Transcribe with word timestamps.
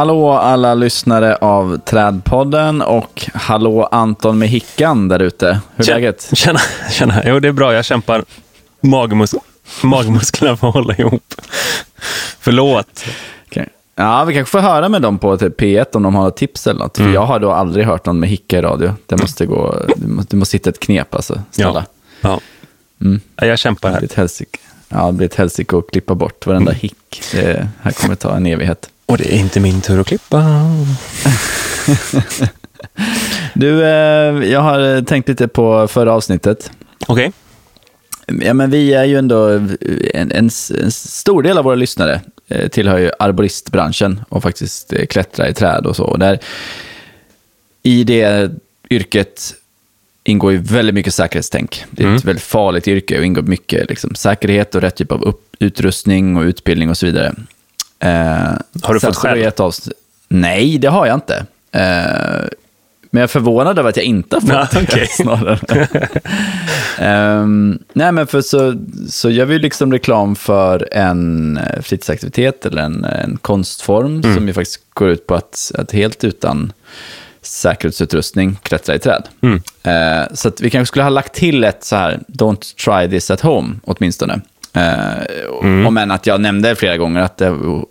Hallå 0.00 0.30
alla 0.32 0.74
lyssnare 0.74 1.36
av 1.36 1.78
Trädpodden 1.78 2.82
och 2.82 3.28
hallå 3.34 3.88
Anton 3.92 4.38
med 4.38 4.48
hickan 4.48 5.08
där 5.08 5.22
ute. 5.22 5.60
Hur 5.76 5.82
är 5.82 5.86
Tjena. 5.86 5.96
läget? 5.98 6.30
Tjena, 6.32 6.58
tjena. 6.90 7.22
Jo, 7.26 7.40
det 7.40 7.48
är 7.48 7.52
bra. 7.52 7.74
Jag 7.74 7.84
kämpar 7.84 8.24
magmus 8.80 9.34
magmusklerna 9.82 10.56
för 10.56 10.68
att 10.68 10.74
hålla 10.74 10.94
ihop. 10.94 11.34
Förlåt. 12.40 13.04
Okej. 13.46 13.68
Ja, 13.96 14.24
vi 14.24 14.34
kanske 14.34 14.50
får 14.50 14.58
höra 14.58 14.88
med 14.88 15.02
dem 15.02 15.18
på 15.18 15.36
typ 15.38 15.60
P1 15.60 15.96
om 15.96 16.02
de 16.02 16.14
har 16.14 16.24
något 16.24 16.36
tips 16.36 16.66
eller 16.66 16.80
något. 16.80 16.96
För 16.96 17.08
jag 17.08 17.26
har 17.26 17.38
då 17.38 17.52
aldrig 17.52 17.86
hört 17.86 18.06
någon 18.06 18.20
med 18.20 18.28
hicka 18.28 18.58
i 18.58 18.62
radio. 18.62 18.94
Det 19.06 19.16
måste 19.20 19.46
gå, 19.46 19.74
det 20.28 20.36
måste, 20.36 20.56
hitta 20.56 20.70
ett 20.70 20.80
knep 20.80 21.14
alltså. 21.14 21.42
Snälla. 21.50 21.84
Ja. 22.20 22.40
Mm. 23.00 23.20
Ja, 23.36 23.46
Jag 23.46 23.58
kämpar 23.58 23.88
Det 23.88 23.92
här. 23.92 24.00
blir 24.00 24.08
ett 24.10 24.16
helsike. 24.16 24.58
Ja, 24.88 25.06
det 25.06 25.12
blir 25.12 25.26
ett 25.26 25.34
helsike 25.34 25.76
att 25.76 25.90
klippa 25.90 26.14
bort 26.14 26.46
varenda 26.46 26.72
hick. 26.72 27.22
Det 27.32 27.68
här 27.82 27.92
kommer 27.92 28.14
ta 28.14 28.36
en 28.36 28.46
evighet. 28.46 28.90
Och 29.10 29.18
det 29.18 29.34
är 29.34 29.38
inte 29.38 29.60
min 29.60 29.80
tur 29.80 30.00
att 30.00 30.06
klippa. 30.06 30.44
Du, 33.54 33.84
eh, 33.84 34.50
jag 34.50 34.60
har 34.60 35.02
tänkt 35.04 35.28
lite 35.28 35.48
på 35.48 35.88
förra 35.88 36.12
avsnittet. 36.12 36.70
Okej. 37.06 37.32
Ja, 38.26 38.54
men 38.54 38.70
vi 38.70 38.92
är 38.94 39.04
ju 39.04 39.16
ändå, 39.18 39.48
en, 39.48 40.32
en, 40.32 40.50
en 40.82 40.90
stor 40.90 41.42
del 41.42 41.58
av 41.58 41.64
våra 41.64 41.74
lyssnare 41.74 42.20
eh, 42.48 42.68
tillhör 42.68 42.98
ju 42.98 43.10
arboristbranschen 43.18 44.20
och 44.28 44.42
faktiskt 44.42 44.92
eh, 44.92 45.06
klättrar 45.06 45.48
i 45.48 45.54
träd 45.54 45.86
och 45.86 45.96
så. 45.96 46.04
Och 46.04 46.18
där, 46.18 46.38
I 47.82 48.04
det 48.04 48.50
yrket 48.90 49.54
ingår 50.24 50.52
ju 50.52 50.58
väldigt 50.58 50.94
mycket 50.94 51.14
säkerhetstänk. 51.14 51.84
Det 51.90 52.02
är 52.02 52.06
ett 52.06 52.10
Mm. 52.10 52.22
väldigt 52.26 52.44
farligt 52.44 52.88
yrke 52.88 53.18
och 53.18 53.24
ingår 53.24 53.42
mycket 53.42 53.88
liksom, 53.88 54.14
säkerhet 54.14 54.74
och 54.74 54.80
rätt 54.80 54.96
typ 54.96 55.12
av 55.12 55.22
upp, 55.22 55.56
utrustning 55.58 56.36
och 56.36 56.42
utbildning 56.42 56.90
och 56.90 56.96
så 56.98 57.06
vidare. 57.06 57.34
Eh, 58.00 58.10
Har 58.82 58.94
du 58.94 59.00
fått 59.00 59.16
skäll? 59.16 59.38
ett 59.42 59.60
avsnitt- 59.60 59.96
Nej, 60.28 60.78
det 60.78 60.88
har 60.88 61.06
jag 61.06 61.14
inte. 61.16 61.46
Eh, 61.72 62.48
men 63.12 63.20
jag 63.20 63.22
är 63.22 63.26
förvånad 63.26 63.78
över 63.78 63.88
att 63.90 63.96
jag 63.96 64.04
inte 64.06 64.36
har 64.36 64.40
fått 64.40 64.50
Ja, 64.50 64.68
det, 64.72 64.82
okej. 64.82 65.06
snarare. 65.10 65.58
Ehm, 66.98 67.78
nej, 67.92 68.12
men 68.12 68.26
för 68.26 68.40
så, 68.40 68.74
så 69.08 69.30
gör 69.30 69.44
vi 69.44 69.58
liksom 69.58 69.92
reklam 69.92 70.36
för 70.36 70.88
en 70.92 71.56
eh, 71.56 71.80
fritidsaktivitet 71.82 72.66
eller 72.66 72.82
en, 72.82 73.04
en 73.04 73.36
konstform 73.36 74.22
som 74.22 74.46
ju 74.48 74.52
faktiskt 74.54 74.80
går 74.94 75.08
ut 75.08 75.26
på 75.26 75.34
att, 75.34 75.72
att 75.78 75.92
helt 75.92 76.24
utan 76.24 76.72
säkerhetsutrustning 77.42 78.58
klättra 78.62 78.94
i 78.94 78.98
träd. 78.98 79.22
Mm. 79.40 79.62
Eh, 79.82 80.26
så 80.34 80.50
vi 80.60 80.70
kanske 80.70 80.88
skulle 80.90 81.02
ha 81.02 81.10
lagt 81.10 81.34
till 81.34 81.64
ett 81.64 81.84
så 81.84 81.96
här, 81.96 82.20
don't 82.28 82.74
try 82.84 83.10
this 83.10 83.30
at 83.30 83.40
home, 83.40 83.74
åtminstone. 83.84 84.40
Uh, 84.76 85.86
Om 85.86 85.96
än 85.96 86.10
att 86.10 86.26
jag 86.26 86.40
nämnde 86.40 86.74
flera 86.76 86.96
gånger 86.96 87.20
att 87.20 87.42
uh, 87.42 87.82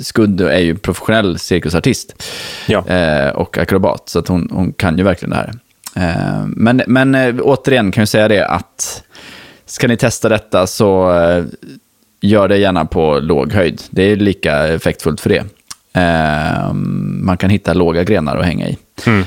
Skudd 0.00 0.40
är 0.40 0.58
ju 0.58 0.74
professionell 0.76 1.38
cirkusartist 1.38 2.22
Ja. 2.66 2.86
eh, 2.88 3.28
och 3.28 3.58
akrobat, 3.58 4.08
så 4.08 4.18
att 4.18 4.28
hon, 4.28 4.48
hon 4.52 4.72
kan 4.72 4.98
ju 4.98 5.04
verkligen 5.04 5.30
det 5.30 5.36
här. 5.36 5.52
Eh, 5.96 6.46
men 6.46 6.82
men 6.86 7.14
eh, 7.14 7.34
återigen 7.40 7.92
kan 7.92 8.00
jag 8.00 8.08
säga 8.08 8.28
det 8.28 8.46
att 8.46 9.02
ska 9.66 9.88
ni 9.88 9.96
testa 9.96 10.28
detta 10.28 10.66
så 10.66 11.20
eh, 11.20 11.44
gör 12.20 12.48
det 12.48 12.56
gärna 12.58 12.84
på 12.84 13.18
låg 13.20 13.52
höjd. 13.52 13.82
Det 13.90 14.02
är 14.02 14.16
lika 14.16 14.68
effektfullt 14.68 15.20
för 15.20 15.30
det. 15.30 15.44
Eh, 15.92 16.72
man 17.22 17.36
kan 17.36 17.50
hitta 17.50 17.74
låga 17.74 18.04
grenar 18.04 18.36
att 18.36 18.46
hänga 18.46 18.68
i. 18.68 18.78
Mm. 19.06 19.24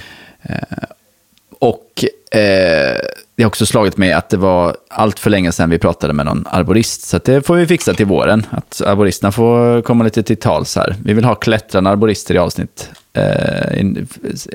Och 1.59 2.05
eh, 2.39 2.97
det 3.41 3.45
har 3.45 3.49
också 3.49 3.65
slagit 3.65 3.97
mig 3.97 4.13
att 4.13 4.29
det 4.29 4.37
var 4.37 4.77
allt 4.87 5.19
för 5.19 5.29
länge 5.29 5.51
sedan 5.51 5.69
vi 5.69 5.79
pratade 5.79 6.13
med 6.13 6.25
någon 6.25 6.45
arborist. 6.49 7.01
Så 7.01 7.17
det 7.17 7.45
får 7.45 7.55
vi 7.55 7.67
fixa 7.67 7.93
till 7.93 8.05
våren. 8.05 8.45
Att 8.49 8.81
arboristerna 8.81 9.31
får 9.31 9.81
komma 9.81 10.03
lite 10.03 10.23
till 10.23 10.37
tals 10.37 10.75
här. 10.75 10.95
Vi 11.03 11.13
vill 11.13 11.25
ha 11.25 11.35
klättrande 11.35 11.89
arborister 11.89 12.35
i 12.35 12.37
avsnitt. 12.37 12.89
Eh, 13.13 13.79
in, 13.79 14.07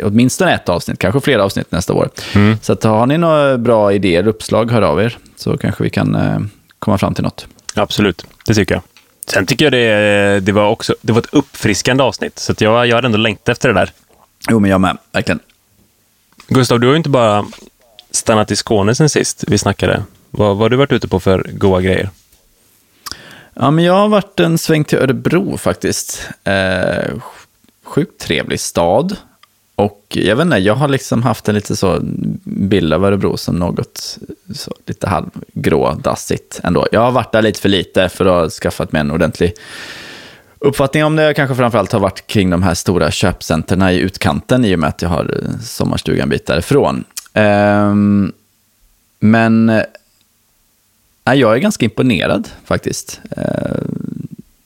åtminstone 0.03 0.55
ett 0.55 0.69
avsnitt, 0.69 0.99
kanske 0.99 1.21
flera 1.21 1.45
avsnitt 1.45 1.73
nästa 1.73 1.93
år. 1.93 2.09
Så 2.63 2.73
att 2.73 2.85
har 2.85 3.07
ni 3.07 3.19
några 3.19 3.59
bra 3.59 3.93
idéer, 3.93 4.27
uppslag, 4.27 4.71
hör 4.71 4.83
av 4.83 5.01
er. 5.01 5.19
Så 5.37 5.59
kanske 5.59 5.83
vi 5.85 5.91
kan 5.91 6.15
eh, 6.15 6.39
komma 6.79 6.99
fram 6.99 7.15
till 7.15 7.25
något. 7.25 7.47
Absolut, 7.75 8.27
det 8.47 8.55
tycker 8.55 8.75
jag. 8.75 8.83
Sen 9.29 9.47
tycker 9.47 9.65
jag 9.65 9.73
det, 9.73 10.41
det, 10.41 10.53
var 10.53 10.69
också, 10.69 10.95
det 11.03 11.13
var 11.13 11.21
ett 11.21 11.35
uppfriskande 11.35 12.03
avsnitt, 12.03 12.39
så 12.39 12.55
jag, 12.59 12.87
jag 12.87 12.95
hade 12.95 13.07
ändå 13.07 13.19
längtat 13.19 13.49
efter 13.49 13.69
det 13.69 13.75
där. 13.75 13.91
Jo, 14.51 14.59
men 14.59 14.71
jag 14.71 14.81
med, 14.81 14.99
verkligen. 15.13 15.41
Gustav, 16.49 16.81
du 16.81 16.87
har 16.87 16.95
ju 16.95 16.97
inte 16.97 17.11
bara 17.11 17.47
stannat 18.11 18.51
i 18.51 18.57
Skåne 18.57 18.95
sen 18.95 19.09
sist 19.09 19.45
vi 19.49 19.59
snackade. 19.59 20.03
Vad, 20.31 20.49
vad 20.49 20.59
har 20.59 20.69
du 20.69 20.77
varit 20.77 20.93
ute 20.93 21.09
på 21.09 21.21
för 21.21 21.51
goa 21.53 21.81
grejer? 21.81 22.11
Ja, 23.55 23.71
men 23.71 23.85
jag 23.85 23.93
har 23.93 24.09
varit 24.09 24.41
en 24.41 24.59
sväng 24.59 24.85
till 24.85 24.99
Örebro 24.99 25.57
faktiskt. 25.57 26.29
Eh, 26.45 27.15
sjukt 27.85 28.21
trevlig 28.21 28.61
stad. 28.61 29.17
Och 29.77 30.03
jag 30.09 30.37
vet 30.37 30.45
inte, 30.45 30.57
jag 30.57 30.75
har 30.75 30.89
liksom 30.89 31.23
haft 31.23 31.49
en 31.49 31.55
lite 31.55 31.77
så 31.77 31.99
bild 32.45 32.93
av 32.93 33.05
Örebro 33.05 33.37
som 33.37 33.57
något 33.59 34.19
så, 34.55 34.75
lite 34.87 35.09
halvgrå, 35.09 35.93
dassigt 35.93 36.61
ändå. 36.65 36.87
Jag 36.93 37.01
har 37.01 37.11
varit 37.11 37.33
där 37.33 37.43
lite 37.43 37.61
för 37.61 37.69
lite 37.69 38.09
för 38.09 38.27
att 38.27 38.33
ha 38.33 38.51
skaffat 38.51 38.93
mig 38.93 39.01
en 39.01 39.11
ordentlig 39.11 39.55
uppfattning 40.59 41.05
om 41.05 41.17
det. 41.17 41.23
Jag 41.23 41.37
Kanske 41.37 41.57
framförallt 41.57 41.93
har 41.93 42.01
varit 42.01 42.27
kring 42.27 42.51
de 42.51 42.63
här 42.63 42.75
stora 42.75 43.11
köpcenterna 43.11 43.93
i 43.93 43.99
utkanten 43.99 44.65
i 44.65 44.75
och 44.75 44.79
med 44.79 44.89
att 44.89 45.03
jag 45.03 45.09
har 45.09 45.41
eh, 45.43 45.61
sommarstugan 45.61 46.23
en 46.23 46.29
bit 46.29 46.47
därifrån. 46.47 47.05
Um, 47.37 48.33
men 49.19 49.69
eh, 49.69 49.83
Nej, 51.25 51.39
jag 51.39 51.55
är 51.55 51.59
ganska 51.59 51.85
imponerad 51.85 52.49
faktiskt. 52.65 53.21
Uh, 53.39 53.45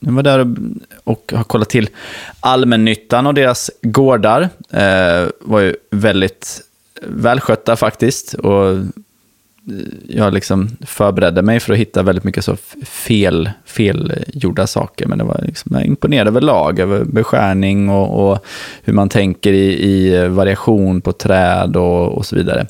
Jag 0.00 0.12
var 0.12 0.22
där 0.22 0.38
och- 0.38 0.56
och 1.04 1.32
har 1.36 1.44
kollat 1.44 1.68
till 1.68 1.88
allmännyttan 2.40 3.26
och 3.26 3.34
deras 3.34 3.70
gårdar. 3.82 4.40
Uh, 4.74 5.28
var 5.40 5.60
ju 5.60 5.76
väldigt 5.90 6.60
välskötta 7.02 7.76
faktiskt. 7.76 8.34
Och 8.34 8.78
jag 10.08 10.34
liksom 10.34 10.76
förberedde 10.86 11.42
mig 11.42 11.60
för 11.60 11.72
att 11.72 11.78
hitta 11.78 12.02
väldigt 12.02 12.24
mycket 12.24 12.44
så 12.44 12.56
fel, 12.86 13.50
felgjorda 13.64 14.66
saker. 14.66 15.06
Men 15.06 15.18
det 15.18 15.24
var 15.24 15.40
liksom, 15.46 15.76
jag 15.76 15.86
imponerade 15.86 16.10
imponerad 16.10 16.28
överlag, 16.28 16.78
över 16.78 17.04
beskärning 17.04 17.88
och, 17.88 18.30
och 18.30 18.44
hur 18.84 18.92
man 18.92 19.08
tänker 19.08 19.52
i, 19.52 19.90
i 19.90 20.28
variation 20.28 21.00
på 21.00 21.12
träd 21.12 21.76
och, 21.76 22.08
och 22.08 22.26
så 22.26 22.36
vidare. 22.36 22.66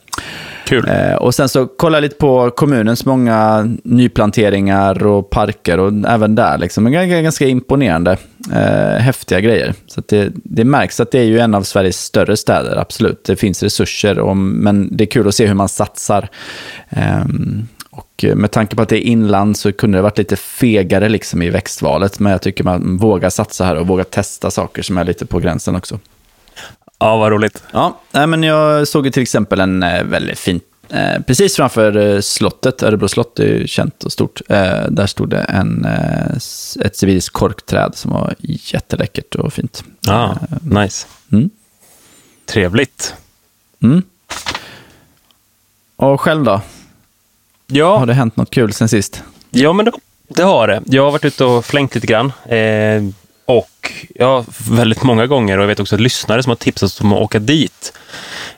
Kul. 0.70 0.88
Eh, 0.88 1.14
och 1.14 1.34
sen 1.34 1.48
så 1.48 1.66
kolla 1.66 2.00
lite 2.00 2.14
på 2.14 2.50
kommunens 2.50 3.04
många 3.04 3.68
nyplanteringar 3.84 5.06
och 5.06 5.30
parker 5.30 5.78
och 5.78 5.92
även 6.08 6.34
där 6.34 6.58
liksom. 6.58 6.92
Ganska, 6.92 7.22
ganska 7.22 7.46
imponerande, 7.46 8.16
eh, 8.52 9.00
häftiga 9.00 9.40
grejer. 9.40 9.74
Så 9.86 10.00
att 10.00 10.08
det, 10.08 10.32
det 10.34 10.64
märks 10.64 11.00
att 11.00 11.10
det 11.10 11.18
är 11.18 11.24
ju 11.24 11.38
en 11.38 11.54
av 11.54 11.62
Sveriges 11.62 12.04
större 12.04 12.36
städer, 12.36 12.76
absolut. 12.76 13.24
Det 13.24 13.36
finns 13.36 13.62
resurser, 13.62 14.18
och, 14.18 14.36
men 14.36 14.96
det 14.96 15.04
är 15.04 15.06
kul 15.06 15.28
att 15.28 15.34
se 15.34 15.46
hur 15.46 15.54
man 15.54 15.68
satsar. 15.68 16.28
Eh, 16.90 17.24
och 17.90 18.24
med 18.34 18.50
tanke 18.50 18.76
på 18.76 18.82
att 18.82 18.88
det 18.88 18.96
är 18.96 19.10
inland 19.10 19.56
så 19.56 19.72
kunde 19.72 19.98
det 19.98 20.02
varit 20.02 20.18
lite 20.18 20.36
fegare 20.36 21.08
liksom 21.08 21.42
i 21.42 21.50
växtvalet. 21.50 22.18
Men 22.18 22.32
jag 22.32 22.42
tycker 22.42 22.64
man 22.64 22.96
vågar 22.96 23.30
satsa 23.30 23.64
här 23.64 23.76
och 23.76 23.86
vågar 23.86 24.04
testa 24.04 24.50
saker 24.50 24.82
som 24.82 24.98
är 24.98 25.04
lite 25.04 25.26
på 25.26 25.38
gränsen 25.38 25.76
också. 25.76 25.98
Ja, 27.00 27.16
vad 27.16 27.32
roligt. 27.32 27.62
Ja, 27.72 28.00
nej, 28.12 28.26
men 28.26 28.42
jag 28.42 28.88
såg 28.88 29.04
ju 29.06 29.10
till 29.12 29.22
exempel 29.22 29.60
en 29.60 29.82
eh, 29.82 30.04
väldigt 30.04 30.38
fin, 30.38 30.60
eh, 30.88 31.20
precis 31.26 31.56
framför 31.56 31.96
eh, 31.96 32.20
slottet, 32.20 32.82
Örebro 32.82 33.08
slott 33.08 33.38
är 33.38 33.44
ju 33.44 33.66
känt 33.66 34.04
och 34.04 34.12
stort, 34.12 34.40
eh, 34.48 34.82
där 34.90 35.06
stod 35.06 35.28
det 35.30 35.38
en, 35.40 35.84
eh, 35.84 36.36
ett 36.86 36.96
civiliskt 36.96 37.32
korkträd 37.32 37.92
som 37.94 38.10
var 38.12 38.34
jätteläckert 38.40 39.34
och 39.34 39.52
fint. 39.52 39.84
Ja, 40.00 40.36
nice. 40.62 41.06
Mm. 41.32 41.50
Trevligt. 42.46 43.14
Mm. 43.82 44.02
Och 45.96 46.20
själv 46.20 46.44
då? 46.44 46.50
Har 46.52 46.62
Ja, 47.66 48.04
det 48.06 48.14
hänt 48.14 48.36
något 48.36 48.50
kul 48.50 48.72
sen 48.72 48.88
sist? 48.88 49.22
ja 49.50 49.72
men 49.72 49.84
det, 49.84 49.92
det 50.28 50.42
har 50.42 50.68
det. 50.68 50.82
Jag 50.86 51.04
har 51.04 51.10
varit 51.10 51.24
ute 51.24 51.44
och 51.44 51.64
flängt 51.64 51.94
lite 51.94 52.06
grann. 52.06 52.32
Eh, 52.48 53.02
och 53.50 53.92
ja, 54.14 54.44
väldigt 54.70 55.02
många 55.02 55.26
gånger, 55.26 55.58
och 55.58 55.62
jag 55.62 55.68
vet 55.68 55.80
också 55.80 55.94
att 55.94 56.00
lyssnare 56.00 56.42
som 56.42 56.50
har 56.50 56.56
tipsat 56.56 57.00
om 57.00 57.12
att 57.12 57.20
åka 57.20 57.38
dit. 57.38 57.92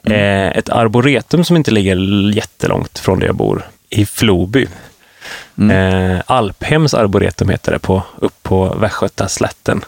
Eh, 0.05 0.49
ett 0.49 0.69
arboretum 0.69 1.45
som 1.45 1.57
inte 1.57 1.71
ligger 1.71 1.97
jättelångt 2.37 2.99
från 2.99 3.19
där 3.19 3.27
jag 3.27 3.37
bor, 3.37 3.67
i 3.91 4.07
Floby. 4.07 4.67
Eh, 5.71 6.21
Alphems 6.27 6.95
arboretum 6.95 7.49
heter 7.49 7.73
det, 7.73 7.79
på, 7.79 8.03
upp 8.17 8.43
på 8.43 8.75
Västgötaslätten. 8.81 9.85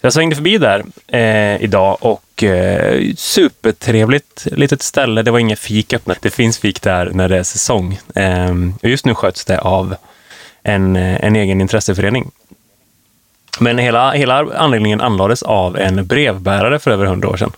Jag 0.00 0.12
svängde 0.12 0.36
förbi 0.36 0.58
där 0.58 0.84
eh, 1.06 1.62
idag 1.62 1.96
och 2.00 2.42
eh, 2.42 3.14
supertrevligt 3.16 4.46
litet 4.52 4.82
ställe. 4.82 5.22
Det 5.22 5.30
var 5.30 5.38
inga 5.38 5.56
fik 5.56 5.92
öppnat. 5.92 6.18
Det 6.22 6.30
finns 6.30 6.58
fik 6.58 6.82
där 6.82 7.10
när 7.14 7.28
det 7.28 7.38
är 7.38 7.42
säsong. 7.42 7.98
Eh, 8.14 8.54
och 8.82 8.88
just 8.88 9.06
nu 9.06 9.14
sköts 9.14 9.44
det 9.44 9.58
av 9.58 9.96
en, 10.62 10.96
eh, 10.96 11.24
en 11.24 11.36
egen 11.36 11.60
intresseförening. 11.60 12.30
Men 13.60 13.78
hela, 13.78 14.12
hela 14.12 14.46
anläggningen 14.56 15.00
anlades 15.00 15.42
av 15.42 15.78
en 15.78 16.06
brevbärare 16.06 16.78
för 16.78 16.90
över 16.90 17.06
hundra 17.06 17.28
år 17.28 17.36
sedan. 17.36 17.52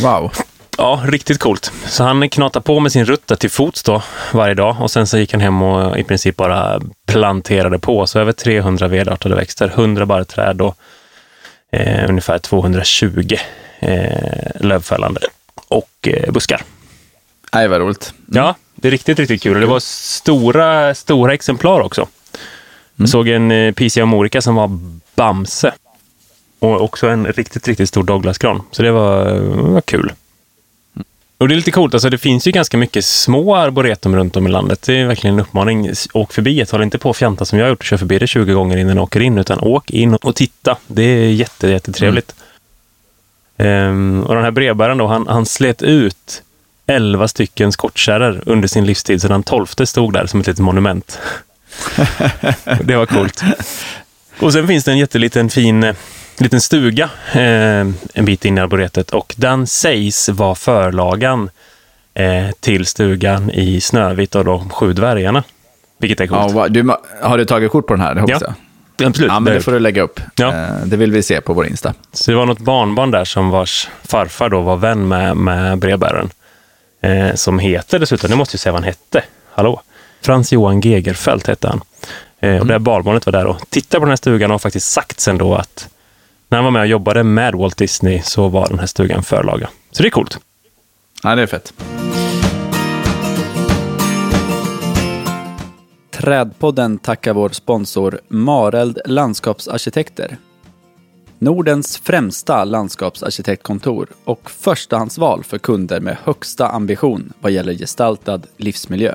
Wow. 0.00 0.32
Ja, 0.78 1.02
riktigt 1.04 1.38
coolt. 1.38 1.72
Så 1.86 2.04
han 2.04 2.28
knatade 2.28 2.64
på 2.64 2.80
med 2.80 2.92
sin 2.92 3.04
rutt 3.04 3.26
där 3.26 3.36
till 3.36 3.50
fots 3.50 3.82
då 3.82 4.02
varje 4.32 4.54
dag 4.54 4.76
och 4.80 4.90
sen 4.90 5.06
så 5.06 5.18
gick 5.18 5.32
han 5.32 5.40
hem 5.40 5.62
och 5.62 5.98
i 5.98 6.04
princip 6.04 6.36
bara 6.36 6.80
planterade 7.06 7.78
på. 7.78 8.06
Så 8.06 8.18
över 8.18 8.32
300 8.32 8.88
vedartade 8.88 9.34
växter, 9.34 9.68
100 9.68 10.06
barrträd 10.06 10.60
och 10.60 10.76
eh, 11.72 12.08
ungefär 12.08 12.38
220 12.38 13.36
eh, 13.78 14.50
lövfällande 14.60 15.20
och 15.68 15.90
eh, 16.02 16.32
buskar. 16.32 16.62
Nej, 17.54 17.68
vad 17.68 17.80
roligt. 17.80 18.12
Ja, 18.26 18.54
det 18.74 18.88
är 18.88 18.92
riktigt, 18.92 19.18
riktigt 19.18 19.42
kul. 19.42 19.54
Och 19.54 19.60
Det 19.60 19.66
var 19.66 19.80
stora, 19.80 20.94
stora 20.94 21.34
exemplar 21.34 21.80
också. 21.80 22.08
Jag 22.96 23.08
såg 23.08 23.28
en 23.28 23.50
eh, 23.50 23.72
Pisia 23.72 24.06
Morica 24.06 24.42
som 24.42 24.54
var 24.54 24.78
Bamse. 25.14 25.72
Och 26.58 26.80
också 26.80 27.08
en 27.08 27.26
riktigt, 27.26 27.68
riktigt 27.68 27.88
stor 27.88 28.02
Douglasgran. 28.04 28.62
Så 28.70 28.82
det 28.82 28.90
var, 28.90 29.38
var 29.72 29.80
kul. 29.80 30.12
Och 31.38 31.48
det 31.48 31.54
är 31.54 31.56
lite 31.56 31.70
coolt, 31.70 31.94
alltså 31.94 32.10
det 32.10 32.18
finns 32.18 32.46
ju 32.46 32.50
ganska 32.50 32.76
mycket 32.76 33.04
små 33.04 33.56
arboretum 33.56 34.16
runt 34.16 34.36
om 34.36 34.46
i 34.46 34.50
landet. 34.50 34.82
Det 34.82 35.00
är 35.00 35.06
verkligen 35.06 35.34
en 35.34 35.40
uppmaning. 35.40 35.90
Åk 36.12 36.32
förbi 36.32 36.60
ett, 36.60 36.70
håll 36.70 36.82
inte 36.82 36.98
på 36.98 37.10
och 37.10 37.16
fjanta 37.16 37.44
som 37.44 37.58
jag 37.58 37.66
har 37.66 37.70
gjort 37.70 37.78
och 37.78 37.84
kör 37.84 37.96
förbi 37.96 38.18
det 38.18 38.26
20 38.26 38.52
gånger 38.52 38.76
innan 38.76 38.96
du 38.96 39.02
åker 39.02 39.20
in, 39.20 39.38
utan 39.38 39.58
åk 39.60 39.90
in 39.90 40.14
och 40.14 40.34
titta. 40.34 40.76
Det 40.86 41.02
är 41.02 41.30
jätte, 41.30 41.68
jättetrevligt. 41.68 42.34
Ehm, 43.56 44.22
och 44.26 44.34
den 44.34 44.44
här 44.44 44.50
brevbäraren 44.50 44.98
då, 44.98 45.06
han, 45.06 45.26
han 45.26 45.46
slet 45.46 45.82
ut 45.82 46.42
11 46.86 47.28
stycken 47.28 47.72
skottkärror 47.72 48.42
under 48.46 48.68
sin 48.68 48.86
livstid, 48.86 49.22
så 49.22 49.28
den 49.28 49.42
tolfte 49.42 49.86
stod 49.86 50.12
där 50.12 50.26
som 50.26 50.40
ett 50.40 50.46
litet 50.46 50.64
monument. 50.64 51.18
det 52.82 52.96
var 52.96 53.06
coolt. 53.06 53.42
Och 54.40 54.52
sen 54.52 54.66
finns 54.66 54.84
det 54.84 54.90
en 54.92 54.98
jätteliten 54.98 55.50
fin 55.50 55.84
eh, 55.84 55.94
liten 56.38 56.60
stuga 56.60 57.10
eh, 57.32 57.40
en 58.14 58.24
bit 58.24 58.44
in 58.44 58.58
i 58.58 58.60
arboretet 58.60 59.10
och 59.10 59.34
den 59.38 59.66
sägs 59.66 60.28
vara 60.28 60.54
förlagan 60.54 61.50
eh, 62.14 62.50
till 62.60 62.86
stugan 62.86 63.50
i 63.50 63.80
Snövit 63.80 64.34
och 64.34 64.44
de 64.44 64.70
sju 64.70 64.92
dvärgarna. 64.92 65.44
Vilket 65.98 66.20
är 66.20 66.24
Ja, 66.32 66.42
coolt. 66.42 66.54
vad- 66.54 66.72
du, 66.72 66.90
har 67.22 67.38
du 67.38 67.44
tagit 67.44 67.70
kort 67.70 67.86
på 67.86 67.94
den 67.94 68.00
här? 68.00 68.14
Det 68.14 68.20
hoppas 68.20 68.42
Ja, 68.42 68.54
jag. 68.98 69.08
absolut. 69.08 69.30
Ja, 69.32 69.40
men 69.40 69.54
det 69.54 69.60
får 69.60 69.72
du 69.72 69.78
lägga 69.78 70.02
upp. 70.02 70.20
Ja. 70.36 70.54
Eh, 70.54 70.66
Det 70.84 70.96
vill 70.96 71.12
vi 71.12 71.22
se 71.22 71.40
på 71.40 71.52
vår 71.52 71.66
Insta. 71.66 71.94
Så 72.12 72.30
det 72.30 72.36
var 72.36 72.46
något 72.46 72.58
barnbarn 72.60 73.10
där 73.10 73.24
som 73.24 73.50
vars 73.50 73.88
farfar 74.04 74.48
då 74.48 74.60
var 74.60 74.76
vän 74.76 75.08
med, 75.08 75.36
med 75.36 75.78
brevbäraren. 75.78 76.30
Eh, 77.00 77.34
som 77.34 77.58
heter 77.58 77.98
dessutom, 77.98 78.30
nu 78.30 78.36
måste 78.36 78.54
jag 78.54 78.60
säga 78.60 78.72
vad 78.72 78.80
han 78.80 78.86
hette. 78.88 79.22
Hallå? 79.54 79.82
Frans 80.20 80.52
Johan 80.52 80.80
Gegerfeldt 80.80 81.46
hette 81.46 81.68
han. 81.68 81.80
Eh, 82.40 82.60
och 82.60 82.66
det 82.66 82.74
här 82.74 82.78
barnbarnet 82.78 83.26
var 83.26 83.32
där 83.32 83.46
och 83.46 83.70
tittade 83.70 84.00
på 84.00 84.04
den 84.04 84.10
här 84.10 84.16
stugan 84.16 84.50
och 84.50 84.54
har 84.54 84.58
faktiskt 84.58 84.90
sagt 84.90 85.20
sen 85.20 85.38
då 85.38 85.54
att 85.54 85.88
när 86.48 86.58
han 86.58 86.64
var 86.64 86.70
med 86.70 86.80
och 86.80 86.86
jobbade 86.86 87.22
med 87.22 87.54
Walt 87.54 87.76
Disney 87.76 88.22
så 88.22 88.48
var 88.48 88.68
den 88.68 88.78
här 88.78 88.86
stugan 88.86 89.22
förlaga. 89.22 89.68
Så 89.90 90.02
det 90.02 90.08
är 90.08 90.10
coolt. 90.10 90.38
Ja, 91.22 91.34
det 91.34 91.42
är 91.42 91.46
fett. 91.46 91.72
Trädpodden 96.10 96.98
tackar 96.98 97.34
vår 97.34 97.48
sponsor 97.48 98.20
Mareld 98.28 98.98
Landskapsarkitekter. 99.06 100.36
Nordens 101.38 101.98
främsta 101.98 102.64
landskapsarkitektkontor 102.64 104.08
och 104.24 104.50
förstahandsval 104.50 105.44
för 105.44 105.58
kunder 105.58 106.00
med 106.00 106.16
högsta 106.24 106.68
ambition 106.68 107.32
vad 107.40 107.52
gäller 107.52 107.72
gestaltad 107.72 108.40
livsmiljö. 108.56 109.14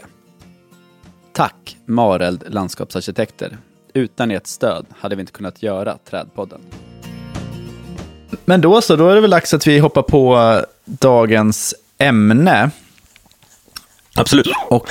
Tack 1.34 1.78
Mareld 1.86 2.44
Landskapsarkitekter. 2.48 3.58
Utan 3.94 4.32
ert 4.32 4.48
stöd 4.48 4.86
hade 5.00 5.16
vi 5.16 5.20
inte 5.20 5.32
kunnat 5.32 5.64
göra 5.64 5.98
Trädpodden. 6.10 6.62
Men 8.46 8.62
då 8.62 8.82
så, 8.82 8.96
då 8.96 9.10
är 9.10 9.16
det 9.16 9.22
väl 9.22 9.30
dags 9.30 9.54
att 9.54 9.68
vi 9.68 9.80
hoppar 9.80 10.02
på 10.02 10.38
eh, 10.38 10.62
dagens 10.86 11.76
ämne. 11.98 12.70
Absolut. 14.16 14.48
Och, 14.70 14.90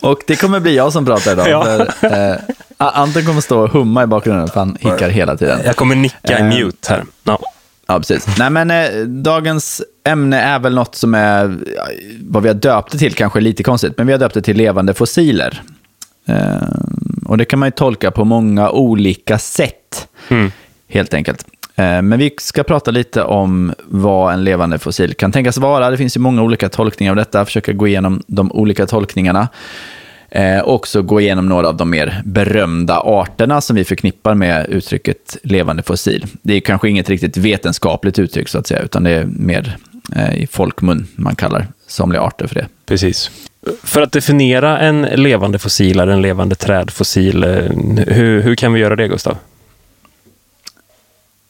och 0.00 0.22
det 0.26 0.36
kommer 0.36 0.60
bli 0.60 0.76
jag 0.76 0.92
som 0.92 1.06
pratar 1.06 1.32
idag. 1.32 1.48
Ja. 1.48 1.64
För, 1.64 1.86
eh, 2.32 2.38
Anton 2.78 3.24
kommer 3.24 3.40
stå 3.40 3.60
och 3.60 3.70
humma 3.70 4.02
i 4.02 4.06
bakgrunden, 4.06 4.48
för 4.48 4.60
han 4.60 4.76
hickar 4.80 5.08
hela 5.08 5.36
tiden. 5.36 5.60
Jag 5.64 5.76
kommer 5.76 5.94
nicka 5.96 6.38
i 6.38 6.40
Eh, 6.40 6.44
mute 6.48 6.92
här. 6.92 7.04
Ja. 7.24 7.38
Ja, 7.86 7.98
precis. 7.98 8.26
Nej, 8.38 8.50
men 8.50 8.70
eh, 8.70 9.00
dagens 9.06 9.82
ämne 10.04 10.40
är 10.40 10.58
väl 10.58 10.74
något 10.74 10.94
som 10.94 11.14
är, 11.14 11.56
vad 12.20 12.42
vi 12.42 12.48
har 12.48 12.54
döpt 12.54 12.92
det 12.92 12.98
till, 12.98 13.14
kanske 13.14 13.40
lite 13.40 13.62
konstigt, 13.62 13.92
men 13.96 14.06
vi 14.06 14.12
har 14.12 14.20
döpt 14.20 14.34
det 14.34 14.42
till 14.42 14.56
levande 14.56 14.94
fossiler. 14.94 15.62
Eh, 16.26 16.36
och 17.26 17.38
det 17.38 17.44
kan 17.44 17.58
man 17.58 17.66
ju 17.66 17.70
tolka 17.70 18.10
på 18.10 18.24
många 18.24 18.70
olika 18.70 19.38
sätt, 19.38 20.08
Mm. 20.28 20.52
helt 20.88 21.14
enkelt. 21.14 21.44
Eh, 21.76 22.02
men 22.02 22.18
vi 22.18 22.34
ska 22.38 22.62
prata 22.62 22.90
lite 22.90 23.22
om 23.22 23.74
vad 23.84 24.32
en 24.32 24.44
levande 24.44 24.78
fossil 24.78 25.14
kan 25.14 25.32
tänkas 25.32 25.56
vara. 25.58 25.90
Det 25.90 25.96
finns 25.96 26.16
ju 26.16 26.20
många 26.20 26.42
olika 26.42 26.68
tolkningar 26.68 27.12
av 27.12 27.16
detta, 27.16 27.44
försöka 27.44 27.72
gå 27.72 27.86
igenom 27.88 28.22
de 28.26 28.52
olika 28.52 28.86
tolkningarna. 28.86 29.48
Eh, 30.30 30.62
också 30.62 31.02
gå 31.02 31.20
igenom 31.20 31.48
några 31.48 31.68
av 31.68 31.76
de 31.76 31.90
mer 31.90 32.22
berömda 32.24 33.00
arterna 33.00 33.60
som 33.60 33.76
vi 33.76 33.84
förknippar 33.84 34.34
med 34.34 34.66
uttrycket 34.68 35.36
levande 35.42 35.82
fossil. 35.82 36.26
Det 36.42 36.54
är 36.54 36.60
kanske 36.60 36.88
inget 36.88 37.08
riktigt 37.08 37.36
vetenskapligt 37.36 38.18
uttryck 38.18 38.48
så 38.48 38.58
att 38.58 38.66
säga, 38.66 38.80
utan 38.80 39.04
det 39.04 39.10
är 39.10 39.24
mer 39.24 39.76
eh, 40.16 40.42
i 40.42 40.46
folkmun 40.46 41.06
man 41.14 41.36
kallar 41.36 41.66
somliga 41.86 42.22
arter 42.22 42.46
för 42.46 42.54
det. 42.54 42.66
Precis. 42.86 43.30
För 43.82 44.02
att 44.02 44.12
definiera 44.12 44.78
en 44.78 45.02
levande 45.02 45.58
fossil 45.58 46.00
eller 46.00 46.12
en 46.12 46.22
levande 46.22 46.54
trädfossil, 46.54 47.44
eh, 47.44 47.50
hur, 48.06 48.42
hur 48.42 48.54
kan 48.54 48.72
vi 48.72 48.80
göra 48.80 48.96
det, 48.96 49.08
Gustav? 49.08 49.36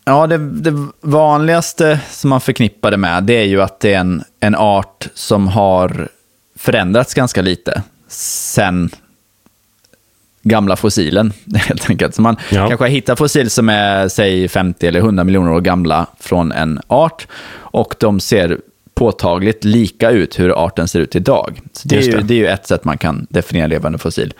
Ja, 0.04 0.26
det, 0.26 0.38
det 0.38 0.86
vanligaste 1.00 2.00
som 2.10 2.30
man 2.30 2.40
förknippar 2.40 2.90
det 2.90 2.96
med, 2.96 3.24
det 3.24 3.34
är 3.34 3.44
ju 3.44 3.62
att 3.62 3.80
det 3.80 3.94
är 3.94 3.98
en, 3.98 4.22
en 4.40 4.54
art 4.54 5.08
som 5.14 5.48
har 5.48 6.08
förändrats 6.56 7.14
ganska 7.14 7.42
lite 7.42 7.82
sen 8.08 8.90
gamla 10.42 10.76
fossilen, 10.76 11.32
helt 11.54 11.90
enkelt. 11.90 12.14
Så 12.14 12.22
man 12.22 12.36
Ja. 12.50 12.68
kanske 12.68 12.84
har 12.84 12.88
hittat 12.90 13.18
fossil 13.18 13.50
som 13.50 13.68
är, 13.68 14.08
säg 14.08 14.48
50 14.48 14.86
eller 14.86 15.00
100 15.00 15.24
miljoner 15.24 15.52
år 15.52 15.60
gamla 15.60 16.06
från 16.20 16.52
en 16.52 16.80
art, 16.86 17.26
och 17.54 17.94
de 18.00 18.20
ser 18.20 18.58
påtagligt 18.94 19.64
lika 19.64 20.10
ut 20.10 20.38
hur 20.38 20.64
arten 20.66 20.88
ser 20.88 21.00
ut 21.00 21.16
idag. 21.16 21.60
Så 21.72 21.88
det, 21.88 21.96
är 21.96 22.02
ju, 22.02 22.10
det. 22.12 22.22
det 22.22 22.34
är 22.34 22.38
ju 22.38 22.46
ett 22.46 22.66
sätt 22.66 22.84
man 22.84 22.98
kan 22.98 23.26
definiera 23.30 23.66
levande 23.66 23.98
fossil. 23.98 24.34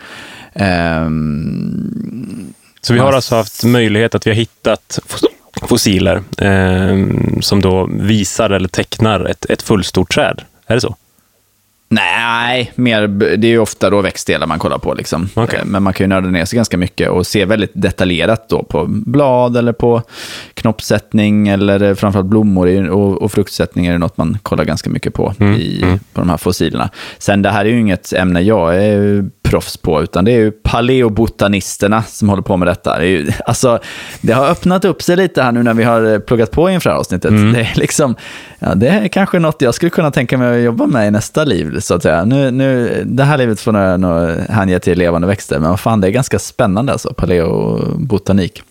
Ehm, 1.09 2.53
Så 2.81 2.93
vi 2.93 2.99
har 2.99 3.13
alltså 3.13 3.35
haft 3.35 3.63
möjlighet 3.63 4.15
att 4.15 4.27
vi 4.27 4.31
har 4.31 4.35
hittat 4.35 4.99
fos- 5.07 5.25
fossiler 5.67 6.15
eh, 6.37 7.07
som 7.41 7.61
då 7.61 7.89
visar 7.91 8.49
eller 8.49 8.67
tecknar 8.67 9.25
ett, 9.25 9.45
ett 9.49 9.61
fullstort 9.61 10.13
träd. 10.13 10.41
Är 10.67 10.75
det 10.75 10.81
så? 10.81 10.95
Nej, 11.91 12.71
mer, 12.75 13.07
det 13.07 13.47
är 13.47 13.51
ju 13.51 13.59
ofta 13.59 13.89
då 13.89 14.01
växtdelar 14.01 14.47
man 14.47 14.59
kollar 14.59 14.77
på. 14.77 14.93
Liksom. 14.93 15.29
Okej. 15.33 15.59
Eh, 15.59 15.65
Men 15.65 15.83
man 15.83 15.93
kan 15.93 16.03
ju 16.03 16.07
nörda 16.07 16.27
ner 16.29 16.45
sig 16.45 16.55
ganska 16.57 16.77
mycket 16.77 17.09
och 17.09 17.27
se 17.27 17.45
väldigt 17.45 17.71
detaljerat 17.73 18.49
då 18.49 18.63
på 18.63 18.85
blad 18.87 19.57
eller 19.57 19.73
på 19.73 20.01
knoppsättning 20.53 21.47
eller 21.47 21.83
eh, 21.83 21.95
framförallt 21.95 22.27
blommor 22.27 22.89
och, 22.89 23.21
och 23.21 23.31
fruktsättning 23.31 23.85
är 23.85 23.91
det 23.91 23.97
något 23.97 24.17
man 24.17 24.37
kollar 24.43 24.63
ganska 24.65 24.89
mycket 24.89 25.13
på 25.13 25.33
i, 25.59 25.81
på 26.13 26.21
de 26.21 26.29
här 26.29 26.37
fossilerna. 26.37 26.89
Sen 27.17 27.41
det 27.41 27.49
här 27.49 27.65
är 27.65 27.69
ju 27.69 27.79
inget 27.79 28.13
ämne 28.13 28.41
jag 28.41 28.75
är 28.85 29.29
proffs 29.49 29.77
på, 29.77 30.03
utan 30.03 30.25
det 30.25 30.31
är 30.31 30.37
ju 30.37 30.51
paleobotanisterna 30.51 32.03
som 32.03 32.29
håller 32.29 32.43
på 32.43 32.57
med 32.57 32.67
detta. 32.67 32.97
Det, 32.97 33.05
är 33.05 33.07
ju, 33.07 33.31
alltså, 33.45 33.79
det 34.21 34.33
har 34.33 34.47
öppnat 34.47 34.85
upp 34.85 35.01
sig 35.01 35.15
lite 35.15 35.43
här 35.43 35.51
nu 35.51 35.63
när 35.63 35.73
vi 35.73 35.83
har 35.83 36.13
eh, 36.13 36.19
pluggat 36.19 36.51
på 36.51 36.69
inför 36.69 36.89
det 36.89 36.93
här 36.93 36.99
avsnittet. 36.99 37.31
Det, 37.31 37.59
är 37.59 37.71
liksom, 37.75 38.15
ja, 38.59 38.75
det 38.75 38.87
är 38.87 39.07
kanske 39.07 39.39
något 39.39 39.61
jag 39.61 39.73
skulle 39.73 39.89
kunna 39.89 40.11
tänka 40.11 40.37
mig 40.37 40.57
att 40.57 40.65
jobba 40.65 40.85
med 40.85 41.07
i 41.07 41.11
nästa 41.11 41.43
liv, 41.43 41.79
så 41.79 41.95
att 41.95 42.03
säga. 42.03 42.25
Nu, 42.25 42.51
nu, 42.51 43.01
det 43.05 43.23
här 43.23 43.37
livet 43.37 43.59
får 43.59 43.77
jag 43.77 43.99
nog 43.99 44.29
hänge 44.49 44.79
till 44.79 44.97
levande 44.97 45.27
växter, 45.27 45.59
men 45.59 45.69
vad 45.69 45.79
fan, 45.79 46.01
det 46.01 46.07
är 46.07 46.11
ganska 46.11 46.39
spännande 46.39 46.91
alltså, 46.91 47.13
paleobotanik. 47.13 48.63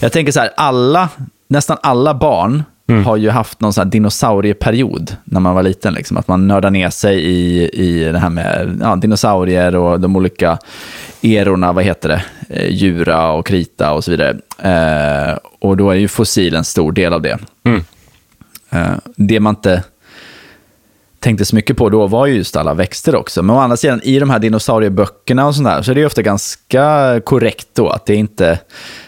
Jag 0.00 0.12
tänker 0.12 0.32
så 0.32 0.40
här, 0.40 0.50
alla, 0.56 1.08
nästan 1.48 1.76
alla 1.82 2.14
barn 2.14 2.62
har 3.04 3.16
ju 3.16 3.30
haft 3.30 3.60
någon 3.60 3.72
sån 3.72 3.82
här 3.82 3.90
dinosaurieperiod 3.90 5.16
när 5.24 5.40
man 5.40 5.54
var 5.54 5.62
liten. 5.62 5.94
Liksom. 5.94 6.16
Att 6.16 6.28
man 6.28 6.48
nördar 6.48 6.70
ner 6.70 6.90
sig 6.90 7.18
i, 7.18 7.68
i 7.68 8.12
det 8.12 8.18
här 8.18 8.30
med 8.30 8.78
ja, 8.80 8.96
dinosaurier 8.96 9.76
och 9.76 10.00
de 10.00 10.16
olika 10.16 10.58
erorna, 11.22 11.72
vad 11.72 11.84
heter 11.84 12.08
det, 12.08 12.22
eh, 12.48 12.70
djura 12.70 13.32
och 13.32 13.46
krita 13.46 13.92
och 13.92 14.04
så 14.04 14.10
vidare. 14.10 14.36
Eh, 14.58 15.38
och 15.60 15.76
då 15.76 15.90
är 15.90 15.94
ju 15.94 16.08
fossil 16.08 16.54
en 16.54 16.64
stor 16.64 16.92
del 16.92 17.12
av 17.12 17.22
det. 17.22 17.38
Mm. 17.64 17.84
Eh, 18.70 18.98
det 19.16 19.40
man 19.40 19.54
inte 19.54 19.82
tänkte 21.22 21.44
så 21.44 21.56
mycket 21.56 21.76
på 21.76 21.88
då 21.88 22.06
var 22.06 22.26
ju 22.26 22.34
just 22.34 22.56
alla 22.56 22.74
växter 22.74 23.14
också. 23.14 23.42
Men 23.42 23.56
å 23.56 23.58
andra 23.58 23.76
sidan, 23.76 24.00
i 24.02 24.18
de 24.18 24.30
här 24.30 24.38
dinosaurieböckerna 24.38 25.46
och 25.46 25.54
sånt 25.54 25.68
där, 25.68 25.82
så 25.82 25.90
är 25.90 25.94
det 25.94 26.06
ofta 26.06 26.22
ganska 26.22 27.20
korrekt 27.24 27.68
då 27.72 27.88
att 27.88 28.06
det 28.06 28.12
är 28.12 28.16
inte 28.16 28.58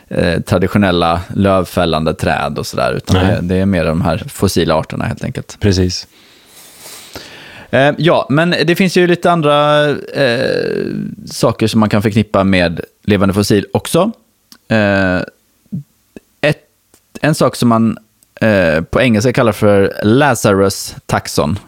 eh, 0.09 0.41
traditionella 0.41 1.21
lövfällande 1.35 2.15
träd 2.15 2.59
och 2.59 2.67
sådär, 2.67 2.93
utan 2.93 3.17
det, 3.17 3.39
det 3.43 3.57
är 3.57 3.67
mer 3.67 3.85
de 3.85 4.03
här 4.03 4.25
fossila 4.29 4.75
arterna 4.75 5.05
helt 5.05 5.25
enkelt. 5.25 5.57
Precis. 5.61 6.07
Eh, 7.71 7.95
ja, 7.99 8.27
men 8.31 8.55
det 8.65 8.77
finns 8.77 8.97
ju 8.97 9.07
lite 9.07 9.31
andra 9.31 9.89
eh, 9.91 10.87
saker 11.27 11.67
som 11.67 11.81
man 11.81 11.89
kan 11.89 12.03
förknippa 12.03 12.45
med 12.45 12.81
levande 13.05 13.35
fossil 13.35 13.67
också. 13.73 14.13
Eh, 14.69 15.21
ett, 16.41 16.65
en 17.21 17.35
sak 17.35 17.57
som 17.57 17.69
man 17.69 17.99
eh, 18.41 18.81
på 18.81 19.01
engelska 19.01 19.33
kallas 19.33 19.57
för 19.57 19.93
Lazarus 20.03 20.97
taxon. 21.07 21.59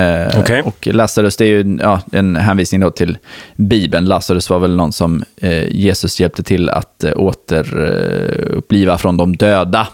Eh, 0.00 0.40
Okej. 0.40 0.62
Och 0.62 0.86
Lazarus, 0.86 1.36
det 1.36 1.44
är 1.44 1.48
ju 1.48 1.78
ja, 1.80 2.00
en 2.12 2.36
hänvisning 2.36 2.80
då 2.80 2.90
till 2.90 3.18
Bibeln. 3.56 4.04
Lazarus 4.04 4.50
var 4.50 4.58
väl 4.58 4.76
någon 4.76 4.92
som 4.92 5.24
eh, 5.36 5.68
Jesus 5.68 6.20
hjälpte 6.20 6.42
till 6.42 6.70
att 6.70 7.04
eh, 7.04 7.12
återuppliva 7.16 8.98
från 8.98 9.16
de 9.16 9.36
döda. 9.36 9.88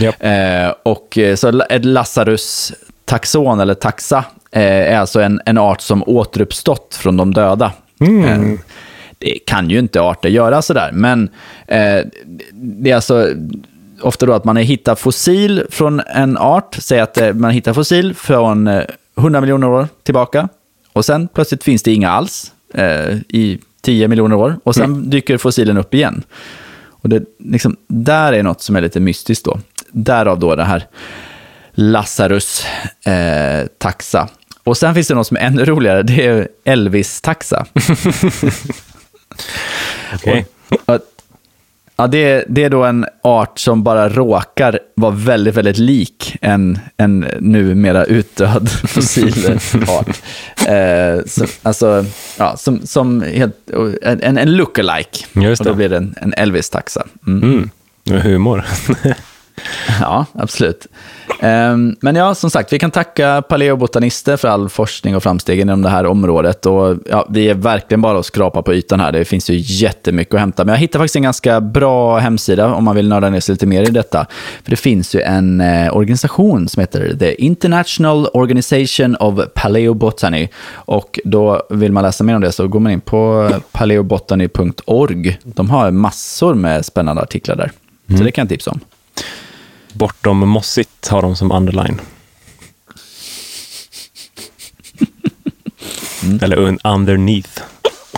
Japp. 0.00 0.14
Eh, 0.18 0.74
och 0.82 1.18
eh, 1.18 1.34
så 1.34 1.62
ett 1.70 1.84
Lazarus 1.84 2.72
taxon 3.04 3.60
eller 3.60 3.74
taxa 3.74 4.24
eh, 4.52 4.62
är 4.62 4.98
alltså 4.98 5.20
en, 5.20 5.40
en 5.46 5.58
art 5.58 5.80
som 5.80 6.02
återuppstått 6.06 6.98
från 7.00 7.16
de 7.16 7.34
döda. 7.34 7.72
Eh, 8.00 8.40
det 9.18 9.38
kan 9.46 9.70
ju 9.70 9.78
inte 9.78 10.00
arter 10.00 10.28
göra 10.28 10.62
sådär, 10.62 10.90
men 10.92 11.28
det 12.52 12.90
är 12.90 12.94
alltså 12.94 13.28
ofta 14.00 14.26
då 14.26 14.32
att 14.32 14.44
man 14.44 14.56
har 14.56 14.62
hittat 14.62 15.00
fossil 15.00 15.66
från 15.70 16.00
en 16.00 16.38
art, 16.38 16.76
säg 16.80 17.00
att 17.00 17.18
man 17.34 17.50
hittar 17.50 17.72
fossil 17.72 18.14
från 18.14 18.68
100 19.22 19.40
miljoner 19.40 19.68
år 19.68 19.88
tillbaka, 20.02 20.48
och 20.92 21.04
sen 21.04 21.28
plötsligt 21.28 21.64
finns 21.64 21.82
det 21.82 21.92
inga 21.92 22.10
alls 22.10 22.52
eh, 22.74 23.16
i 23.28 23.58
10 23.80 24.08
miljoner 24.08 24.36
år, 24.36 24.56
och 24.64 24.74
sen 24.74 25.10
dyker 25.10 25.38
fossilen 25.38 25.78
upp 25.78 25.94
igen. 25.94 26.22
Och 26.84 27.08
det, 27.08 27.24
liksom, 27.38 27.76
där 27.86 28.32
är 28.32 28.42
något 28.42 28.62
som 28.62 28.76
är 28.76 28.80
lite 28.80 29.00
mystiskt 29.00 29.44
då. 29.44 29.58
Därav 29.90 30.38
då 30.38 30.56
det 30.56 30.64
här 30.64 30.86
Lazarus 31.70 32.66
eh, 33.06 33.66
taxa. 33.78 34.28
Och 34.64 34.76
sen 34.76 34.94
finns 34.94 35.08
det 35.08 35.14
något 35.14 35.26
som 35.26 35.36
är 35.36 35.40
ännu 35.40 35.64
roligare, 35.64 36.02
det 36.02 36.26
är 36.26 36.48
Elvis-taxa. 36.64 37.66
Ja, 40.86 40.98
Ja, 41.96 42.06
det, 42.06 42.18
är, 42.18 42.44
det 42.48 42.64
är 42.64 42.70
då 42.70 42.84
en 42.84 43.06
art 43.22 43.58
som 43.58 43.82
bara 43.82 44.08
råkar 44.08 44.78
vara 44.94 45.10
väldigt, 45.10 45.54
väldigt 45.54 45.78
lik 45.78 46.36
en, 46.40 46.78
en 46.96 47.26
numera 47.40 48.04
utdöd 48.04 48.68
fossil 48.88 49.58
art. 49.88 50.22
Eh, 50.68 51.24
som, 51.26 51.46
alltså, 51.62 52.04
ja, 52.38 52.56
som, 52.56 52.86
som 52.86 53.22
helt, 53.22 53.56
en, 54.02 54.38
en 54.38 54.56
lookalike. 54.56 55.18
Just 55.32 55.60
Och 55.60 55.64
då 55.64 55.70
det. 55.70 55.76
blir 55.76 55.88
det 55.88 55.96
en, 55.96 56.14
en 56.20 56.32
Elvis-taxa. 56.34 57.06
Mm. 57.26 57.42
Mm. 58.10 58.20
Humor. 58.22 58.64
Ja, 60.00 60.26
absolut. 60.32 60.86
Ehm, 61.40 61.96
Men 62.00 62.16
ja, 62.16 62.34
som 62.34 62.50
sagt, 62.50 62.72
vi 62.72 62.78
kan 62.78 62.90
tacka 62.90 63.42
paleobotanister 63.48 64.36
för 64.36 64.48
all 64.48 64.68
forskning 64.68 65.16
och 65.16 65.22
framsteg 65.22 65.60
inom 65.60 65.82
det 65.82 65.88
här 65.88 66.06
området. 66.06 66.66
Och 66.66 66.96
ja, 67.10 67.26
vi 67.30 67.48
är 67.48 67.54
verkligen 67.54 68.00
bara 68.02 68.18
att 68.18 68.26
skrapa 68.26 68.62
på 68.62 68.74
ytan 68.74 69.00
här. 69.00 69.12
Det 69.12 69.24
finns 69.24 69.50
ju 69.50 69.54
jättemycket 69.56 70.34
att 70.34 70.40
hämta. 70.40 70.64
Men 70.64 70.72
jag 70.72 70.80
hittade 70.80 71.02
faktiskt 71.02 71.16
en 71.16 71.22
ganska 71.22 71.60
bra 71.60 72.18
hemsida 72.18 72.74
om 72.74 72.84
man 72.84 72.96
vill 72.96 73.08
nörda 73.08 73.30
ner 73.30 73.40
sig 73.40 73.52
lite 73.52 73.66
mer 73.66 73.82
i 73.82 73.90
detta. 73.90 74.26
För 74.64 74.70
det 74.70 74.76
finns 74.76 75.14
ju 75.14 75.20
en 75.20 75.60
eh, 75.60 75.96
organisation 75.96 76.68
som 76.68 76.80
heter 76.80 77.16
The 77.18 77.34
International 77.44 78.26
Organization 78.32 79.16
of 79.16 79.40
Paleobotany. 79.54 80.48
Och 80.74 81.20
då 81.24 81.62
vill 81.70 81.92
man 81.92 82.02
läsa 82.02 82.24
mer 82.24 82.34
om 82.34 82.40
det 82.40 82.52
så 82.52 82.68
går 82.68 82.80
man 82.80 82.92
in 82.92 83.00
på 83.00 83.50
paleobotany.org. 83.72 85.38
De 85.44 85.70
har 85.70 85.90
massor 85.90 86.54
med 86.54 86.84
spännande 86.86 87.22
artiklar 87.22 87.56
där. 87.56 87.72
Så 88.18 88.24
det 88.24 88.32
kan 88.32 88.42
jag 88.42 88.48
tipsa 88.48 88.70
om. 88.70 88.80
Bortom 89.92 90.48
mossigt 90.48 91.08
har 91.08 91.22
de 91.22 91.36
som 91.36 91.52
underline. 91.52 92.00
Eller 96.42 96.56
un 96.56 96.78
underneath. 96.84 97.62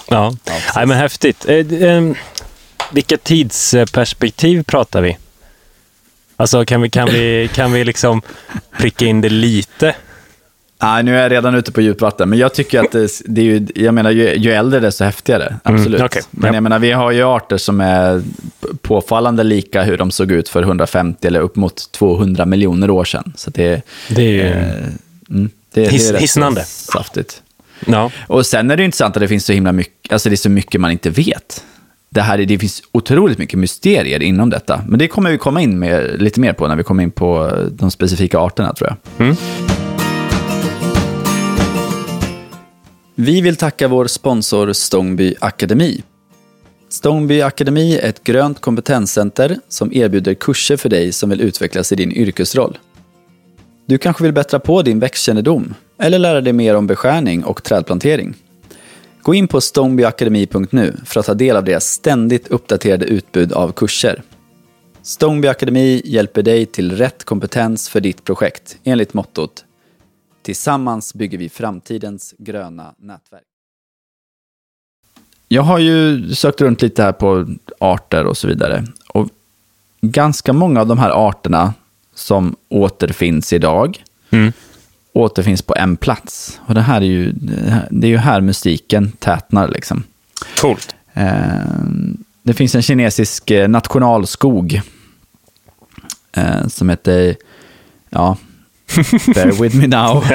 Ja, 0.09 0.33
Nej, 0.77 0.87
men 0.87 0.99
häftigt. 0.99 1.49
Eh, 1.49 1.67
ehm, 1.83 2.15
vilka 2.93 3.17
tidsperspektiv 3.17 4.63
pratar 4.63 5.03
vi? 5.03 5.17
Alltså 6.37 6.65
kan 6.65 6.83
vi, 6.83 6.91
kan 6.91 7.09
vi, 7.09 7.51
kan 7.55 7.73
vi 7.73 7.85
liksom 7.85 8.23
pricka 8.79 9.05
in 9.05 9.21
det 9.21 9.29
lite? 9.29 9.95
Nej, 10.83 11.03
nu 11.03 11.17
är 11.17 11.23
jag 11.23 11.33
redan 11.33 11.55
ute 11.55 11.73
på 11.73 11.81
djupvatten, 11.81 12.29
men 12.31 12.39
jag 12.39 12.55
tycker 12.55 12.81
att 12.81 12.93
det, 12.93 13.09
det 13.25 13.41
är 13.41 13.45
ju, 13.45 13.67
jag 13.75 13.95
menar, 13.95 14.11
ju, 14.11 14.35
ju 14.37 14.53
äldre 14.53 14.81
desto 14.81 15.05
häftigare. 15.05 15.57
Absolut. 15.63 16.01
okej. 16.03 16.23
Men 16.31 16.49
Ja. 16.49 16.55
jag 16.57 16.63
menar, 16.63 16.79
vi 16.79 16.93
har 16.93 17.11
ju 17.11 17.23
arter 17.23 17.57
som 17.57 17.81
är 17.81 18.23
påfallande 18.83 19.45
lika 19.45 19.83
hur 19.83 19.97
de 19.99 20.11
såg 20.11 20.33
ut 20.33 20.49
för 20.49 20.63
150 20.63 21.27
eller 21.27 21.41
upp 21.41 21.57
mot 21.57 21.93
200 21.93 22.47
miljoner 22.47 22.91
år 22.91 23.05
sedan. 23.05 23.33
Så 23.37 23.51
det, 23.51 23.83
Det 24.09 24.23
är 24.23 24.31
ju... 24.31 24.41
eh, 24.43 24.85
mm, 25.31 25.51
det, 25.75 25.87
är 25.87 26.19
hisnande. 26.19 26.65
saftigt. 26.65 27.43
ja. 27.87 28.11
Och 28.27 28.47
sen 28.47 28.71
är 28.71 28.77
det 28.77 28.85
intressant 28.85 29.17
att 29.17 29.21
det 29.21 29.29
finns 29.29 29.45
så 29.47 29.53
himla 29.53 29.73
mycket, 29.73 30.13
alltså 30.13 30.29
det 30.29 30.35
är 30.35 30.37
så 30.37 30.51
mycket 30.51 30.81
man 30.81 30.91
inte 30.91 31.11
vet. 31.11 31.65
Det, 32.11 32.21
här, 32.21 32.39
är- 32.41 32.47
det 32.47 32.59
finns 32.59 32.83
otroligt 32.93 33.39
mycket 33.39 33.59
mysterier 33.59 34.23
inom 34.23 34.51
detta. 34.51 34.81
Men 34.89 34.99
det 34.99 35.09
kommer 35.09 35.31
vi 35.31 35.39
komma 35.39 35.61
in 35.61 35.79
med 35.79 36.23
lite 36.23 36.41
mer 36.41 36.53
på 36.53 36.69
när 36.69 36.77
vi 36.77 36.83
kommer 36.83 37.03
in 37.03 37.11
på 37.11 37.53
de 37.71 37.91
specifika 37.91 38.39
arterna, 38.39 38.73
tror 38.75 38.91
jag. 39.17 39.27
Mm. 39.27 39.37
Vi 43.25 43.41
vill 43.41 43.57
tacka 43.57 43.89
vår 43.89 44.07
sponsor 44.07 44.73
Stångby 44.73 45.35
Akademi. 45.41 46.03
Stångby 46.89 47.41
Akademi 47.41 47.97
är 47.97 48.09
ett 48.09 48.25
grönt 48.25 48.61
kompetenscenter 48.61 49.59
som 49.69 49.93
erbjuder 49.93 50.35
kurser 50.35 50.77
för 50.77 50.89
dig 50.89 51.13
som 51.13 51.31
vill 51.31 51.41
utvecklas 51.41 51.93
i 51.93 51.95
din 51.95 52.13
yrkesroll. 52.13 52.79
Du 53.87 53.99
kanske 53.99 54.25
vill 54.25 54.33
bättra 54.33 54.61
på 54.61 54.83
din 54.83 54.99
växtkännedom 54.99 55.75
eller 55.99 56.19
lära 56.19 56.41
dig 56.41 56.53
mer 56.53 56.77
om 56.77 56.87
beskärning 56.87 57.45
och 57.45 57.63
trädplantering. 57.63 58.35
Gå 59.23 59.35
in 59.35 59.49
på 59.49 59.61
stångbyakademi.nu 59.61 60.97
för 61.05 61.21
att 61.21 61.27
ta 61.27 61.35
del 61.35 61.57
av 61.57 61.65
deras 61.65 61.85
ständigt 61.85 62.49
uppdaterade 62.49 63.05
utbud 63.05 63.53
av 63.53 63.73
kurser. 63.73 64.23
Stångby 65.03 65.49
Akademi 65.49 66.03
hjälper 66.05 66.43
dig 66.43 66.67
till 66.67 66.97
rätt 66.97 67.25
kompetens 67.25 67.89
för 67.89 68.01
ditt 68.01 68.25
projekt 68.25 68.77
enligt 68.85 69.15
mottot 69.15 69.64
Tillsammans 70.45 71.15
bygger 71.15 71.39
vi 71.39 71.49
framtidens 71.49 72.35
gröna 72.39 72.95
nätverk. 72.99 73.43
Jag 75.49 75.63
har 75.63 75.79
ju 75.79 76.29
sökt 76.35 76.61
runt 76.61 76.83
lite 76.83 77.03
här 77.03 77.13
på 77.13 77.47
arter 77.81 78.25
och 78.25 78.37
så 78.37 78.49
vidare. 78.49 78.85
Och 79.09 79.29
ganska 80.01 80.53
många 80.53 80.81
av 80.81 80.87
de 80.87 80.99
här 80.99 81.11
arterna 81.29 81.75
som 82.15 82.57
återfinns 82.69 83.53
idag 83.53 84.05
Mm. 84.31 84.53
återfinns 85.13 85.63
på 85.63 85.75
en 85.77 85.97
plats. 85.97 86.61
Och 86.67 86.75
det 86.75 86.81
här 86.81 86.97
är 87.01 87.05
ju, 87.05 87.33
det 87.91 88.07
är 88.07 88.11
ju 88.11 88.17
här 88.17 88.41
mystiken 88.41 89.13
tätnar 89.13 89.69
liksom. 89.69 90.03
Coolt. 90.61 90.95
Eh, 91.13 91.55
Det 92.43 92.55
finns 92.55 92.75
en 92.75 92.83
kinesisk 92.83 93.51
eh, 93.51 93.69
nationalskog 93.69 94.81
eh, 96.33 96.67
som 96.69 96.89
heter, 96.89 97.37
ja, 98.11 98.37
bear 99.35 99.63
with 99.63 99.77
me 99.77 99.87
now. 99.87 100.25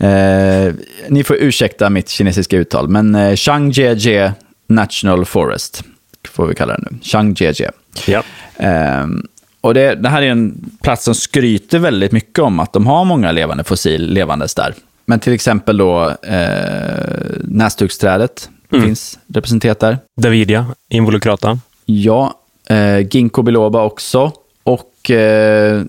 Eh, 0.00 0.74
ni 1.08 1.24
får 1.24 1.36
ursäkta 1.36 1.90
mitt 1.90 2.08
kinesiska 2.08 2.56
uttal, 2.56 2.88
men 2.88 3.14
eh, 3.14 3.36
Changjie 3.36 4.32
National 4.66 5.24
Forest 5.24 5.84
får 6.28 6.46
vi 6.46 6.54
kalla 6.54 6.76
det 6.76 6.88
nu. 6.90 6.98
Changjie. 7.02 7.70
Ja. 8.06 8.22
Ehm, 8.56 9.26
och 9.60 9.74
det, 9.74 9.94
det 9.94 10.08
här 10.08 10.22
är 10.22 10.30
en 10.30 10.70
plats 10.82 11.04
som 11.04 11.14
skryter 11.14 11.78
väldigt 11.78 12.12
mycket 12.12 12.38
om 12.38 12.60
att 12.60 12.72
de 12.72 12.86
har 12.86 13.04
många 13.04 13.32
levande 13.32 13.64
fossil 13.64 14.12
levandes 14.12 14.54
där. 14.54 14.74
Men 15.06 15.20
till 15.20 15.32
exempel 15.32 15.76
då 15.76 16.16
eh, 16.22 17.36
näsduksträdet 17.44 18.50
finns 18.70 19.18
representerat 19.34 19.80
där. 19.80 19.98
Davidia, 20.16 20.66
involucrata. 20.88 21.58
Ja, 21.84 22.40
eh, 22.68 22.98
ginkgo 22.98 23.42
biloba 23.42 23.82
också. 23.84 24.32
Och 24.62 25.10
eh, 25.10 25.82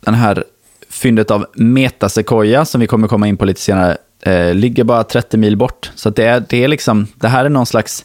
den 0.00 0.14
här 0.14 0.44
fyndet 0.92 1.30
av 1.30 1.46
metasequoia 1.54 2.64
som 2.64 2.80
vi 2.80 2.86
kommer 2.86 3.08
komma 3.08 3.28
in 3.28 3.36
på 3.36 3.44
lite 3.44 3.60
senare 3.60 3.96
eh, 4.22 4.54
ligger 4.54 4.84
bara 4.84 5.04
30 5.04 5.36
mil 5.36 5.56
bort. 5.56 5.90
Så 5.94 6.10
det, 6.10 6.24
är, 6.24 6.44
det, 6.48 6.64
är 6.64 6.68
liksom, 6.68 7.06
det 7.14 7.28
här 7.28 7.44
är 7.44 7.48
någon 7.48 7.66
slags 7.66 8.04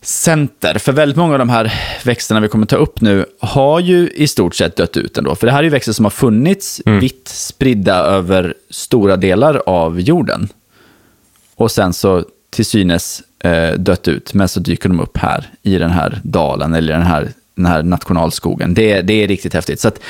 center. 0.00 0.78
För 0.78 0.92
väldigt 0.92 1.16
många 1.16 1.32
av 1.32 1.38
de 1.38 1.48
här 1.48 1.74
växterna 2.04 2.40
vi 2.40 2.48
kommer 2.48 2.66
ta 2.66 2.76
upp 2.76 3.00
nu 3.00 3.26
har 3.40 3.80
ju 3.80 4.08
i 4.08 4.28
stort 4.28 4.54
sett 4.54 4.76
dött 4.76 4.96
ut 4.96 5.18
ändå. 5.18 5.34
För 5.34 5.46
det 5.46 5.52
här 5.52 5.58
är 5.58 5.64
ju 5.64 5.70
växter 5.70 5.92
som 5.92 6.04
har 6.04 6.10
funnits 6.10 6.82
vitt 6.84 7.28
spridda 7.28 7.94
över 7.94 8.54
stora 8.70 9.16
delar 9.16 9.62
av 9.66 10.00
jorden. 10.00 10.48
Och 11.56 11.70
sen 11.70 11.92
så 11.92 12.24
till 12.50 12.64
synes 12.64 13.22
eh, 13.38 13.72
dött 13.72 14.08
ut, 14.08 14.34
men 14.34 14.48
så 14.48 14.60
dyker 14.60 14.88
de 14.88 15.00
upp 15.00 15.18
här 15.18 15.50
i 15.62 15.78
den 15.78 15.90
här 15.90 16.20
dalen 16.22 16.74
eller 16.74 16.92
den 16.92 17.02
här, 17.02 17.28
den 17.54 17.66
här 17.66 17.82
nationalskogen. 17.82 18.74
Det, 18.74 19.02
det 19.02 19.24
är 19.24 19.28
riktigt 19.28 19.54
häftigt. 19.54 19.80
Så 19.80 19.88
att, 19.88 20.00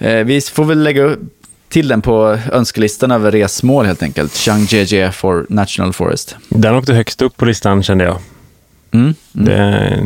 vi 0.00 0.40
får 0.40 0.64
väl 0.64 0.82
lägga 0.82 1.16
till 1.68 1.88
den 1.88 2.02
på 2.02 2.38
önskelistan 2.52 3.10
över 3.10 3.30
resmål 3.30 3.86
helt 3.86 4.02
enkelt. 4.02 4.32
Changjie 4.34 5.12
for 5.12 5.46
National 5.48 5.92
Forest. 5.92 6.36
Den 6.48 6.74
åkte 6.74 6.94
högst 6.94 7.22
upp 7.22 7.36
på 7.36 7.44
listan 7.44 7.82
kände 7.82 8.04
jag. 8.04 8.18
Mm. 8.92 9.14
Det, 9.32 9.98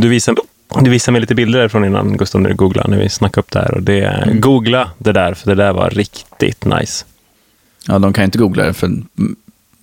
du, 0.00 0.08
visade, 0.08 0.40
du 0.80 0.90
visade 0.90 1.12
mig 1.12 1.20
lite 1.20 1.34
bilder 1.34 1.58
därifrån 1.58 1.84
innan 1.84 2.16
Gustav 2.16 2.40
när 2.40 2.50
du 2.50 2.56
googlade, 2.56 2.90
när 2.90 2.98
vi 2.98 3.08
snackade 3.08 3.40
upp 3.40 3.50
det 3.50 3.58
här. 3.60 3.74
Och 3.74 3.82
det, 3.82 4.28
Googla 4.34 4.90
det 4.98 5.12
där, 5.12 5.34
för 5.34 5.48
det 5.50 5.54
där 5.62 5.72
var 5.72 5.90
riktigt 5.90 6.64
nice. 6.64 7.04
Ja, 7.86 7.98
de 7.98 8.12
kan 8.12 8.24
inte 8.24 8.38
googla 8.38 8.64
det, 8.64 8.72
för 8.74 8.86
mm, 8.86 9.06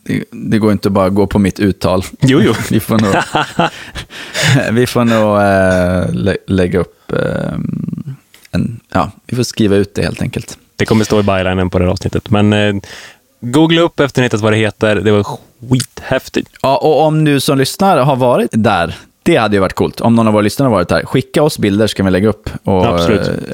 det, 0.04 0.24
det 0.32 0.58
går 0.58 0.72
inte 0.72 0.88
att 0.88 0.94
bara 0.94 1.10
gå 1.10 1.28
på 1.28 1.40
mitt 1.40 1.60
uttal. 1.60 2.04
Jo, 2.22 2.42
jo. 2.42 2.54
Vi 2.72 2.80
får 2.80 2.98
nog, 3.00 3.16
vi 4.72 4.88
får 4.88 5.06
nog 5.06 5.38
eh, 5.38 6.14
lä- 6.24 6.38
lägga 6.48 6.80
upp 6.80 7.12
eh, 7.12 7.58
en, 8.52 8.80
ja, 8.94 9.12
vi 9.26 9.36
får 9.36 9.44
skriva 9.44 9.76
ut 9.76 9.96
det 9.96 10.02
helt 10.04 10.22
enkelt. 10.22 10.58
Det 10.76 10.86
kommer 10.86 11.06
stå 11.06 11.20
i 11.20 11.24
bylinen 11.24 11.70
på 11.70 11.80
det 11.80 11.86
här 11.86 11.92
avsnittet. 11.92 12.30
Men 12.30 12.54
eh, 12.54 12.76
googla 13.42 13.82
upp 13.82 14.00
efter 14.00 14.22
ni 14.22 14.26
hittat 14.26 14.42
vad 14.42 14.54
det 14.54 14.58
heter. 14.58 14.96
Det 14.96 15.12
var 15.12 15.24
skithäftigt. 15.70 16.50
Ja, 16.62 16.78
och 16.78 17.02
om 17.06 17.24
du 17.24 17.40
som 17.40 17.58
lyssnar 17.58 17.98
har 17.98 18.16
varit 18.16 18.50
där, 18.54 18.96
det 19.24 19.36
hade 19.36 19.56
ju 19.56 19.60
varit 19.60 19.74
coolt. 19.74 20.02
Om 20.02 20.16
någon 20.16 20.28
av 20.28 20.34
våra 20.34 20.42
lyssnare 20.42 20.68
har 20.68 20.74
varit 20.76 20.90
där, 20.90 21.06
skicka 21.06 21.44
oss 21.44 21.60
bilder 21.60 21.88
så 21.88 21.96
kan 21.96 22.06
vi 22.06 22.12
lägga 22.12 22.30
upp 22.30 22.50
och, 22.64 22.86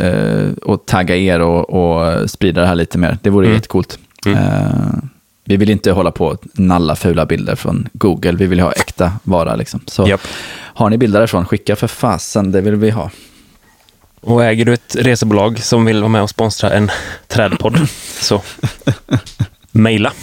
eh, 0.02 0.52
och 0.64 0.86
tagga 0.86 1.16
er 1.16 1.40
och, 1.40 1.70
och 1.70 2.30
sprida 2.30 2.62
det 2.62 2.68
här 2.68 2.76
lite 2.76 2.98
mer. 2.98 3.18
Det 3.22 3.30
vore 3.30 3.46
Mm. 3.46 3.56
jättecoolt. 3.56 4.00
Eh, 4.26 4.34
vi 5.46 5.58
vill 5.58 5.70
inte 5.70 5.92
hålla 5.92 6.12
på 6.12 6.26
och 6.28 6.44
nalla 6.54 6.96
fula 6.96 7.26
bilder 7.26 7.56
från 7.56 7.88
Google. 7.94 8.32
Vi 8.32 8.46
vill 8.46 8.60
ha 8.60 8.72
äkta 8.72 9.12
vara. 9.24 9.56
Liksom. 9.56 9.80
Så 9.88 10.08
Japp. 10.08 10.22
har 10.56 10.90
ni 10.90 10.98
bilder 10.98 11.20
därifrån, 11.20 11.46
skicka 11.46 11.76
för 11.76 11.88
fasen. 11.88 12.52
Det 12.52 12.62
vill 12.62 12.76
vi 12.76 12.90
ha. 12.90 13.10
Och 14.24 14.44
äger 14.46 14.66
du 14.66 14.74
ett 14.74 14.96
resebolag 15.00 15.60
som 15.60 15.86
vill 15.86 16.00
vara 16.00 16.10
med 16.10 16.22
och 16.24 16.30
sponsra 16.30 16.70
en 16.72 16.92
trädpodd, 17.28 17.88
så 18.22 18.42
mejla. 19.72 20.14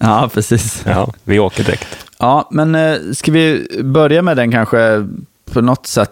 Ja, 0.00 0.30
precis. 0.34 0.82
Ja, 0.86 1.12
vi 1.24 1.38
åker 1.38 1.64
direkt. 1.64 1.86
Ja, 2.18 2.48
men 2.52 2.74
eh, 2.74 2.96
ska 3.12 3.32
vi 3.32 3.66
börja 3.84 4.22
med 4.22 4.36
den 4.36 4.50
kanske 4.52 5.06
på 5.52 5.60
något 5.60 5.86
sätt 5.86 6.10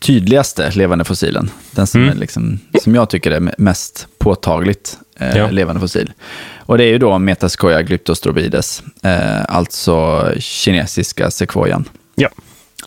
tydligaste 0.00 0.70
levande 0.70 1.04
fossilen? 1.04 1.50
Den 1.70 1.86
som, 1.86 2.02
Mm. 2.02 2.16
är 2.16 2.20
liksom, 2.20 2.58
som 2.82 2.94
jag 2.94 3.10
tycker 3.10 3.30
är 3.30 3.54
mest 3.58 4.06
påtagligt 4.18 4.98
eh, 5.18 5.36
Ja. 5.36 5.50
levande 5.50 5.80
fossil. 5.80 6.12
Och 6.58 6.78
det 6.78 6.84
är 6.84 6.88
ju 6.88 6.98
då 6.98 7.18
Metascoia 7.18 7.82
glyptostrobides, 7.82 8.82
eh, 9.02 9.44
alltså 9.48 10.24
kinesiska 10.38 11.30
sekvojan. 11.30 11.84
Ja. 12.14 12.28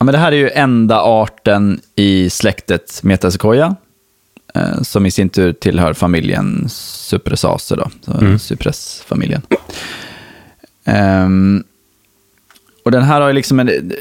Ja, 0.01 0.05
men 0.05 0.11
det 0.11 0.17
här 0.19 0.31
är 0.31 0.35
ju 0.35 0.49
enda 0.49 1.01
arten 1.01 1.81
i 1.95 2.29
släktet 2.29 2.99
Metasequoia, 3.03 3.75
eh, 4.55 4.81
som 4.81 5.05
i 5.05 5.11
sin 5.11 5.29
tur 5.29 5.53
tillhör 5.53 5.93
familjen 5.93 6.69
Cypressaceae, 6.69 7.77
då, 8.05 8.11
Mm. 8.19 8.39
cypressfamiljen. 8.39 9.41
Ehm, 10.85 11.63
och 12.85 12.91
den 12.91 13.03
här 13.03 13.21
har 13.21 13.27
ju 13.27 13.33
liksom 13.33 13.59
en, 13.59 13.93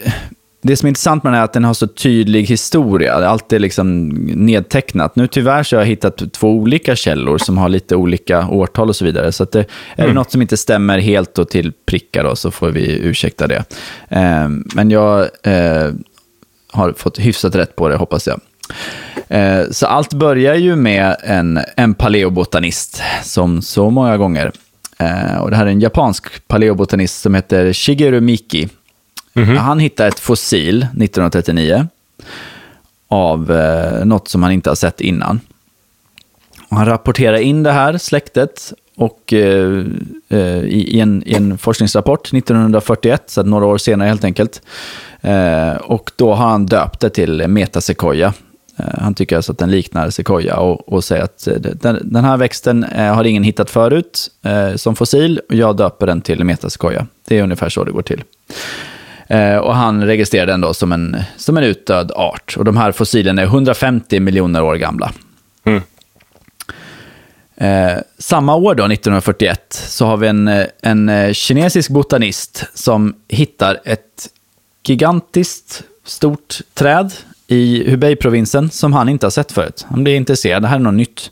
det 0.63 0.77
som 0.77 0.87
är 0.87 0.89
intressant 0.89 1.25
med 1.25 1.33
den 1.33 1.41
är 1.41 1.45
att 1.45 1.53
den 1.53 1.65
har 1.65 1.75
så 1.75 1.87
tydlig 1.87 2.43
historia. 2.45 3.15
Allt 3.15 3.53
är 3.53 3.59
liksom 3.59 4.09
nedtecknat. 4.35 5.17
Nu 5.17 5.27
tyvärr 5.27 5.63
så 5.63 5.77
har 5.77 5.81
jag 5.81 5.87
hittat 5.89 6.33
två 6.33 6.49
olika 6.51 6.97
källor 6.97 7.39
som 7.39 7.59
har 7.59 7.69
lite 7.69 7.97
olika 7.97 8.49
årtal 8.49 8.89
och 8.89 8.97
så 8.97 9.05
vidare. 9.05 9.33
Så 9.33 9.43
att 9.43 9.53
det, 9.53 9.65
är 9.97 10.07
det 10.07 10.13
något 10.13 10.33
som 10.33 10.43
inte 10.43 10.57
stämmer 10.57 10.99
helt 10.99 11.39
och 11.39 11.49
till 11.49 11.73
prickar 11.87 12.25
då, 12.25 12.37
så 12.37 12.51
får 12.51 12.71
vi 12.71 12.99
ursäkta 12.99 13.47
det. 13.47 13.65
Ehm, 14.09 14.65
men 14.75 14.91
jag 14.91 15.21
eh, 15.43 15.91
har 16.73 16.93
fått 16.93 17.19
hyfsat 17.19 17.55
rätt 17.55 17.77
på 17.77 17.89
det, 17.89 17.97
hoppas 17.97 18.27
jag. 18.29 18.41
Eh, 19.29 19.63
Så 19.71 19.87
allt 19.87 20.15
börjar 20.15 20.55
ju 20.55 20.77
med 20.77 21.17
en, 21.25 21.61
en 21.77 21.95
paleobotanist, 21.95 23.03
som 23.23 23.63
så 23.63 23.91
många 23.91 24.17
gånger. 24.17 24.53
Eh, 24.99 25.37
Och 25.37 25.51
det 25.51 25.57
här 25.57 25.67
är 25.67 25.71
en 25.71 25.81
japansk 25.81 26.49
paleobotanist 26.49 27.21
som 27.21 27.35
heter 27.35 27.73
Shigeru 27.73 28.21
Miki. 28.21 28.69
Mhm. 29.41 29.57
Han 29.57 29.79
hittar 29.79 30.09
ett 30.09 30.21
fossil 30.21 30.83
1939 30.83 31.87
av 33.09 33.53
eh, 33.53 34.05
något 34.05 34.29
som 34.29 34.43
han 34.43 34.53
inte 34.53 34.71
har 34.71 34.75
sett 34.75 35.01
innan. 35.01 35.41
Och 36.69 36.77
han 36.77 36.87
rapporterar 36.87 37.37
in 37.37 37.63
det 37.63 37.73
här 37.73 37.99
släktet 37.99 38.73
och, 38.97 39.33
eh, 39.33 39.85
eh 40.29 40.61
i, 40.63 40.97
i, 40.97 41.01
en, 41.01 41.23
i 41.27 41.35
en 41.35 41.59
forskningsrapport 41.59 42.27
1941, 42.33 43.23
så 43.27 43.43
några 43.43 43.67
år 43.67 43.79
senare 43.79 44.09
helt 44.09 44.25
enkelt. 44.25 44.63
Eh, 45.21 45.73
och 45.73 46.11
då 46.17 46.35
har 46.35 46.49
han 46.49 46.67
döpt 46.67 47.01
det 47.01 47.11
till 47.11 47.49
metasequoia. 47.49 48.33
Eh, 48.77 49.01
han 49.01 49.15
tycker 49.15 49.37
alltså 49.37 49.53
att 49.53 49.59
den 49.59 49.71
liknar 49.71 50.11
sequoia 50.11 50.57
och, 50.57 50.93
och 50.93 51.05
säger 51.05 51.25
att 51.25 51.47
eh, 51.47 51.55
den, 51.55 51.99
den 52.13 52.25
här 52.25 52.37
växten 52.37 52.85
eh, 52.85 53.15
har 53.15 53.25
ingen 53.25 53.43
hittat 53.43 53.71
förut 53.71 54.31
eh, 54.43 54.77
som 54.77 54.97
fossil 54.97 55.41
och 55.49 55.55
jag 55.55 55.77
döper 55.77 56.07
den 56.07 56.21
till 56.21 56.45
metasequoia. 56.45 57.07
Det 57.29 57.39
är 57.39 57.43
ungefär 57.43 57.69
så 57.69 57.85
det 57.85 57.93
går 57.93 58.03
till. 58.03 58.23
Eh, 59.31 59.57
och 59.57 59.75
han 59.75 60.05
registrerar 60.05 60.47
den 60.47 60.61
då 60.61 60.75
som 60.75 60.93
en, 60.93 61.17
som 61.37 61.57
en 61.57 61.65
utdöd 61.65 62.13
art. 62.13 62.55
Och 62.59 62.65
de 62.65 62.77
här 62.77 62.93
fossilerna 62.93 63.43
är 63.43 63.47
150 63.47 64.21
miljoner 64.21 64.63
år 64.63 64.75
gamla. 64.77 65.13
Mm. 65.65 65.83
Eh, 67.57 67.99
samma 68.19 68.55
år 68.55 68.75
då, 68.75 68.85
1941, 68.85 69.85
så 69.89 70.07
har 70.07 70.17
vi 70.17 70.29
en, 70.29 70.51
en 70.83 71.09
eh, 71.09 71.33
kinesisk 71.33 71.91
botanist 71.91 72.65
som 72.75 73.15
hittar 73.29 73.81
ett 73.85 74.29
gigantiskt 74.83 75.83
stort 76.05 76.59
träd 76.75 77.13
i 77.47 77.91
Hubei-provinsen 77.91 78.71
som 78.71 78.93
han 78.93 79.09
inte 79.09 79.27
har 79.27 79.31
sett 79.31 79.53
förut. 79.53 79.87
Han 79.89 80.05
blir 80.05 80.15
intresserad, 80.15 80.63
det 80.63 80.69
här 80.69 80.77
är 80.77 80.81
något 80.81 80.95
nytt. 80.95 81.31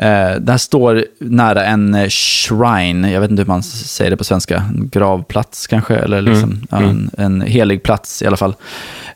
Eh, 0.00 0.40
det 0.40 0.50
här 0.52 0.58
står 0.58 1.04
nära 1.18 1.64
en 1.64 1.94
eh, 1.94 2.08
shrine, 2.08 3.10
jag 3.12 3.20
vet 3.20 3.30
inte 3.30 3.42
hur 3.42 3.46
man 3.48 3.62
säger 3.62 4.10
det 4.10 4.16
på 4.16 4.24
svenska, 4.24 4.56
en 4.56 4.88
gravplats 4.92 5.66
kanske, 5.66 5.96
eller 5.96 6.20
liksom, 6.20 6.60
ja, 6.70 6.76
en, 6.76 7.10
en 7.18 7.40
helig 7.40 7.82
plats 7.82 8.22
i 8.22 8.26
alla 8.26 8.36
fall. 8.36 8.54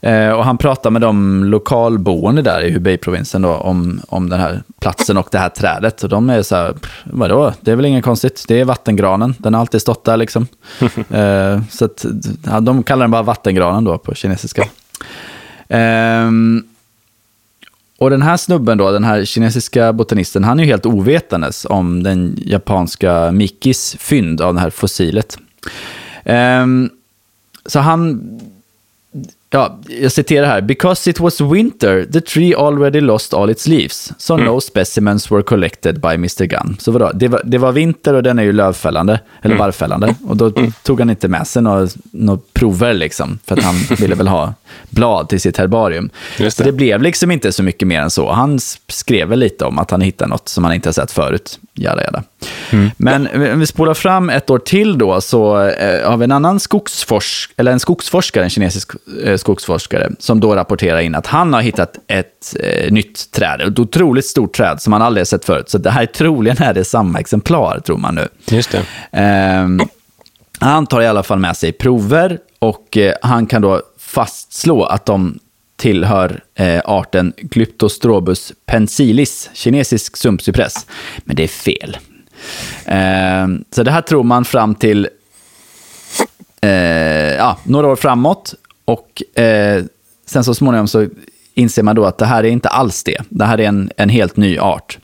Eh, 0.00 0.30
och 0.30 0.44
han 0.44 0.58
pratar 0.58 0.90
med 0.90 1.02
de 1.02 1.44
lokalboende 1.44 2.42
där 2.42 2.60
i 2.64 2.70
Hubei-provinsen 2.72 3.42
då, 3.42 3.54
om, 3.54 4.00
om 4.08 4.28
den 4.28 4.40
här 4.40 4.62
platsen 4.80 5.16
och 5.16 5.28
det 5.32 5.38
här 5.38 5.48
trädet. 5.48 6.02
Och 6.02 6.08
de 6.08 6.30
är 6.30 6.42
så 6.42 6.56
här, 6.56 6.72
"Pff, 6.72 7.02
vadå, 7.04 7.52
det 7.60 7.70
är 7.70 7.76
väl 7.76 7.84
inget 7.84 8.04
konstigt, 8.04 8.44
det 8.48 8.60
är 8.60 8.64
vattengranen, 8.64 9.34
den 9.38 9.54
har 9.54 9.60
alltid 9.60 9.80
stått 9.80 10.04
där 10.04 10.16
liksom. 10.16 10.46
så 11.70 11.84
att, 11.84 12.04
ja, 12.46 12.60
de 12.60 12.82
kallar 12.82 13.04
den 13.04 13.10
bara 13.10 13.22
vattengranen 13.22 13.84
då 13.84 13.98
på 13.98 14.14
kinesiska. 14.14 14.64
Ehm, 15.68 16.64
och 17.98 18.10
den 18.10 18.22
här 18.22 18.36
snubben 18.36 18.78
då, 18.78 18.90
den 18.90 19.04
här 19.04 19.24
kinesiska 19.24 19.92
botanisten, 19.92 20.44
han 20.44 20.60
är 20.60 20.64
ju 20.64 20.70
helt 20.70 20.86
ovetandes 20.86 21.66
om 21.70 22.02
den 22.02 22.38
japanska 22.46 23.32
Mikis 23.32 23.96
fynd 23.98 24.40
av 24.40 24.54
det 24.54 24.60
här 24.60 24.70
fossilet. 24.70 25.38
Ehm, 26.24 26.90
så 27.66 27.78
han, 27.78 28.20
ja, 29.50 29.78
jag 30.00 30.12
citerar 30.12 30.46
här. 30.46 30.60
Because 30.60 31.10
it 31.10 31.20
was 31.20 31.40
winter, 31.40 32.04
the 32.12 32.20
tree 32.20 32.54
already 32.56 33.00
lost 33.00 33.34
all 33.34 33.50
its 33.50 33.66
leaves. 33.66 34.12
So 34.18 34.36
no 34.36 34.60
specimens 34.60 35.32
were 35.32 35.42
collected 35.42 36.00
by 36.00 36.14
Mr. 36.14 36.44
Gunn. 36.44 36.76
Så 36.78 36.92
vadå? 36.92 37.10
Det 37.14 37.28
var, 37.28 37.42
det 37.44 37.58
var 37.58 37.72
vinter 37.72 38.14
och 38.14 38.22
den 38.22 38.38
är 38.38 38.42
ju 38.42 38.52
lövfällande, 38.52 39.20
eller 39.42 39.56
barrfällande. 39.56 40.14
Och 40.26 40.36
då 40.36 40.52
tog 40.82 40.98
han 40.98 41.10
inte 41.10 41.28
med 41.28 41.46
sig 41.46 41.62
några, 41.62 41.88
några 42.10 42.40
prover 42.52 42.94
liksom, 42.94 43.38
för 43.44 43.56
att 43.58 43.64
han 43.64 43.74
ville 43.98 44.14
väl 44.14 44.28
ha 44.28 44.54
blad 44.90 45.28
till 45.28 45.40
sitt 45.40 45.56
herbarium. 45.58 46.10
Just 46.38 46.56
Så 46.56 46.62
det. 46.62 46.68
det 46.70 46.76
blev 46.76 47.02
liksom 47.02 47.30
inte 47.30 47.52
så 47.52 47.62
mycket 47.62 47.88
mer 47.88 48.00
än 48.00 48.10
så. 48.10 48.32
Han 48.32 48.58
skrev 48.88 49.28
väl 49.28 49.38
lite 49.38 49.64
om 49.64 49.78
att 49.78 49.90
han 49.90 50.00
hittade 50.00 50.30
något 50.30 50.48
som 50.48 50.64
han 50.64 50.74
inte 50.74 50.88
har 50.88 50.92
sett 50.92 51.10
förut. 51.10 51.58
Jada, 51.74 52.02
jada. 52.04 52.22
Men 52.96 53.28
om 53.52 53.60
vi 53.60 53.66
spolar 53.66 53.94
fram 53.94 54.30
ett 54.30 54.50
år 54.50 54.58
till 54.58 54.98
då, 54.98 55.20
så 55.20 55.66
eh, 55.66 56.10
har 56.10 56.16
vi 56.16 56.24
en 56.24 56.32
annan 56.32 56.60
skogsforsk 56.60 57.50
eller 57.56 57.72
en 57.72 57.80
skogsforskare, 57.80 58.44
en 58.44 58.50
kinesisk 58.50 58.90
eh, 59.24 59.36
skogsforskare, 59.36 60.10
som 60.18 60.40
då 60.40 60.54
rapporterar 60.56 61.00
in 61.00 61.14
att 61.14 61.26
han 61.26 61.52
har 61.52 61.60
hittat 61.60 61.98
ett 62.06 62.56
eh, 62.60 62.92
nytt 62.92 63.30
träd, 63.30 63.60
ett 63.60 63.78
otroligt 63.78 64.26
stort 64.26 64.54
träd 64.56 64.82
som 64.82 64.92
han 64.92 65.02
aldrig 65.02 65.20
har 65.20 65.26
sett 65.26 65.44
förut. 65.44 65.70
Så 65.70 65.78
det 65.78 65.90
här 65.90 66.06
troligen 66.06 66.62
är 66.62 66.74
det 66.74 66.84
samma 66.84 67.20
exemplar, 67.20 67.80
tror 67.80 67.98
man 67.98 68.14
nu. 68.14 68.28
Just 68.44 68.70
det. 68.72 68.82
Ehm, 69.12 69.80
han 70.58 70.86
tar 70.86 71.00
i 71.00 71.06
alla 71.06 71.22
fall 71.22 71.38
med 71.38 71.56
sig 71.56 71.72
prover 71.72 72.38
och 72.58 72.96
eh, 72.96 73.14
han 73.22 73.46
kan 73.46 73.62
då 73.62 73.82
fastslå 74.14 74.84
att 74.84 75.06
de 75.06 75.38
tillhör 75.76 76.44
eh, 76.54 76.80
arten 76.84 77.32
Glyptostrobus 77.36 78.52
pensilis, 78.66 79.50
kinesisk 79.54 80.16
sumpcypress. 80.16 80.86
Men 81.24 81.36
det 81.36 81.42
är 81.42 81.48
fel. 81.48 81.96
Ehm, 82.84 83.64
så 83.70 83.82
det 83.82 83.90
här 83.90 84.00
tror 84.00 84.22
man 84.22 84.44
fram 84.44 84.74
till 84.74 85.08
eh, 86.60 87.34
ja, 87.34 87.58
några 87.64 87.86
år 87.86 87.96
framåt. 87.96 88.54
Och 88.84 89.38
eh, 89.38 89.84
sen 90.26 90.44
så 90.44 90.54
småningom 90.54 90.88
så 90.88 91.08
inser 91.54 91.82
man 91.82 91.96
då 91.96 92.04
att 92.04 92.18
det 92.18 92.26
här 92.26 92.44
är 92.44 92.48
inte 92.48 92.68
alls 92.68 93.04
det. 93.04 93.18
Det 93.28 93.44
här 93.44 93.60
är 93.60 93.68
en, 93.68 93.90
en 93.96 94.08
helt 94.08 94.36
ny 94.36 94.58
art. 94.58 94.98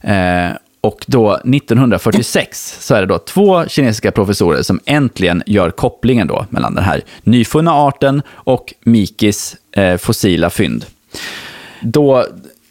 Eh, 0.00 0.50
och 0.84 1.04
då 1.06 1.34
1946 1.34 2.76
så 2.80 2.94
är 2.94 3.00
det 3.00 3.06
då 3.06 3.18
två 3.18 3.66
kinesiska 3.66 4.10
professorer 4.10 4.62
som 4.62 4.80
äntligen 4.84 5.42
gör 5.46 5.70
kopplingen 5.70 6.26
då 6.26 6.46
mellan 6.50 6.74
den 6.74 6.84
här 6.84 7.02
nyfunna 7.22 7.72
arten 7.72 8.22
och 8.30 8.74
Mikis 8.80 9.56
eh, 9.72 9.96
fossila 9.96 10.50
fynd. 10.50 10.84
Då 11.80 12.26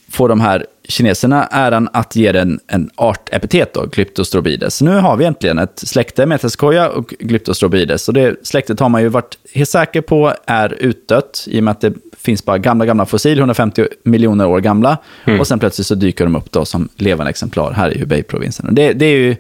får 0.10 0.30
de 0.30 0.40
här 0.40 0.66
kineserna 0.84 1.46
äran 1.46 1.90
att 1.94 2.16
ge 2.16 2.32
den 2.32 2.60
en 2.68 2.90
artepitet, 2.96 3.74
då, 3.74 3.86
Glyptostrobides. 3.86 4.82
Nu 4.82 4.92
har 4.92 5.18
vi 5.18 5.26
äntligen 5.26 5.60
ett 5.60 5.80
släkte, 5.80 6.26
Meteskoja 6.26 6.90
och 6.90 7.10
Glyptostrobides. 7.20 8.08
Och 8.08 8.14
det 8.14 8.48
släktet 8.48 8.80
har 8.80 8.90
man 8.90 9.02
ju 9.02 9.08
varit 9.08 9.38
helt 9.54 9.70
säker 9.70 10.02
på 10.02 10.34
är 10.46 10.74
utdött, 10.74 11.46
i 11.48 11.60
och 11.60 11.64
med 11.64 11.72
att 11.72 11.82
det 11.82 11.94
finns 12.24 12.46
bara 12.46 12.58
gamla, 12.58 12.86
gamla 12.86 13.06
fossil, 13.06 13.40
150 13.40 13.88
miljoner 14.04 14.48
år 14.48 14.60
gamla. 14.60 14.98
Och 15.40 15.48
sen 15.48 15.60
plötsligt 15.60 15.88
så 15.88 15.96
dyker 15.96 16.24
de 16.24 16.36
upp 16.36 16.52
då 16.52 16.66
som 16.66 16.90
levande 16.96 17.30
exemplar 17.30 17.72
här 17.72 17.98
i 17.98 18.00
Hubei-provinsen. 18.00 18.76
Det, 18.76 18.94
det 18.94 19.06
är 19.06 19.18
ju... 19.18 19.36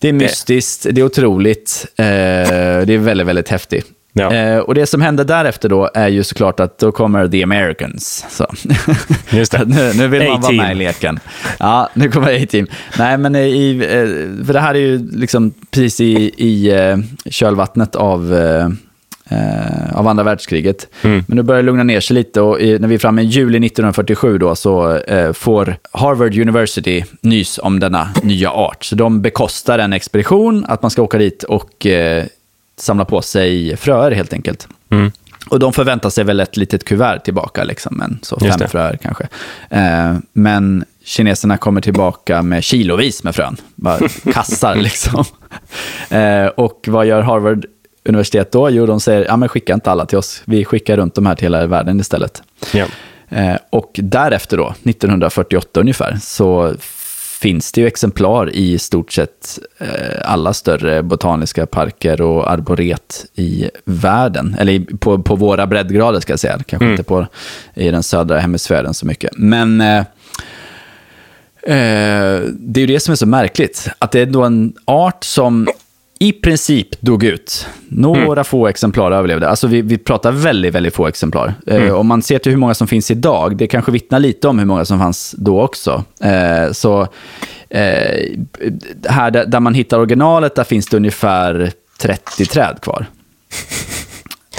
Det 0.00 0.08
är 0.08 0.12
mystiskt, 0.12 0.86
det 0.90 1.00
är 1.00 1.04
otroligt, 1.04 1.86
eh, 1.96 2.04
det 2.04 2.94
är 2.94 2.98
väldigt, 2.98 3.26
väldigt 3.26 3.48
häftigt. 3.48 3.86
Ja. 4.12 4.34
Eh, 4.34 4.58
och 4.58 4.74
det 4.74 4.86
som 4.86 5.02
händer 5.02 5.24
därefter 5.24 5.68
då 5.68 5.90
är 5.94 6.08
ju 6.08 6.24
såklart 6.24 6.60
att 6.60 6.78
då 6.78 6.92
kommer 6.92 7.28
The 7.28 7.42
Americans. 7.42 8.26
Så. 8.30 8.46
Just 9.30 9.52
det. 9.52 9.64
nu, 9.66 9.92
nu 9.94 10.08
vill 10.08 10.28
man 10.28 10.40
vara 10.40 10.52
med 10.52 10.72
i 10.72 10.74
leken. 10.74 11.20
Ja, 11.58 11.88
nu 11.94 12.10
kommer 12.10 12.42
A-team. 12.42 12.66
Nej, 12.98 13.18
men 13.18 13.36
i, 13.36 13.76
eh, 13.76 14.46
för 14.46 14.52
det 14.52 14.60
här 14.60 14.74
är 14.74 14.78
ju 14.78 15.10
liksom 15.12 15.52
precis 15.70 16.00
i, 16.00 16.32
i 16.36 16.70
eh, 16.70 16.98
kölvattnet 17.30 17.96
av, 17.96 18.34
eh, 19.28 19.98
av 19.98 20.08
andra 20.08 20.24
världskriget. 20.24 20.88
Mm. 21.02 21.24
Men 21.28 21.36
nu 21.36 21.42
börjar 21.42 21.62
det 21.62 21.66
lugna 21.66 21.82
ner 21.82 22.00
sig 22.00 22.14
lite 22.14 22.40
och 22.40 22.60
i, 22.60 22.78
när 22.78 22.88
vi 22.88 22.94
är 22.94 22.98
framme 22.98 23.22
i 23.22 23.24
juli 23.24 23.66
1947 23.66 24.38
då 24.38 24.54
så 24.54 24.96
eh, 24.96 25.32
får 25.32 25.76
Harvard 25.92 26.38
University 26.38 27.04
nys 27.20 27.58
om 27.62 27.80
denna 27.80 28.08
nya 28.22 28.50
art. 28.50 28.84
Så 28.84 28.94
de 28.94 29.22
bekostar 29.22 29.78
en 29.78 29.92
expedition, 29.92 30.64
att 30.68 30.82
man 30.82 30.90
ska 30.90 31.02
åka 31.02 31.18
dit 31.18 31.42
och 31.42 31.86
eh, 31.86 32.24
samla 32.76 33.04
på 33.04 33.22
sig 33.22 33.76
fröer 33.76 34.10
helt 34.10 34.32
enkelt. 34.32 34.68
Mm. 34.90 35.12
Och 35.50 35.58
de 35.58 35.72
förväntar 35.72 36.10
sig 36.10 36.24
väl 36.24 36.40
ett 36.40 36.56
litet 36.56 36.84
kuvert 36.84 37.18
tillbaka, 37.18 37.64
liksom, 37.64 37.96
men 37.96 38.18
så 38.22 38.40
fem 38.40 38.68
fröer 38.68 38.98
kanske. 39.02 39.28
Eh, 39.70 40.16
men 40.32 40.84
kineserna 41.04 41.56
kommer 41.56 41.80
tillbaka 41.80 42.42
med 42.42 42.64
kilovis 42.64 43.24
med 43.24 43.34
frön, 43.34 43.56
bara 43.74 43.98
kassar 44.32 44.74
liksom. 44.88 45.24
Eh, 46.10 46.46
och 46.46 46.84
vad 46.88 47.06
gör 47.06 47.22
Harvard 47.22 47.66
universitet 48.08 48.52
då? 48.52 48.70
Jo, 48.70 48.86
de 48.86 49.00
säger, 49.00 49.24
ja 49.24 49.36
men 49.36 49.48
skicka 49.48 49.74
inte 49.74 49.90
alla 49.90 50.06
till 50.06 50.18
oss, 50.18 50.42
vi 50.44 50.64
skickar 50.64 50.96
runt 50.96 51.14
de 51.14 51.26
här 51.26 51.34
till 51.34 51.44
hela 51.44 51.66
världen 51.66 52.00
istället. 52.00 52.42
Ja. 52.74 52.86
Eh, 53.28 53.56
och 53.70 53.90
därefter 54.02 54.56
då, 54.56 54.74
1948 54.84 55.80
ungefär, 55.80 56.18
så 56.22 56.74
finns 57.40 57.72
det 57.72 57.80
ju 57.80 57.86
exemplar 57.86 58.50
i 58.50 58.78
stort 58.78 59.12
sett 59.12 59.58
eh, 59.78 59.86
alla 60.24 60.52
större 60.52 61.02
botaniska 61.02 61.66
parker 61.66 62.20
och 62.20 62.50
arboret 62.50 63.26
i 63.34 63.70
världen. 63.84 64.56
Eller 64.58 64.96
på, 64.98 65.22
på 65.22 65.36
våra 65.36 65.66
breddgrader 65.66 66.20
ska 66.20 66.32
jag 66.32 66.40
säga, 66.40 66.58
kanske 66.66 66.76
Mm. 66.84 66.90
inte 66.90 67.02
på, 67.02 67.26
i 67.74 67.90
den 67.90 68.02
södra 68.02 68.38
hemisfären 68.38 68.94
så 68.94 69.06
mycket. 69.06 69.30
Men 69.36 69.80
eh, 69.80 69.98
eh, 71.62 72.40
det 72.52 72.80
är 72.80 72.80
ju 72.80 72.86
det 72.86 73.00
som 73.00 73.12
är 73.12 73.16
så 73.16 73.26
märkligt, 73.26 73.88
att 73.98 74.12
det 74.12 74.20
är 74.20 74.26
då 74.26 74.44
en 74.44 74.74
art 74.84 75.24
som 75.24 75.68
i 76.18 76.32
princip 76.32 77.00
dog 77.00 77.24
ut. 77.24 77.66
Några 77.88 78.44
få 78.44 78.66
exemplar 78.66 79.12
överlevde. 79.12 79.48
Alltså 79.48 79.66
vi, 79.66 79.82
vi 79.82 79.98
pratar 79.98 80.32
väldigt, 80.32 80.74
väldigt 80.74 80.94
få 80.94 81.06
exemplar. 81.06 81.54
Eh, 81.66 81.94
om 81.94 82.06
man 82.06 82.22
ser 82.22 82.38
till 82.38 82.52
hur 82.52 82.58
många 82.58 82.74
som 82.74 82.86
finns 82.86 83.10
idag, 83.10 83.56
det 83.56 83.66
kanske 83.66 83.92
vittnar 83.92 84.20
lite 84.20 84.48
om 84.48 84.58
hur 84.58 84.66
många 84.66 84.84
som 84.84 84.98
fanns 84.98 85.34
då 85.38 85.62
också. 85.62 86.04
Eh, 86.20 86.72
så 86.72 87.02
eh, 87.70 88.38
här 89.08 89.30
där, 89.30 89.46
där 89.46 89.60
man 89.60 89.74
hittar 89.74 89.98
originalet, 89.98 90.54
där 90.54 90.64
finns 90.64 90.86
det 90.86 90.96
ungefär 90.96 91.72
30 92.00 92.46
träd 92.46 92.78
kvar. 92.82 93.06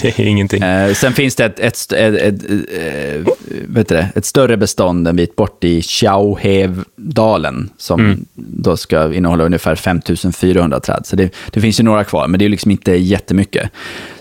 Det 0.01 0.19
är 0.19 0.25
ingenting. 0.25 0.63
Eh, 0.63 0.93
sen 0.93 1.13
finns 1.13 1.35
det 1.35 1.45
ett, 1.45 1.59
ett, 1.59 1.91
ett, 1.93 2.15
ett, 2.15 2.43
eh, 2.71 3.83
det, 3.87 4.09
ett 4.15 4.25
större 4.25 4.57
bestånd 4.57 5.07
en 5.07 5.15
bit 5.15 5.35
bort 5.35 5.63
i 5.63 5.81
Xiaohevdalen 5.81 7.69
som 7.77 8.25
då 8.35 8.77
ska 8.77 9.13
innehålla 9.13 9.43
ungefär 9.43 9.75
5400 9.75 10.79
träd. 10.79 11.01
Så 11.05 11.15
det, 11.15 11.35
det 11.51 11.61
finns 11.61 11.79
ju 11.79 11.83
några 11.83 12.03
kvar, 12.03 12.27
men 12.27 12.39
det 12.39 12.45
är 12.45 12.49
liksom 12.49 12.71
inte 12.71 12.91
jättemycket. 12.91 13.69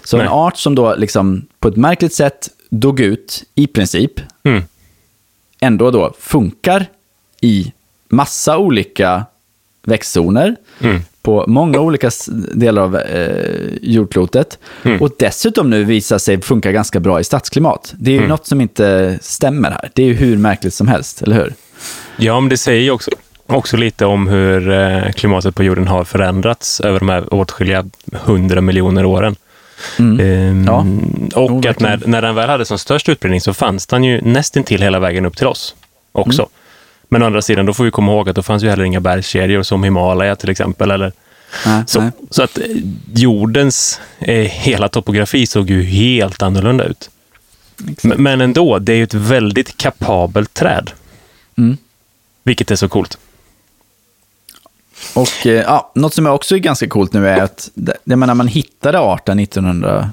Så 0.04 0.16
Nej. 0.16 0.26
en 0.26 0.32
art 0.32 0.56
som 0.56 0.74
då 0.74 0.94
liksom 0.94 1.46
på 1.58 1.68
ett 1.68 1.76
märkligt 1.76 2.14
sätt 2.14 2.48
dog 2.70 3.00
ut 3.00 3.44
i 3.54 3.66
princip, 3.66 4.12
Mm. 4.44 4.62
ändå 5.60 5.90
då 5.90 6.14
funkar 6.18 6.86
i 7.40 7.72
massa 8.08 8.58
olika 8.58 9.24
växtzoner 9.82 10.56
Mm. 10.80 11.00
På 11.28 11.44
många 11.48 11.80
olika 11.80 12.10
delar 12.54 12.82
av 12.82 12.96
eh, 12.96 13.68
jordklotet. 13.82 14.58
Mm. 14.84 15.02
Och 15.02 15.10
dessutom 15.18 15.70
nu 15.70 15.84
visar 15.84 16.18
sig 16.18 16.40
funka 16.42 16.72
ganska 16.72 17.00
bra 17.00 17.20
i 17.20 17.24
stadsklimat. 17.24 17.94
Det 17.98 18.10
är 18.10 18.14
Mm. 18.14 18.24
ju 18.24 18.28
något 18.28 18.46
som 18.46 18.60
inte 18.60 19.18
stämmer 19.22 19.70
här. 19.70 19.90
Det 19.94 20.02
är 20.02 20.06
ju 20.06 20.14
hur 20.14 20.36
märkligt 20.36 20.74
som 20.74 20.88
helst, 20.88 21.22
eller 21.22 21.36
hur? 21.36 21.54
Ja, 22.16 22.40
men 22.40 22.48
det 22.48 22.56
säger 22.56 22.82
ju 22.82 22.90
också, 22.90 23.10
också 23.46 23.76
lite 23.76 24.04
om 24.06 24.28
hur 24.28 24.70
eh, 24.70 25.12
klimatet 25.12 25.54
på 25.54 25.62
jorden 25.62 25.88
har 25.88 26.04
förändrats 26.04 26.80
över 26.80 26.98
de 26.98 27.08
här 27.08 27.34
åtskilliga 27.34 27.84
hundra 28.12 28.60
miljoner 28.60 29.04
åren. 29.04 29.36
Ehm, 29.98 30.20
Mm. 30.20 30.64
Ja. 30.66 30.86
Och 31.42 31.50
Jo, 31.64 31.70
att 31.70 31.80
när, 31.80 32.02
när 32.06 32.22
den 32.22 32.34
väl 32.34 32.48
hade 32.48 32.64
som 32.64 32.78
störst 32.78 33.08
utbredning 33.08 33.40
så 33.40 33.54
fanns 33.54 33.86
den 33.86 34.04
ju 34.04 34.20
nästintill 34.20 34.82
hela 34.82 34.98
vägen 35.00 35.26
upp 35.26 35.36
till 35.36 35.46
oss 35.46 35.74
också. 36.12 36.48
Mm. 37.10 37.20
Men 37.20 37.22
å 37.22 37.26
andra 37.26 37.42
sidan, 37.42 37.66
då 37.66 37.74
får 37.74 37.84
vi 37.84 37.90
komma 37.90 38.12
ihåg 38.12 38.28
att 38.28 38.36
då 38.36 38.42
fanns 38.42 38.62
ju 38.62 38.68
heller 38.68 38.84
inga 38.84 39.00
bergskedjor 39.00 39.62
som 39.62 39.84
Himalaya 39.84 40.36
till 40.36 40.50
exempel. 40.50 40.90
Eller, 40.90 41.12
Nej, 41.66 41.82
så, 41.86 42.00
nej. 42.00 42.10
så 42.30 42.42
att 42.42 42.58
eh, 42.58 42.64
jordens 43.14 44.00
eh, 44.18 44.34
hela 44.34 44.88
topografi 44.88 45.46
såg 45.46 45.70
ju 45.70 45.82
helt 45.82 46.42
annorlunda 46.42 46.84
ut. 46.84 47.10
Men 48.02 48.40
ändå, 48.40 48.78
det 48.78 48.92
är 48.92 48.96
ju 48.96 49.02
ett 49.02 49.14
väldigt 49.14 49.76
kapabelt 49.76 50.54
träd. 50.54 50.90
Mm. 51.58 51.76
Vilket 52.42 52.70
är 52.70 52.76
så 52.76 52.88
coolt. 52.88 53.18
Och 55.14 55.46
eh, 55.46 55.52
ja, 55.62 55.92
något 55.94 56.14
som 56.14 56.26
är 56.26 56.30
också 56.30 56.54
är 56.54 56.58
ganska 56.58 56.88
coolt 56.88 57.12
nu 57.12 57.28
är 57.28 57.42
att 57.42 57.70
det- 57.74 57.96
jag 58.04 58.18
menar, 58.18 58.34
man 58.34 58.48
hittade 58.48 58.98
arten 59.00 59.38
1900, 59.38 60.10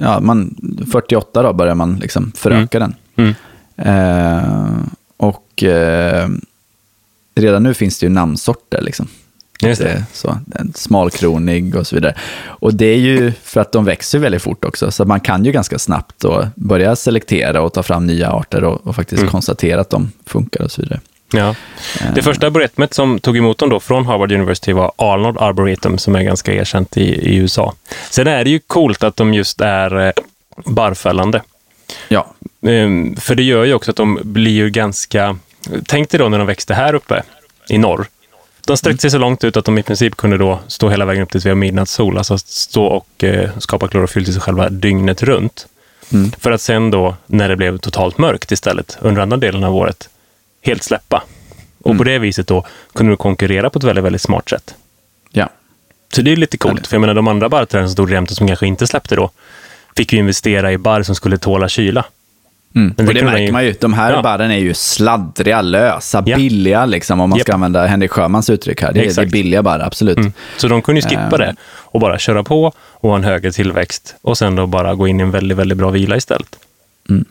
ja, 0.00 0.20
man, 0.20 0.56
48 0.92 1.42
då 1.42 1.52
började 1.52 1.74
man 1.74 1.96
liksom 1.96 2.32
föröka 2.36 2.78
den. 2.78 2.94
Mm. 3.16 3.34
Eh, 3.76 4.68
och 5.16 5.62
eh, 5.62 6.28
redan 7.34 7.62
nu 7.62 7.74
finns 7.74 7.98
det 7.98 8.06
ju 8.06 8.10
namnsorter. 8.10 8.80
Liksom. 8.80 9.08
Just 9.60 9.82
Det 9.82 10.04
så, 10.12 10.38
en 10.54 10.72
smalkronig 10.74 11.76
och 11.76 11.86
så 11.86 11.94
vidare. 11.96 12.14
Och 12.44 12.74
det 12.74 12.86
är 12.86 12.98
ju 12.98 13.32
för 13.42 13.60
att 13.60 13.72
de 13.72 13.84
växer 13.84 14.18
väldigt 14.18 14.42
fort 14.42 14.64
också, 14.64 14.90
så 14.90 15.04
man 15.04 15.20
kan 15.20 15.44
ju 15.44 15.52
ganska 15.52 15.78
snabbt 15.78 16.20
då 16.20 16.48
börja 16.54 16.96
selektera 16.96 17.62
och 17.62 17.72
ta 17.72 17.82
fram 17.82 18.06
nya 18.06 18.30
arter 18.30 18.64
och, 18.64 18.86
och 18.86 18.96
faktiskt 18.96 19.20
Mm. 19.20 19.30
konstatera 19.30 19.80
att 19.80 19.90
de 19.90 20.12
funkar 20.26 20.64
och 20.64 20.70
så 20.70 20.82
vidare. 20.82 21.00
Ja. 21.32 21.54
Det 22.14 22.22
första 22.22 22.46
arboretumet 22.46 22.94
som 22.94 23.18
tog 23.20 23.36
emot 23.36 23.58
dem 23.58 23.68
då 23.68 23.80
från 23.80 24.06
Harvard 24.06 24.32
University 24.32 24.72
var 24.72 24.92
Arnold 24.96 25.38
Arboretum 25.38 25.98
som 25.98 26.16
är 26.16 26.22
ganska 26.22 26.52
erkänt 26.54 26.96
i, 26.96 27.02
i 27.02 27.36
USA. 27.36 27.74
Sen 28.10 28.26
är 28.26 28.44
det 28.44 28.50
ju 28.50 28.58
coolt 28.66 29.02
att 29.02 29.16
de 29.16 29.34
just 29.34 29.60
är 29.60 30.06
eh, 30.06 30.12
barrfällande. 30.64 31.42
Ja, 32.08 32.32
Ehm, 32.66 33.16
För 33.16 33.34
det 33.34 33.42
gör 33.42 33.64
ju 33.64 33.74
också 33.74 33.90
att 33.90 33.96
de 33.96 34.18
blir 34.22 34.52
ju 34.52 34.70
ganska... 34.70 35.38
Tänk 35.86 36.10
dig 36.10 36.18
då 36.18 36.28
när 36.28 36.38
de 36.38 36.46
växte 36.46 36.74
här 36.74 36.94
uppe 36.94 37.22
i 37.68 37.78
norr. 37.78 38.06
De 38.66 38.76
sträckte 38.76 39.00
sig 39.00 39.10
så 39.10 39.18
långt 39.18 39.44
ut 39.44 39.56
att 39.56 39.64
de 39.64 39.78
i 39.78 39.82
princip 39.82 40.16
kunde 40.16 40.38
då 40.38 40.60
stå 40.66 40.88
hela 40.88 41.04
vägen 41.04 41.22
upp 41.22 41.30
tills 41.30 41.44
vi 41.46 41.50
har 41.50 41.56
midnattssol. 41.56 42.18
Alltså 42.18 42.38
stå 42.38 42.84
och 42.84 43.24
eh, 43.24 43.50
skapa 43.58 43.88
klorofyll 43.88 44.24
till 44.24 44.32
sig 44.34 44.42
själva 44.42 44.68
dygnet 44.68 45.22
runt. 45.22 45.66
Mm. 46.12 46.32
För 46.38 46.50
att 46.50 46.60
sen 46.60 46.90
då, 46.90 47.16
när 47.26 47.48
det 47.48 47.56
blev 47.56 47.78
totalt 47.78 48.18
mörkt 48.18 48.52
istället, 48.52 48.98
under 49.00 49.22
andra 49.22 49.36
delen 49.36 49.64
av 49.64 49.76
året, 49.76 50.08
helt 50.62 50.82
släppa. 50.82 51.22
Och 51.82 51.90
Mm. 51.90 51.98
på 51.98 52.04
det 52.04 52.18
viset 52.18 52.46
då 52.46 52.64
kunde 52.94 53.12
du 53.12 53.16
konkurrera 53.16 53.70
på 53.70 53.78
ett 53.78 53.84
väldigt, 53.84 54.04
väldigt 54.04 54.22
smart 54.22 54.48
sätt. 54.48 54.74
ja. 55.30 55.48
Så 56.14 56.22
det 56.22 56.32
är 56.32 56.36
lite 56.36 56.56
coolt, 56.58 56.86
för 56.86 56.94
jag 56.96 57.00
menar 57.00 57.14
de 57.14 57.28
andra 57.28 57.48
barrträden 57.48 57.88
som 57.88 57.92
stod 57.92 58.10
jämte 58.10 58.34
som 58.34 58.46
kanske 58.46 58.66
inte 58.66 58.86
släppte 58.86 59.16
då, 59.16 59.30
fick 59.96 60.12
ju 60.12 60.18
investera 60.18 60.72
i 60.72 60.78
barr 60.78 61.02
som 61.02 61.14
skulle 61.14 61.38
tåla 61.38 61.68
kyla. 61.68 62.04
Mm. 62.74 62.94
Men 62.96 63.06
det 63.06 63.10
och 63.10 63.14
det 63.14 63.24
märker 63.24 63.52
man 63.52 63.64
ju. 63.64 63.74
De 63.80 63.94
här 63.94 64.12
Ja. 64.12 64.22
barren 64.22 64.50
är 64.50 64.58
ju 64.58 64.74
sladdriga, 64.74 65.60
lösa, 65.62 66.22
Ja. 66.26 66.36
billiga, 66.36 66.86
liksom, 66.86 67.20
om 67.20 67.30
man 67.30 67.38
ska 67.38 67.50
Japp. 67.50 67.54
använda 67.54 67.86
Henrik 67.86 68.10
Sjömans 68.10 68.50
uttryck 68.50 68.82
här. 68.82 68.92
Det 68.92 69.00
är, 69.06 69.14
det 69.14 69.22
är 69.22 69.26
billiga 69.26 69.62
barr, 69.62 69.80
absolut. 69.80 70.18
Mm. 70.18 70.32
Så 70.56 70.68
de 70.68 70.82
kunde 70.82 71.00
ju 71.00 71.08
skippa 71.08 71.22
Eh. 71.22 71.38
det 71.38 71.54
och 71.66 72.00
bara 72.00 72.18
köra 72.18 72.42
på 72.44 72.72
och 72.78 73.08
ha 73.10 73.16
en 73.16 73.24
högre 73.24 73.52
tillväxt 73.52 74.14
och 74.22 74.38
sen 74.38 74.54
då 74.56 74.66
bara 74.66 74.94
gå 74.94 75.08
in 75.08 75.20
i 75.20 75.22
en 75.22 75.30
väldigt, 75.30 75.58
väldigt 75.58 75.78
bra 75.78 75.90
vila 75.90 76.16
istället. 76.16 76.56
Mm. 77.08 77.24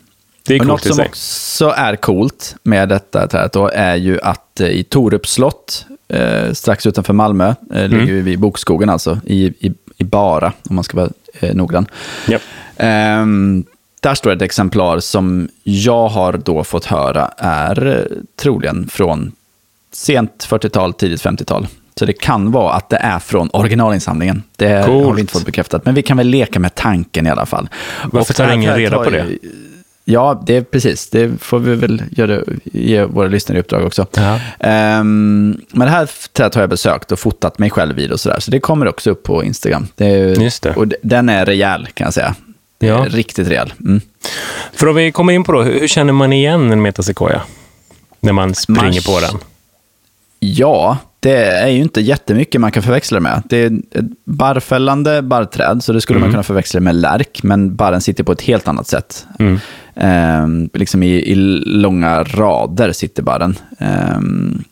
Det 0.48 0.56
är 0.56 0.60
Och 0.60 0.66
något 0.68 0.82
coolt 0.82 0.94
i 0.94 0.96
som 0.98 1.06
också 1.06 1.70
är 1.78 1.96
coolt 1.96 2.56
med 2.64 2.90
detta 2.90 3.28
trädet 3.28 3.54
då 3.54 3.68
är 3.74 3.96
ju 3.96 4.22
att 4.22 4.60
eh, 4.60 4.68
i 4.68 4.84
Torups 4.84 5.32
slott, 5.32 5.86
eh, 6.08 6.52
strax 6.54 6.86
utanför 6.86 7.14
Malmö, 7.14 7.48
eh, 7.74 7.84
Mm. 7.86 7.92
ligger 8.00 8.14
vi 8.22 8.32
i 8.32 8.38
Bokskogen 8.38 8.90
alltså, 8.90 9.20
i, 9.26 9.46
i, 9.46 9.74
i 9.98 10.04
Bara, 10.04 10.54
om 10.70 10.76
man 10.76 10.84
ska 10.84 10.98
vara 10.98 11.10
eh, 11.40 11.56
noggrann. 11.56 11.88
Japp. 12.28 12.42
Ehm, 12.78 13.66
där 14.00 14.16
står 14.16 14.32
ett 14.32 14.42
exemplar 14.42 15.00
som 15.00 15.50
jag 15.64 16.08
har 16.08 16.34
då 16.34 16.64
fått 16.64 16.86
höra 16.86 17.32
är 17.38 17.88
eh, 17.88 18.18
troligen 18.36 18.88
från 18.88 19.32
sent 19.92 20.48
40-tal, 20.50 20.94
tidigt 20.94 21.22
50-tal. 21.24 21.68
Så 22.00 22.06
det 22.06 22.14
kan 22.14 22.52
vara 22.52 22.74
att 22.74 22.90
det 22.90 22.98
är 22.98 23.20
från 23.20 23.50
originalinsamlingen. 23.54 24.44
Det 24.56 24.68
har 24.68 24.86
Coolt. 24.86 25.18
vi 25.18 25.22
inte 25.22 25.34
fått 25.34 25.46
bekräftat, 25.46 25.86
men 25.86 25.96
vi 25.96 26.02
kan 26.02 26.18
väl 26.18 26.28
leka 26.28 26.60
med 26.60 26.76
tanken 26.76 27.28
i 27.28 27.30
alla 27.30 27.46
fall. 27.46 27.70
Varför 28.12 28.34
tar 28.34 28.52
ingen 28.52 28.76
reda 28.76 28.98
har 28.98 29.04
på 29.04 29.10
det? 29.10 29.38
Ja, 30.08 30.44
det 30.46 30.56
är 30.56 30.62
precis. 30.62 31.10
Det 31.10 31.42
får 31.42 31.60
vi 31.60 31.76
väl 31.76 32.04
göra, 32.12 32.42
ge 32.64 33.04
våra 33.04 33.28
lyssnare 33.28 33.58
i 33.58 33.62
uppdrag 33.62 33.86
också. 33.86 34.08
Ja. 34.16 34.40
Ehm, 34.60 35.62
men 35.72 35.88
det 35.88 35.92
här 35.92 36.10
trädet 36.34 36.56
har 36.56 36.62
jag 36.62 36.70
besökt 36.70 37.12
och 37.12 37.20
fotat 37.20 37.60
mig 37.60 37.70
själv 37.70 37.96
vid 37.96 38.12
och 38.12 38.20
sådär. 38.20 38.40
Så 38.40 38.52
det 38.52 38.60
kommer 38.60 38.88
också 38.88 39.12
upp 39.12 39.24
på 39.24 39.44
Instagram. 39.44 39.88
Är, 39.98 40.42
Just 40.42 40.64
det. 40.64 40.74
Och 40.74 40.88
den 41.02 41.30
är 41.30 41.46
rejäl 41.46 41.88
kan 41.94 42.06
jag 42.06 42.14
säga. 42.14 42.36
Ja. 42.80 43.06
Riktigt 43.10 43.48
rejäl. 43.48 43.74
Mm. 43.86 44.02
För 44.74 44.88
om 44.88 44.96
vi 44.96 45.12
kommer 45.12 45.34
in 45.34 45.44
på 45.44 45.52
då, 45.52 45.62
hur, 45.62 45.88
känner 45.88 46.14
man 46.14 46.34
igen 46.34 46.72
en 46.72 46.82
metasequoia? 46.82 47.42
När 48.20 48.34
man 48.34 48.56
springer 48.56 48.84
Mars. 48.84 49.06
på 49.06 49.20
den. 49.20 49.40
Ja, 50.40 50.98
det 51.20 51.46
är 51.46 51.68
ju 51.68 51.82
inte 51.82 52.02
jättemycket 52.02 52.62
man 52.62 52.72
kan 52.72 52.84
förväxla 52.84 53.16
det 53.16 53.22
med. 53.22 53.44
Det 53.50 53.58
är 53.58 53.72
ett 53.92 54.06
barrfällande 54.26 55.22
barrträd, 55.22 55.84
så 55.84 55.94
det 55.94 56.02
skulle 56.02 56.20
man 56.20 56.32
kunna 56.32 56.44
förväxla 56.44 56.80
med 56.80 56.96
lärk, 56.96 57.44
men 57.44 57.76
barren 57.76 58.02
sitter 58.02 58.24
på 58.24 58.32
ett 58.32 58.42
helt 58.42 58.68
annat 58.68 58.88
sätt. 58.88 59.26
Mm. 59.40 59.60
Ehm, 59.96 60.70
liksom 60.74 61.04
i, 61.04 61.08
i 61.16 61.36
långa 61.66 62.24
rader 62.24 62.92
sitter 62.92 63.24
barren. 63.24 63.56
Ehm, 63.80 64.64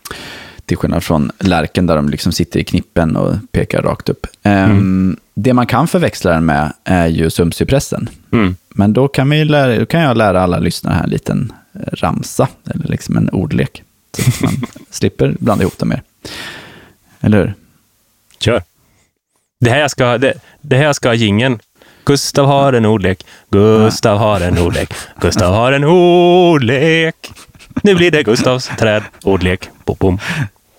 till 0.66 0.78
skillnad 0.78 1.04
från 1.04 1.32
lärken 1.40 1.86
där 1.86 1.96
de 1.96 2.10
liksom 2.10 2.32
sitter 2.32 2.60
i 2.60 2.64
knippen 2.64 3.16
och 3.16 3.34
pekar 3.52 3.82
rakt 3.82 4.10
upp. 4.10 4.28
Ehm, 4.44 5.18
Det 5.34 5.54
man 5.54 5.66
kan 5.66 5.88
förväxla 5.88 6.32
den 6.32 6.46
med 6.46 6.74
är 6.84 7.08
ju 7.08 7.30
sumpcypressen. 7.30 8.10
Mm. 8.32 8.56
Men 8.70 8.94
då 8.94 9.08
kan, 9.08 9.30
vi 9.30 9.46
lära, 9.46 9.86
kan 9.86 10.02
jag 10.02 10.18
lära 10.18 10.42
alla 10.42 10.60
lyssnare 10.60 10.94
här 10.96 11.04
en 11.04 11.10
liten 11.10 11.54
ramsa, 11.94 12.48
eller 12.74 12.88
liksom 12.88 13.18
en 13.18 13.30
ordlek. 13.30 13.84
Så 14.18 14.30
att 14.30 14.42
man 14.42 14.66
slipper 14.90 15.36
blanda 15.40 15.62
ihop 15.64 15.78
dem 15.78 15.90
mer. 15.90 16.04
Eller 17.22 17.38
hur? 17.38 17.54
Kör. 18.40 18.64
Det 19.60 19.70
här 19.70 19.88
ska, 19.88 20.18
det, 20.18 20.34
det 20.62 20.78
här 20.78 20.94
ska 20.94 21.10
ha 21.10 21.14
jingeln. 21.14 21.60
Gustav 22.06 22.46
har 22.46 22.74
en 22.74 22.86
ordlek. 22.86 23.26
Gustav 23.50 24.18
har 24.18 24.42
en 24.42 24.58
ordlek. 24.58 24.94
Gustav 25.22 25.54
har 25.54 25.72
en 25.72 25.84
ordlek. 25.84 27.32
Nu 27.84 27.96
blir 27.96 28.12
det 28.12 28.24
Gustavs 28.24 28.70
träd. 28.80 29.04
Ordlek. 29.24 29.70
Bom, 29.86 29.96
bom. 30.00 30.20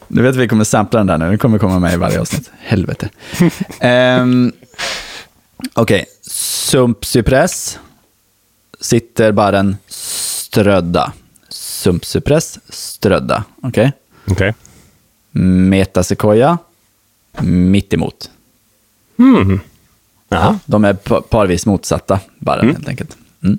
Du 0.09 0.23
vet 0.23 0.31
att 0.31 0.37
vi 0.37 0.49
kommer 0.49 0.65
sampla 0.65 0.99
den 0.99 1.07
där 1.07 1.19
nu. 1.19 1.29
Den 1.29 1.39
kommer 1.39 1.59
komma 1.59 1.79
med 1.79 1.93
i 1.95 1.97
varje 1.97 2.21
avsnitt. 2.21 2.51
Helvete. 2.61 3.09
um, 4.21 4.53
Okej, 5.75 6.07
sumpcypress. 6.23 7.79
Sitter 8.81 9.33
barren 9.33 9.77
strödda. 9.89 11.13
Sumpcypress, 11.89 12.59
strödda. 12.69 13.45
Okej. 13.63 13.93
Okej. 14.31 14.55
Metasequoia, 15.31 16.59
mitt 17.43 17.95
emot. 17.95 18.31
Mm. 19.19 19.61
Ja. 20.29 20.59
De 20.67 20.85
är 20.85 20.95
pa- 20.95 21.21
parvis 21.21 21.67
motsatta 21.67 22.21
barren 22.39 22.67
helt 22.73 22.89
enkelt. 22.89 23.17
Mm. 23.43 23.59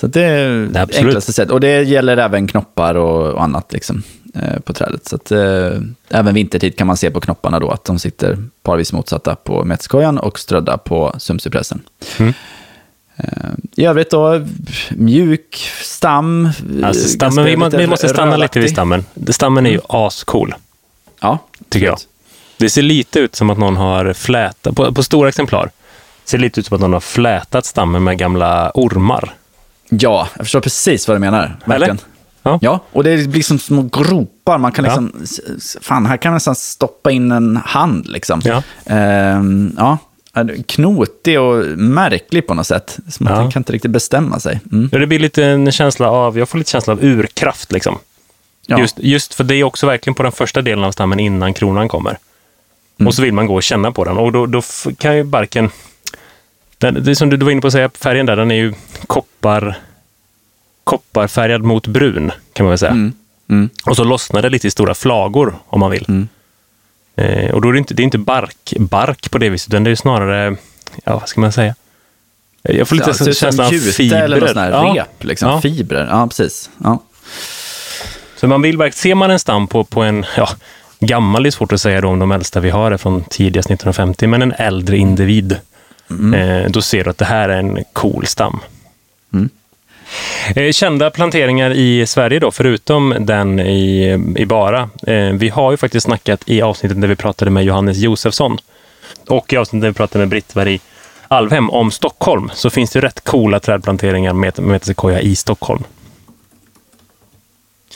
Så 0.00 0.06
det 0.06 0.22
är 0.22 0.66
Det 0.66 0.80
enklaste 0.98 1.32
sätt. 1.32 1.50
Och 1.50 1.60
det 1.60 1.82
gäller 1.82 2.16
även 2.16 2.46
knoppar 2.46 2.94
och, 2.94 3.32
och 3.32 3.42
annat 3.42 3.72
liksom, 3.72 4.02
eh, 4.34 4.60
på 4.60 4.72
trädet. 4.72 5.08
Så 5.08 5.16
att, 5.16 5.30
eh, 5.32 5.80
även 6.08 6.34
vintertid 6.34 6.76
kan 6.78 6.86
man 6.86 6.96
se 6.96 7.10
på 7.10 7.20
knopparna 7.20 7.60
då 7.60 7.70
att 7.70 7.84
de 7.84 7.98
sitter 7.98 8.38
parvis 8.62 8.92
motsatta 8.92 9.34
på 9.34 9.64
metskojan 9.64 10.18
och 10.18 10.38
strödda 10.38 10.78
på 10.78 11.14
sumcypressen. 11.18 11.80
Mm. 12.18 12.32
Eh, 13.24 13.50
I 13.76 13.84
övrigt 13.84 14.10
då, 14.10 14.46
mjuk 14.90 15.70
stam. 15.82 16.44
eh, 16.46 16.50
Alltså, 16.52 16.82
ganska 16.82 17.08
stammen, 17.08 17.44
vi, 17.44 17.56
må, 17.56 17.68
vi 17.68 17.86
måste 17.86 18.08
stanna 18.08 18.36
lite 18.36 18.58
vid 18.58 18.62
rödaktig. 18.62 18.70
stammen. 18.70 19.04
Stammen 19.28 19.66
är 19.66 19.70
ju 19.70 19.80
ascool, 19.88 20.54
Ja, 21.20 21.38
tycker 21.68 21.86
jag. 21.86 21.98
Det 22.56 22.70
ser 22.70 22.82
lite 22.82 23.18
ut 23.20 23.36
som 23.36 23.50
att 23.50 23.58
någon 23.58 23.76
har 23.76 24.12
flätat, 24.12 24.74
på, 24.76 24.94
på 24.94 25.02
stora 25.02 25.28
exemplar, 25.28 25.70
ser 26.24 26.38
lite 26.38 26.60
ut 26.60 26.66
som 26.66 26.74
att 26.74 26.80
någon 26.80 26.92
har 26.92 27.00
flätat 27.00 27.66
stammen 27.66 28.04
med 28.04 28.18
gamla 28.18 28.70
ormar. 28.74 29.34
Ja, 29.88 30.28
jag 30.36 30.46
förstår 30.46 30.60
precis 30.60 31.08
vad 31.08 31.16
du 31.16 31.18
menar. 31.18 31.56
Verkligen. 31.64 31.98
Ja. 32.42 32.58
Ja, 32.62 32.80
och 32.92 33.04
det 33.04 33.28
blir 33.28 33.42
som 33.42 33.58
små 33.58 33.82
gropar. 33.82 34.58
Man 34.58 34.72
kan 34.72 34.84
Ja. 34.84 34.90
liksom, 34.90 35.22
s- 35.56 35.76
fan, 35.80 36.06
här 36.06 36.16
kan 36.16 36.30
man 36.30 36.36
nästan 36.36 36.54
stoppa 36.54 37.10
in 37.10 37.32
en 37.32 37.56
hand 37.56 38.06
liksom. 38.08 38.40
Ja. 38.44 38.62
Ehm, 38.86 39.74
ja. 39.78 39.98
Knotig 40.66 41.40
och 41.40 41.64
märklig 41.78 42.46
på 42.46 42.54
något 42.54 42.66
sätt. 42.66 42.98
Som 43.08 43.26
att 43.26 43.32
Ja. 43.32 43.38
den 43.40 43.50
kan 43.50 43.60
inte 43.60 43.72
riktigt 43.72 43.90
bestämma 43.90 44.40
sig. 44.40 44.60
Mm. 44.72 44.88
Ja, 44.92 44.98
Det 44.98 45.06
blir 45.06 45.18
lite 45.18 45.44
en 45.44 45.72
känsla 45.72 46.10
av, 46.10 46.38
jag 46.38 46.48
får 46.48 46.58
lite 46.58 46.70
känsla 46.70 46.92
av 46.92 47.04
urkraft 47.04 47.72
liksom. 47.72 47.98
Ja. 48.66 48.78
Just, 48.80 48.98
just 48.98 49.34
för 49.34 49.44
det 49.44 49.54
är 49.54 49.64
också 49.64 49.86
verkligen 49.86 50.14
på 50.14 50.22
den 50.22 50.32
första 50.32 50.62
delen 50.62 50.84
av 50.84 50.92
stammen 50.92 51.20
innan 51.20 51.54
kronan 51.54 51.88
kommer. 51.88 52.18
Mm. 52.98 53.06
Och 53.06 53.14
så 53.14 53.22
vill 53.22 53.32
man 53.34 53.46
gå 53.46 53.54
och 53.54 53.62
känna 53.62 53.92
på 53.92 54.04
den. 54.04 54.16
Och 54.18 54.32
då, 54.32 54.46
då 54.46 54.62
kan 54.98 55.16
ju 55.16 55.24
barken... 55.24 55.70
Den, 56.78 57.04
det 57.04 57.16
som 57.16 57.30
du 57.30 57.36
var 57.36 57.50
inne 57.50 57.60
på 57.60 57.66
att 57.66 57.72
säga, 57.72 57.90
färgen 57.94 58.26
där, 58.26 58.36
den 58.36 58.50
är 58.50 58.54
ju 58.54 58.74
koppar, 59.06 59.78
kopparfärgad 60.84 61.62
mot 61.62 61.86
brun, 61.86 62.32
kan 62.52 62.64
man 62.66 62.70
väl 62.70 62.78
säga. 62.78 62.92
Mm. 62.92 63.12
Mm. 63.48 63.70
Och 63.84 63.96
så 63.96 64.04
lossnar 64.04 64.42
det 64.42 64.48
lite 64.48 64.66
i 64.66 64.70
stora 64.70 64.94
flagor, 64.94 65.54
om 65.66 65.80
man 65.80 65.90
vill. 65.90 66.26
Mm. 67.20 67.44
Eh, 67.46 67.50
och 67.54 67.60
då 67.62 67.68
är 67.68 67.72
det 67.72 67.78
inte, 67.78 67.94
det 67.94 68.02
är 68.02 68.04
inte 68.04 68.18
bark, 68.18 68.72
bark 68.78 69.30
på 69.30 69.38
det 69.38 69.48
viset, 69.48 69.68
utan 69.68 69.84
det 69.84 69.90
är 69.90 69.94
snarare, 69.94 70.56
ja, 71.04 71.18
vad 71.18 71.28
ska 71.28 71.40
man 71.40 71.52
säga? 71.52 71.74
Jag 72.62 72.88
får 72.88 72.96
lite 72.96 73.10
Ja, 73.10 73.14
som 73.14 73.32
känslan 73.32 73.66
av 73.66 73.70
fibrer. 73.70 74.22
eller 74.22 74.40
något 74.40 74.56
Ja. 74.56 74.94
rep. 74.96 75.24
Liksom. 75.24 75.48
Ja. 75.50 75.60
Fibrer, 75.60 76.06
ja 76.10 76.26
precis. 76.26 76.70
Ja. 76.84 77.02
Så 78.36 78.46
man 78.48 78.62
vill 78.62 78.76
verkligen, 78.76 78.96
ser 79.02 79.14
man 79.14 79.30
en 79.30 79.38
stam 79.38 79.66
på, 79.66 79.84
på 79.84 80.02
en, 80.02 80.26
ja, 80.36 80.48
gammal 81.00 81.46
är 81.46 81.50
svårt 81.50 81.72
att 81.72 81.80
säga 81.80 82.00
då 82.00 82.08
om 82.08 82.18
de 82.18 82.32
äldsta 82.32 82.60
vi 82.60 82.70
har 82.70 82.92
är 82.92 82.96
från 82.96 83.24
tidigast 83.24 83.66
1950, 83.66 84.26
men 84.26 84.42
en 84.42 84.52
äldre 84.52 84.96
individ. 84.96 85.56
Eh, 86.34 86.70
då 86.70 86.82
ser 86.82 87.04
du 87.04 87.10
att 87.10 87.18
det 87.18 87.24
här 87.24 87.48
är 87.48 87.58
en 87.58 87.78
cool 87.92 88.26
stam. 88.26 88.60
Eh, 90.56 90.72
kända 90.72 91.10
planteringar 91.10 91.70
i 91.70 92.06
Sverige 92.06 92.38
då, 92.38 92.50
förutom 92.50 93.14
den 93.20 93.60
i, 93.60 94.18
i 94.36 94.46
Bara. 94.46 94.90
Eh, 95.06 95.32
vi 95.32 95.48
har 95.48 95.70
ju 95.70 95.76
faktiskt 95.76 96.04
snackat 96.04 96.42
i 96.46 96.62
avsnittet 96.62 97.00
där 97.00 97.08
vi 97.08 97.16
pratade 97.16 97.50
med 97.50 97.64
Johannes 97.64 97.98
Josefsson 97.98 98.58
och 99.28 99.52
i 99.52 99.56
avsnittet 99.56 99.82
där 99.82 99.88
vi 99.88 99.94
pratade 99.94 100.18
med 100.18 100.28
Britt-Marie 100.28 100.80
Alvhem 101.28 101.70
om 101.70 101.90
Stockholm, 101.90 102.50
så 102.54 102.70
finns 102.70 102.90
det 102.90 103.00
rätt 103.00 103.24
coola 103.24 103.60
trädplanteringar 103.60 104.32
med 104.32 104.58
metasequoia 104.58 105.20
i 105.20 105.36
Stockholm. 105.36 105.84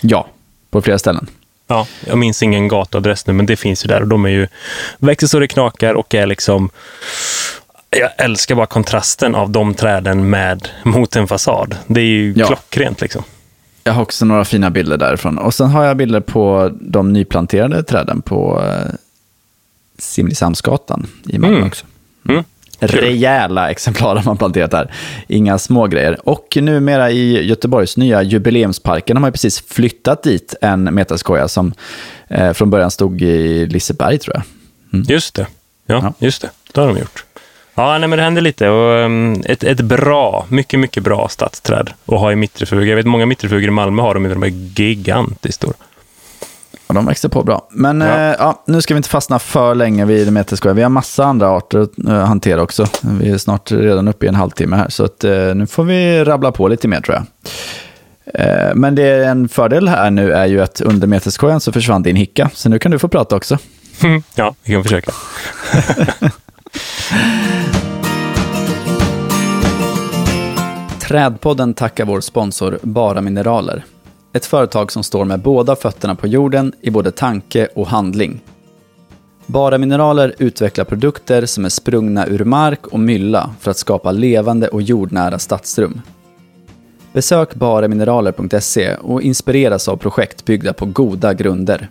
ja, 0.01 0.27
på 0.71 0.83
flera 0.83 0.99
ställen. 0.99 1.27
Ja, 1.67 1.87
jag 2.07 2.19
minns 2.19 2.43
ingen 2.43 2.69
gatuadress 2.69 3.27
nu, 3.27 3.33
men 3.33 3.47
det 3.47 3.57
finns 3.57 3.85
ju 3.85 3.89
där. 3.89 4.01
Och 4.01 4.09
de 4.09 4.25
är 4.25 4.29
ju, 4.29 4.49
växer 4.99 5.27
så 5.27 5.39
det 5.39 5.49
knakar 5.49 5.95
och 5.95 6.15
är 6.15 6.27
liksom... 6.27 6.71
Jag 8.01 8.11
älskar 8.19 8.55
bara 8.55 8.67
kontrasten 8.67 9.35
av 9.35 9.51
de 9.51 9.75
träden 9.75 10.31
med 10.31 10.69
mot 10.85 11.17
en 11.17 11.27
fasad. 11.29 11.77
Det 11.87 12.01
är 12.01 12.05
ju 12.05 12.35
Ja. 12.37 12.47
klockrent 12.47 13.01
liksom. 13.01 13.23
Jag 13.85 13.93
har 13.93 14.03
också 14.03 14.25
några 14.25 14.45
fina 14.45 14.71
bilder 14.71 14.97
därifrån. 14.97 15.39
Och 15.39 15.55
sen 15.55 15.71
har 15.71 15.85
jag 15.85 15.97
bilder 15.97 16.21
på 16.21 16.71
de 16.81 17.13
nyplanterade 17.13 17.83
träden 17.83 18.23
på 18.23 18.63
eh, 18.63 18.95
Simrishamnsgatan 19.99 21.07
i 21.29 21.39
Malmö 21.39 21.57
Mm. 21.57 21.69
också. 21.69 21.87
Mm. 22.29 22.45
Rejäla 22.81 23.71
exemplar 23.71 24.17
har 24.17 24.23
man 24.25 24.37
planterat 24.37 24.71
där. 24.71 24.93
Inga 25.29 25.59
små 25.59 25.87
grejer. 25.87 26.29
Och 26.29 26.57
numera 26.61 27.11
i 27.11 27.47
Göteborgs 27.47 27.97
nya 27.97 28.23
jubileumsparken 28.23 29.17
har 29.17 29.21
man 29.21 29.33
precis 29.33 29.61
flyttat 29.69 30.23
dit 30.23 30.55
en 30.61 30.85
metaskoja 30.85 31.49
som 31.49 31.73
eh, 32.29 32.53
från 32.53 32.71
början 32.71 32.91
stod 32.91 33.23
i 33.23 33.67
Liseberg 33.67 34.19
tror 34.19 34.37
jag. 34.37 34.45
Just 35.11 35.35
det. 35.35 35.47
Ja, 35.87 35.95
Ja. 36.03 36.13
just 36.19 36.43
det. 36.43 36.51
Det 36.73 36.81
har 36.81 36.89
de 36.89 36.99
gjort. 36.99 37.25
Ja, 37.75 37.99
nej, 37.99 38.09
men 38.09 38.17
det 38.19 38.23
händer 38.23 38.43
lite. 38.43 38.69
Och, 38.69 39.05
um, 39.05 39.43
ett, 39.47 39.65
ett 39.65 39.81
bra, 39.81 40.47
mycket, 40.49 40.81
mycket 40.81 41.03
bra 41.03 41.29
stadsträd 41.29 41.91
att 42.07 42.19
ha 42.21 42.33
i 42.33 42.37
mittrefugor. 42.37 42.87
Jag 42.87 42.97
vet 42.97 43.07
många 43.07 43.27
mittrefugor 43.27 43.69
i 43.69 43.71
Malmö 43.71 44.03
har 44.03 44.15
dem, 44.15 44.29
de 44.29 44.43
är 44.43 44.81
gigantiskt 44.81 45.55
stora. 45.57 45.75
Och 46.87 46.95
de 46.95 47.07
växer 47.07 47.29
på 47.29 47.43
bra. 47.43 47.69
Men 47.71 48.01
Ja. 48.01 48.07
ja. 48.07 48.31
Eh, 48.31 48.37
ja, 48.39 48.63
nu 48.67 48.83
ska 48.83 48.95
vi 48.95 48.97
inte 48.97 49.09
fastna 49.09 49.39
för 49.39 49.75
länge 49.75 50.05
vid 50.05 50.33
meterskoja. 50.33 50.75
Vi 50.75 50.83
har 50.83 50.91
massa 50.91 51.25
andra 51.25 51.51
arter 51.51 51.79
att 51.79 51.99
eh, 52.09 52.25
hantera 52.27 52.63
också. 52.63 52.87
Vi 53.01 53.31
är 53.31 53.39
snart 53.39 53.73
redan 53.73 54.09
uppe 54.09 54.27
i 54.27 54.29
en 54.29 54.35
halvtimme 54.35 54.77
här. 54.77 54.89
Så 54.89 55.05
att, 55.05 55.25
eh, 55.25 55.55
nu 55.55 55.67
får 55.67 55.85
vi 55.85 56.25
rabbla 56.25 56.53
på 56.53 56.69
lite 56.69 56.89
mer 56.89 57.01
tror 57.01 57.17
jag. 57.17 57.25
Eh, 58.35 58.75
men 58.75 58.95
det 58.95 59.03
är 59.03 59.29
en 59.31 59.49
fördel 59.49 59.89
här 59.89 60.11
nu 60.11 60.33
är 60.33 60.47
ju 60.47 60.61
att 60.61 60.81
under 60.81 61.07
meterskojan 61.07 61.61
så 61.61 61.73
försvann 61.73 62.03
din 62.03 62.17
hicka. 62.17 62.51
Så 62.55 62.69
nu 62.69 62.79
kan 62.79 62.91
du 62.91 62.99
få 62.99 63.09
prata 63.09 63.37
också. 63.37 63.59
ja, 64.35 64.55
vi 64.63 64.73
kan 64.73 64.83
försöka. 64.83 65.13
Trädpodden 71.01 71.75
tackar 71.75 72.05
vår 72.05 72.21
sponsor 72.21 72.79
Bara 72.83 73.21
Mineraler. 73.21 73.85
Ett 74.33 74.47
företag 74.47 74.93
som 74.93 75.03
står 75.03 75.25
med 75.25 75.41
båda 75.41 75.77
fötterna 75.77 76.15
på 76.15 76.27
jorden 76.27 76.73
i 76.81 76.91
både 76.91 77.11
tanke 77.11 77.69
och 77.75 77.87
handling. 77.87 78.41
Bara 79.47 79.79
Mineraler 79.79 80.35
utvecklar 80.39 80.85
produkter 80.85 81.47
som 81.47 81.65
är 81.65 81.69
sprungna 81.69 82.27
ur 82.27 82.45
mark 82.45 82.87
och 82.87 83.01
mylla 83.01 83.55
för 83.61 83.71
att 83.71 83.77
skapa 83.77 84.13
levande 84.13 84.69
och 84.69 84.83
jordnära 84.83 85.39
stadsrum. 85.39 86.01
Besök 87.13 87.55
baramineraler.se 87.55 88.95
och 88.95 89.23
inspireras 89.23 89.89
av 89.89 89.97
projekt 89.97 90.45
byggda 90.45 90.73
på 90.73 90.87
goda 90.87 91.35
grunder. 91.35 91.89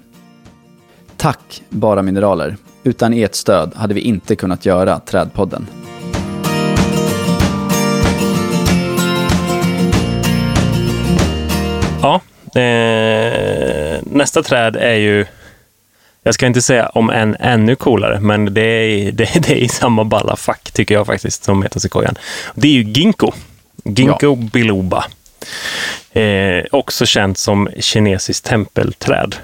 Tack 1.17 1.63
Bara 1.69 2.01
Mineraler. 2.01 2.57
Utan 2.83 3.13
ert 3.13 3.35
stöd 3.35 3.71
hade 3.75 3.93
vi 3.93 4.01
inte 4.01 4.35
kunnat 4.35 4.65
göra 4.65 4.99
Trädpodden. 4.99 5.67
Ja, 12.01 12.21
eh, 12.61 13.99
nästa 14.03 14.43
träd 14.43 14.75
är 14.75 14.93
ju, 14.93 15.25
jag 16.23 16.33
ska 16.33 16.45
inte 16.45 16.61
säga 16.61 16.89
om 16.89 17.09
en 17.09 17.35
ännu 17.39 17.75
coolare, 17.75 18.19
men 18.19 18.53
det 18.53 18.61
är, 18.61 19.11
det, 19.11 19.29
det 19.47 19.49
är 19.51 19.55
i 19.55 19.69
samma 19.69 20.03
balla 20.03 20.35
fack 20.35 20.71
tycker 20.71 20.95
jag 20.95 21.05
faktiskt 21.05 21.43
som 21.43 21.59
metasequoian. 21.59 22.15
Det 22.55 22.67
är 22.67 22.71
ju 22.71 22.83
ginkgo. 22.83 23.31
Ginkgo 23.83 24.35
biloba. 24.35 25.05
Eh, 26.11 26.63
också 26.71 27.05
känt 27.05 27.37
som 27.37 27.69
kinesiskt 27.79 28.45
tempelträd. 28.45 29.35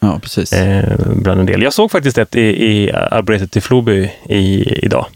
Ja, 0.00 0.18
precis. 0.22 0.52
Eh, 0.52 0.98
bland 1.16 1.40
en 1.40 1.46
del. 1.46 1.62
Jag 1.62 1.72
såg 1.72 1.90
faktiskt 1.90 2.18
ett 2.18 2.36
i, 2.36 2.40
i 2.40 2.92
arbetet 2.92 3.56
i 3.56 3.60
Floby 3.60 4.10
i, 4.28 4.62
idag. 4.84 5.06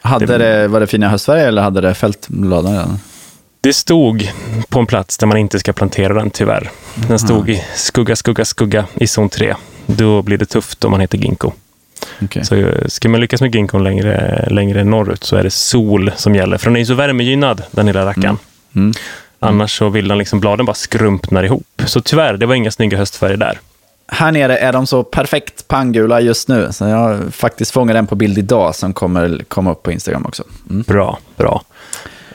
hade 0.00 0.38
det, 0.38 0.68
var 0.68 0.80
det 0.80 0.86
fina 0.86 1.08
höstfärger 1.08 1.48
eller 1.48 1.62
hade 1.62 1.80
det 1.80 1.94
fältbladen 1.94 2.72
redan? 2.72 2.98
Det 3.60 3.72
stod 3.72 4.30
på 4.68 4.80
en 4.80 4.86
plats 4.86 5.18
där 5.18 5.26
man 5.26 5.36
inte 5.36 5.58
ska 5.58 5.72
plantera 5.72 6.14
den 6.14 6.30
tyvärr. 6.30 6.70
Den 7.08 7.18
stod 7.18 7.50
i 7.50 7.64
skugga, 7.74 8.16
skugga, 8.16 8.44
skugga 8.44 8.86
i 8.94 9.06
zon 9.06 9.28
3. 9.28 9.54
Då 9.86 10.22
blir 10.22 10.38
det 10.38 10.46
tufft 10.46 10.84
om 10.84 10.90
man 10.90 11.00
heter 11.00 11.18
ginkgo. 11.18 11.52
Okay. 12.20 12.44
Så 12.44 12.54
eh, 12.54 12.86
ska 12.86 13.08
man 13.08 13.20
lyckas 13.20 13.40
med 13.40 13.54
ginkgon 13.54 13.84
längre, 13.84 14.46
längre 14.50 14.84
norrut 14.84 15.24
så 15.24 15.36
är 15.36 15.42
det 15.42 15.50
sol 15.50 16.12
som 16.16 16.34
gäller. 16.34 16.58
För 16.58 16.66
den 16.66 16.76
är 16.76 16.80
ju 16.80 16.86
så 16.86 16.94
värmegynnad, 16.94 17.62
den 17.70 17.86
lilla 17.86 18.06
rackaren. 18.06 18.38
Mm. 18.76 18.92
Annars 19.38 19.78
så 19.78 19.88
vill 19.88 20.08
den 20.08 20.18
liksom, 20.18 20.40
bladen 20.40 20.66
bara 20.66 20.74
skrumpnar 20.74 21.44
ihop. 21.44 21.82
Så 21.84 22.00
tyvärr, 22.00 22.36
det 22.36 22.46
var 22.46 22.54
inga 22.54 22.70
snygga 22.70 22.98
höstfärger 22.98 23.36
där. 23.36 23.58
Här 24.12 24.32
nere 24.32 24.58
är 24.58 24.72
de 24.72 24.86
så 24.86 25.02
perfekt 25.02 25.68
panggula 25.68 26.20
just 26.20 26.48
nu. 26.48 26.68
Så 26.72 26.84
jag 26.84 26.96
har 26.96 27.30
faktiskt 27.30 27.70
fångat 27.70 27.96
en 27.96 28.06
på 28.06 28.14
bild 28.14 28.38
idag 28.38 28.74
som 28.74 28.92
kommer 28.92 29.44
komma 29.48 29.72
upp 29.72 29.82
på 29.82 29.92
Instagram 29.92 30.26
också. 30.26 30.44
Mm. 30.70 30.82
Bra, 30.82 31.18
bra. 31.36 31.62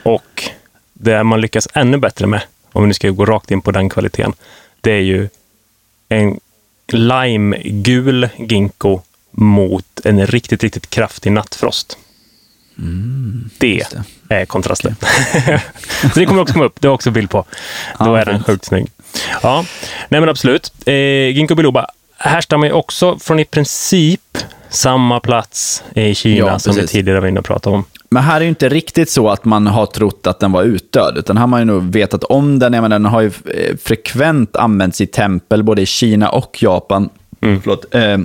Och 0.02 0.50
det 0.92 1.24
man 1.24 1.40
lyckas 1.40 1.68
ännu 1.74 1.98
bättre 1.98 2.26
med, 2.26 2.42
om 2.72 2.82
vi 2.82 2.88
nu 2.88 2.94
ska 2.94 3.10
gå 3.10 3.24
rakt 3.24 3.50
in 3.50 3.60
på 3.60 3.70
den 3.70 3.88
kvaliteten, 3.88 4.32
det 4.80 4.92
är 4.92 5.00
ju 5.00 5.28
en 6.08 6.40
limegul 6.86 8.28
ginkgo 8.36 9.00
mot 9.30 10.00
en 10.04 10.26
riktigt, 10.26 10.62
riktigt 10.62 10.90
kraftig 10.90 11.32
nattfrost. 11.32 11.98
Mm, 12.78 13.50
det, 13.58 13.86
det, 14.28 14.34
är 14.34 14.46
kontrasten. 14.46 14.96
så 16.14 16.18
det 16.18 16.26
kommer 16.26 16.42
också 16.42 16.52
komma 16.52 16.64
upp. 16.64 16.80
Det 16.80 16.88
har 16.88 16.94
också 16.94 17.10
bild 17.10 17.30
på. 17.30 17.44
Då 17.98 18.06
ja, 18.06 18.18
är 18.18 18.24
den 18.24 18.44
sjukt 18.44 18.64
snygg. 18.64 18.86
Ja, 19.42 19.64
nej 20.08 20.20
men 20.20 20.28
absolut. 20.28 20.72
Eh, 20.86 20.94
ginkgo 21.34 21.54
biloba 21.54 21.86
härstammar 22.18 22.66
ju 22.66 22.72
också 22.72 23.18
från 23.18 23.38
i 23.38 23.44
princip 23.44 24.38
samma 24.68 25.20
plats 25.20 25.84
i 25.94 26.14
Kina 26.14 26.46
ja, 26.46 26.58
som 26.58 26.74
vi 26.74 26.86
tidigare 26.86 27.20
var 27.20 27.28
inne 27.28 27.40
och 27.40 27.46
pratade 27.46 27.76
om. 27.76 27.84
Men 28.10 28.22
här 28.22 28.36
är 28.36 28.40
det 28.40 28.46
inte 28.46 28.68
riktigt 28.68 29.10
så 29.10 29.28
att 29.28 29.44
man 29.44 29.66
har 29.66 29.86
trott 29.86 30.26
att 30.26 30.40
den 30.40 30.52
var 30.52 30.62
utdöd, 30.62 31.18
utan 31.18 31.36
här 31.36 31.40
har 31.40 31.48
man 31.48 31.60
ju 31.60 31.64
nog 31.64 31.92
vetat 31.92 32.24
om 32.24 32.58
den. 32.58 32.72
Jag 32.72 32.82
menar, 32.82 32.98
den 32.98 33.04
har 33.04 33.20
ju 33.20 33.30
eh, 33.54 33.76
frekvent 33.84 34.56
använts 34.56 35.00
i 35.00 35.06
tempel, 35.06 35.62
både 35.62 35.82
i 35.82 35.86
Kina 35.86 36.28
och 36.28 36.62
Japan. 36.62 37.08
Mm. 37.40 37.62
Förlåt, 37.62 37.94
eh, 37.94 38.18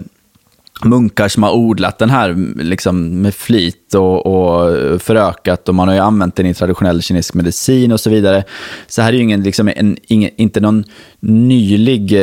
munkar 0.81 1.27
som 1.27 1.43
har 1.43 1.51
odlat 1.51 1.97
den 1.97 2.09
här 2.09 2.36
liksom, 2.63 3.21
med 3.21 3.36
flit 3.36 3.93
och, 3.93 4.25
och 4.25 5.01
förökat 5.01 5.69
och 5.69 5.75
man 5.75 5.88
har 5.88 5.95
ju 5.95 6.01
använt 6.01 6.36
den 6.36 6.45
i 6.45 6.53
traditionell 6.53 7.01
kinesisk 7.01 7.33
medicin 7.33 7.91
och 7.91 7.99
så 7.99 8.09
vidare. 8.09 8.43
Så 8.88 9.01
här 9.01 9.09
är 9.09 9.13
ju 9.13 9.23
ingen, 9.23 9.43
liksom, 9.43 9.67
en, 9.75 9.97
ingen, 10.07 10.31
inte 10.36 10.59
någon 10.59 10.83
nylig 11.19 12.13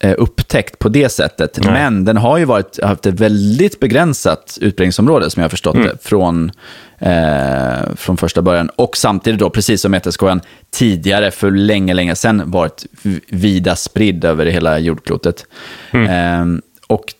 eh, 0.00 0.14
upptäckt 0.18 0.78
på 0.78 0.88
det 0.88 1.08
sättet. 1.08 1.58
Nej. 1.62 1.72
Men 1.72 2.04
den 2.04 2.16
har 2.16 2.38
ju 2.38 2.44
varit, 2.44 2.82
haft 2.82 3.06
ett 3.06 3.20
väldigt 3.20 3.80
begränsat 3.80 4.58
utbredningsområde 4.60 5.30
som 5.30 5.40
jag 5.40 5.44
har 5.44 5.50
förstått 5.50 5.74
mm. 5.74 5.86
det 5.86 5.98
från, 6.02 6.52
eh, 6.98 7.94
från 7.96 8.16
första 8.16 8.42
början. 8.42 8.70
Och 8.76 8.96
samtidigt 8.96 9.40
då, 9.40 9.50
precis 9.50 9.80
som 9.80 9.90
meterskojan, 9.90 10.40
tidigare 10.70 11.30
för 11.30 11.50
länge, 11.50 11.94
länge 11.94 12.14
sedan 12.14 12.50
varit 12.50 12.86
vida 13.28 13.76
spridd 13.76 14.24
över 14.24 14.46
hela 14.46 14.78
jordklotet. 14.78 15.46
Mm. 15.92 16.54
Eh, 16.54 16.60
och 16.86 17.14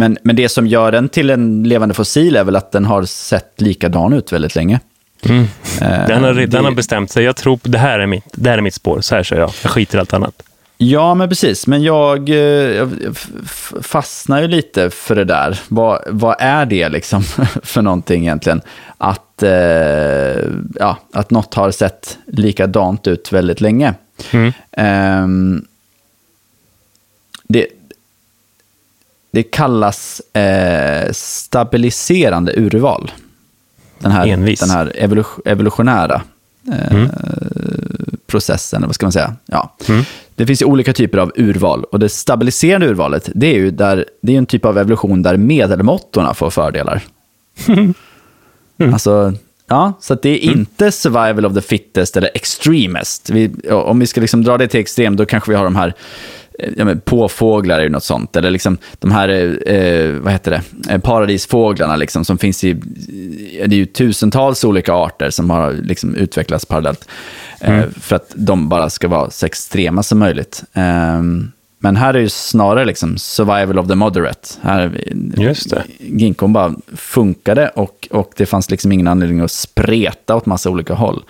men, 0.00 0.18
men 0.22 0.36
det 0.36 0.48
som 0.48 0.66
gör 0.66 0.92
den 0.92 1.08
till 1.08 1.30
en 1.30 1.62
levande 1.62 1.94
fossil 1.94 2.36
är 2.36 2.44
väl 2.44 2.56
att 2.56 2.72
den 2.72 2.84
har 2.84 3.04
sett 3.04 3.60
likadan 3.60 4.12
ut 4.12 4.32
väldigt 4.32 4.54
länge. 4.54 4.80
Mm. 5.22 5.42
Uh, 5.42 5.48
den, 5.80 6.24
har, 6.24 6.34
det... 6.34 6.46
den 6.46 6.64
har 6.64 6.72
bestämt 6.72 7.10
sig. 7.10 7.24
Jag 7.24 7.36
tror 7.36 7.60
det 7.62 7.78
här 7.78 7.98
är 7.98 8.06
mitt, 8.06 8.24
det 8.32 8.50
här 8.50 8.58
är 8.58 8.62
mitt 8.62 8.74
spår. 8.74 9.00
Så 9.00 9.14
här 9.14 9.22
kör 9.22 9.38
jag. 9.38 9.50
Jag 9.62 9.70
skiter 9.70 9.98
i 9.98 10.00
allt 10.00 10.12
annat. 10.12 10.42
Ja, 10.76 11.14
men 11.14 11.28
precis. 11.28 11.66
Men 11.66 11.82
jag, 11.82 12.28
eh, 12.28 12.36
jag 12.36 12.90
fastnar 13.82 14.42
ju 14.42 14.48
lite 14.48 14.90
för 14.90 15.14
det 15.14 15.24
där. 15.24 15.60
Vad, 15.68 16.02
vad 16.06 16.36
är 16.38 16.66
det 16.66 16.88
liksom 16.88 17.22
för 17.62 17.82
någonting 17.82 18.22
egentligen? 18.22 18.60
Att, 18.98 19.42
eh, 19.42 19.50
ja, 20.74 20.96
att 21.12 21.30
något 21.30 21.54
har 21.54 21.70
sett 21.70 22.18
likadant 22.26 23.06
ut 23.06 23.32
väldigt 23.32 23.60
länge. 23.60 23.94
Mm. 24.32 24.52
Um, 25.24 25.66
det, 27.48 27.66
det 29.30 29.42
kallas 29.42 30.20
eh, 30.20 31.12
stabiliserande 31.12 32.52
urval. 32.56 33.10
Den 33.98 34.12
här, 34.12 34.26
Envis. 34.26 34.60
den 34.60 34.70
här 34.70 34.92
evolutionära 35.44 36.22
eh, 36.68 36.92
mm. 36.92 37.08
processen, 38.26 38.82
vad 38.86 38.94
ska 38.94 39.06
man 39.06 39.12
säga? 39.12 39.36
Ja. 39.46 39.76
Mm. 39.88 40.04
Det 40.34 40.46
finns 40.46 40.62
ju 40.62 40.66
olika 40.66 40.92
typer 40.92 41.18
av 41.18 41.32
urval 41.36 41.84
och 41.84 41.98
det 41.98 42.08
stabiliserande 42.08 42.86
urvalet, 42.86 43.30
det 43.34 43.46
är 43.46 43.54
ju 43.54 43.70
där, 43.70 44.04
det 44.22 44.34
är 44.34 44.38
en 44.38 44.46
typ 44.46 44.64
av 44.64 44.78
evolution 44.78 45.22
där 45.22 45.36
medelmåttorna 45.36 46.34
får 46.34 46.50
fördelar. 46.50 47.02
Mm. 48.80 48.92
Alltså, 48.92 49.32
ja, 49.66 49.92
så 50.00 50.14
det 50.14 50.44
är 50.44 50.48
mm. 50.48 50.58
inte 50.58 50.92
survival 50.92 51.46
of 51.46 51.54
the 51.54 51.60
fittest 51.60 52.16
eller 52.16 52.30
extremest. 52.34 53.30
Vi, 53.30 53.50
om 53.70 53.98
vi 53.98 54.06
ska 54.06 54.20
liksom 54.20 54.44
dra 54.44 54.58
det 54.58 54.68
till 54.68 54.80
extrem, 54.80 55.16
då 55.16 55.26
kanske 55.26 55.50
vi 55.50 55.56
har 55.56 55.64
de 55.64 55.76
här 55.76 55.94
ja, 56.76 56.84
men 56.84 57.00
påfåglar 57.00 57.78
är 57.78 57.82
ju 57.82 57.88
något 57.88 58.04
sånt. 58.04 58.36
Eller 58.36 58.50
liksom 58.50 58.78
de 58.98 59.10
här, 59.10 59.28
eh, 59.66 60.10
vad 60.10 60.32
heter 60.32 60.50
det, 60.50 60.92
eh, 60.92 61.00
paradisfåglarna 61.00 61.96
liksom, 61.96 62.24
som 62.24 62.38
finns 62.38 62.64
i, 62.64 62.72
det 63.66 63.74
är 63.74 63.78
ju 63.78 63.86
tusentals 63.86 64.64
olika 64.64 64.92
arter 64.92 65.30
som 65.30 65.50
har 65.50 65.72
liksom 65.72 66.14
utvecklats 66.14 66.66
parallellt. 66.66 67.08
Eh, 67.60 67.74
mm. 67.74 67.90
för 68.00 68.16
att 68.16 68.32
de 68.34 68.68
bara 68.68 68.90
ska 68.90 69.08
vara 69.08 69.30
så 69.30 69.46
extrema 69.46 70.02
som 70.02 70.18
möjligt. 70.18 70.64
Um, 70.74 71.52
men 71.82 71.96
här 71.96 72.14
är 72.14 72.22
det 72.22 72.32
snarare 72.32 72.84
liksom 72.84 73.18
survival 73.18 73.78
of 73.78 73.88
the 73.88 73.94
moderate. 73.94 74.48
Här, 74.62 75.00
Just 75.36 75.70
det. 75.70 75.84
Ginkgon 75.98 76.52
bara 76.52 76.74
funkade 76.96 77.68
och, 77.68 78.08
och 78.10 78.32
det 78.36 78.46
fanns 78.46 78.70
liksom 78.70 78.92
ingen 78.92 79.08
anledning 79.08 79.40
att 79.40 79.50
spreta 79.50 80.36
åt 80.36 80.46
massa 80.46 80.70
olika 80.70 80.94
håll. 80.94 81.24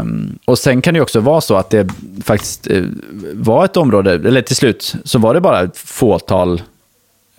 Um, 0.00 0.38
och 0.44 0.58
sen 0.58 0.82
kan 0.82 0.94
det 0.94 1.00
också 1.00 1.20
vara 1.20 1.40
så 1.40 1.56
att 1.56 1.70
det 1.70 1.88
faktiskt 2.24 2.70
uh, 2.70 2.86
var 3.34 3.64
ett 3.64 3.76
område, 3.76 4.14
eller 4.14 4.42
till 4.42 4.56
slut 4.56 4.94
så 5.04 5.18
var 5.18 5.34
det 5.34 5.40
bara 5.40 5.62
ett 5.62 5.76
fåtal 5.76 6.62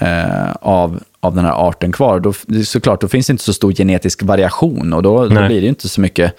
uh, 0.02 0.52
av, 0.62 1.04
av 1.20 1.36
den 1.36 1.46
här 1.46 1.68
arten 1.68 1.92
kvar. 1.92 2.20
Då, 2.20 2.34
såklart, 2.66 3.02
då 3.02 3.08
finns 3.08 3.28
det 3.28 3.32
inte 3.32 3.44
så 3.44 3.54
stor 3.54 3.74
genetisk 3.74 4.24
variation 4.24 4.94
och 4.94 5.04
då, 5.04 5.28
då 5.28 5.48
blir 5.48 5.62
det 5.62 5.68
inte 5.68 5.90
så 5.90 6.02
mycket, 6.02 6.34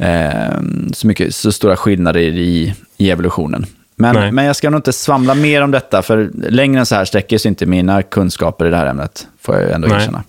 uh, 0.00 0.60
så 0.92 1.06
mycket 1.06 1.34
så 1.34 1.52
stora 1.52 1.76
skillnader 1.76 2.20
i, 2.20 2.74
i 2.96 3.10
evolutionen. 3.10 3.66
Men, 3.96 4.34
men 4.34 4.44
jag 4.44 4.56
ska 4.56 4.70
nog 4.70 4.78
inte 4.78 4.92
svamla 4.92 5.34
mer 5.34 5.62
om 5.62 5.70
detta, 5.70 6.02
för 6.02 6.30
längre 6.34 6.80
än 6.80 6.86
så 6.86 6.94
här 6.94 7.04
sträcker 7.04 7.38
sig 7.38 7.48
inte 7.48 7.66
mina 7.66 8.02
kunskaper 8.02 8.66
i 8.66 8.70
det 8.70 8.76
här 8.76 8.86
ämnet, 8.86 9.26
får 9.40 9.54
jag 9.60 9.70
ändå 9.70 9.88
erkänna. 9.88 10.22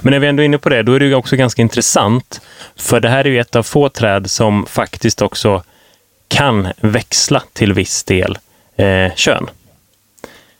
Men 0.00 0.10
när 0.10 0.18
vi 0.18 0.26
ändå 0.26 0.42
är 0.42 0.44
inne 0.44 0.58
på 0.58 0.68
det, 0.68 0.82
då 0.82 0.92
är 0.92 1.00
det 1.00 1.06
ju 1.06 1.14
också 1.14 1.36
ganska 1.36 1.62
intressant, 1.62 2.40
för 2.76 3.00
det 3.00 3.08
här 3.08 3.24
är 3.24 3.30
ju 3.30 3.40
ett 3.40 3.56
av 3.56 3.62
få 3.62 3.88
träd 3.88 4.30
som 4.30 4.66
faktiskt 4.66 5.22
också 5.22 5.62
kan 6.28 6.68
växla 6.80 7.42
till 7.52 7.72
viss 7.72 8.04
del 8.04 8.38
eh, 8.76 9.14
kön. 9.14 9.46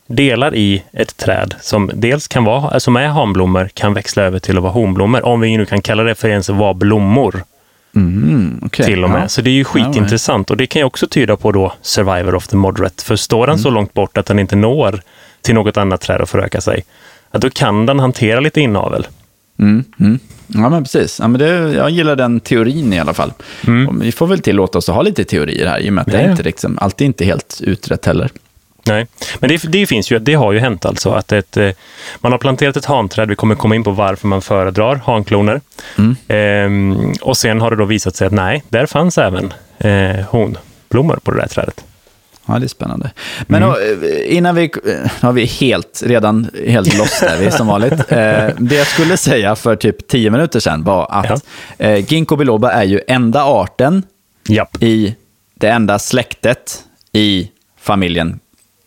Delar 0.07 0.55
i 0.55 0.83
ett 0.93 1.17
träd 1.17 1.55
som 1.61 1.91
dels 1.95 2.29
kan 2.29 2.45
vara, 2.45 2.81
som 2.81 2.97
är 2.97 3.07
hanblommor 3.07 3.69
kan 3.75 3.95
växla 3.95 4.23
över 4.23 4.39
till 4.39 4.57
att 4.57 4.63
vara 4.63 4.73
honblommor, 4.73 5.25
om 5.25 5.41
vi 5.41 5.57
nu 5.57 5.67
kan 5.67 5.83
kalla 5.83 6.03
det 6.03 6.15
för 6.15 6.29
ens 6.29 6.49
vara 6.49 6.75
blommor. 6.75 7.45
Mm, 7.97 8.61
okay. 8.63 8.87
Till 8.87 9.05
och 9.05 9.11
med. 9.11 9.23
Ja. 9.23 9.29
Så 9.29 9.41
det 9.41 9.51
är 9.51 9.55
ju 9.55 9.65
skitintressant. 9.65 10.51
Och 10.51 10.57
det 10.57 10.67
kan 10.67 10.81
ju 10.81 10.87
också 10.87 11.07
tyda 11.07 11.37
på 11.37 11.53
då 11.53 11.73
Survivor 11.83 12.35
of 12.35 12.47
the 12.47 12.57
Moderate. 12.57 13.05
För 13.05 13.17
står 13.17 13.47
den 13.47 13.55
mm. 13.55 13.63
så 13.63 13.71
långt 13.71 13.95
bort 13.95 14.19
att 14.19 14.27
den 14.27 14.39
inte 14.39 14.57
når 14.57 15.03
till 15.43 15.55
något 15.55 15.77
annat 15.77 16.01
träd 16.01 16.21
att 16.21 16.31
föröka 16.31 16.61
sig, 16.61 16.85
ja, 17.31 17.39
då 17.39 17.51
kan 17.51 17.87
den 17.87 17.99
hantera 18.01 18.41
lite 18.41 18.61
inavel. 18.61 19.07
Mm, 19.59 19.85
mm. 20.01 20.19
Ja, 20.47 20.69
men 20.69 20.85
precis. 20.85 21.19
Ja, 21.21 21.29
men 21.29 21.39
det, 21.39 21.75
jag 21.75 21.91
gillar 21.91 22.17
den 22.17 22.41
teorin 22.41 22.93
i 22.93 22.99
alla 22.99 23.15
fall. 23.15 23.33
Mm. 23.67 24.01
vi 24.01 24.13
får 24.13 24.27
väl 24.27 24.41
tillåta 24.41 24.79
oss 24.79 24.89
att 24.89 24.95
ha 24.95 25.03
lite 25.03 25.25
teorier 25.25 25.67
här, 25.67 25.79
i 25.79 25.89
och 25.89 25.93
med 25.93 26.03
att 26.03 26.13
det 26.13 26.19
är 26.19 26.31
inte 26.31 26.43
liksom, 26.43 26.79
alltid 26.81 27.05
inte 27.05 27.25
helt 27.25 27.61
utrett 27.65 28.07
heller. 28.07 28.31
Nej, 28.85 29.07
men 29.39 29.49
det, 29.49 29.63
det, 29.73 29.87
finns 29.87 30.11
ju, 30.11 30.19
det 30.19 30.35
har 30.35 30.53
ju 30.53 30.59
hänt 30.59 30.85
alltså 30.85 31.11
att 31.11 31.33
ett, 31.33 31.57
eh, 31.57 31.71
man 32.21 32.33
har 32.33 32.39
planterat 32.39 32.77
ett 32.77 32.85
hanträd, 32.85 33.29
vi 33.29 33.35
kommer 33.35 33.55
komma 33.55 33.75
in 33.75 33.85
på 33.85 33.91
varför 33.91 34.29
man 34.29 34.43
föredrar 34.43 35.01
hankloner. 35.05 35.61
Mm. 35.99 36.17
Ehm, 36.29 37.13
och 37.21 37.37
sen 37.37 37.61
har 37.61 37.71
det 37.71 37.77
då 37.77 37.85
visat 37.85 38.17
sig 38.17 38.27
att 38.27 38.33
nej, 38.33 38.63
där 38.69 38.87
fanns 38.87 39.19
även 39.19 39.53
eh, 39.79 40.21
honblommor 40.29 41.19
på 41.23 41.31
det 41.31 41.41
där 41.41 41.49
trädet. 41.49 41.85
Ja, 42.47 42.59
det 42.59 42.67
är 42.67 42.69
spännande. 42.69 43.11
Men 43.47 43.63
mm. 43.63 43.75
då, 43.75 44.07
eh, 44.07 44.37
innan 44.37 44.55
vi, 44.55 44.71
nu 44.85 45.09
har 45.21 45.33
vi 45.33 45.45
helt, 45.45 46.03
redan 46.07 46.51
helt 46.67 46.99
loss 46.99 47.21
där, 47.21 47.39
vi 47.41 47.51
som 47.51 47.67
vanligt. 47.67 47.93
Eh, 48.13 48.49
det 48.59 48.77
jag 48.77 48.87
skulle 48.87 49.17
säga 49.17 49.57
för 49.57 49.77
typ 49.77 50.09
tio 50.09 50.31
minuter 50.31 50.61
sedan 50.61 50.85
var 50.85 51.07
att 51.11 51.43
ja. 51.79 51.87
eh, 51.87 52.05
ginkgo 52.13 52.37
biloba 52.37 52.71
är 52.71 52.83
ju 52.83 53.01
enda 53.07 53.45
arten 53.45 54.03
Japp. 54.49 54.83
i 54.83 55.17
det 55.55 55.69
enda 55.69 55.99
släktet 55.99 56.85
i 57.13 57.51
familjen 57.81 58.41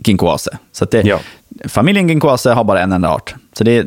ginkgoase. 0.08 0.58
Så 0.72 0.86
det, 0.86 1.02
ja. 1.02 1.20
Familjen 1.66 2.08
ginkgoase 2.08 2.52
har 2.52 2.64
bara 2.64 2.82
en 2.82 2.92
enda 2.92 3.10
art. 3.10 3.36
Så 3.58 3.64
det 3.64 3.86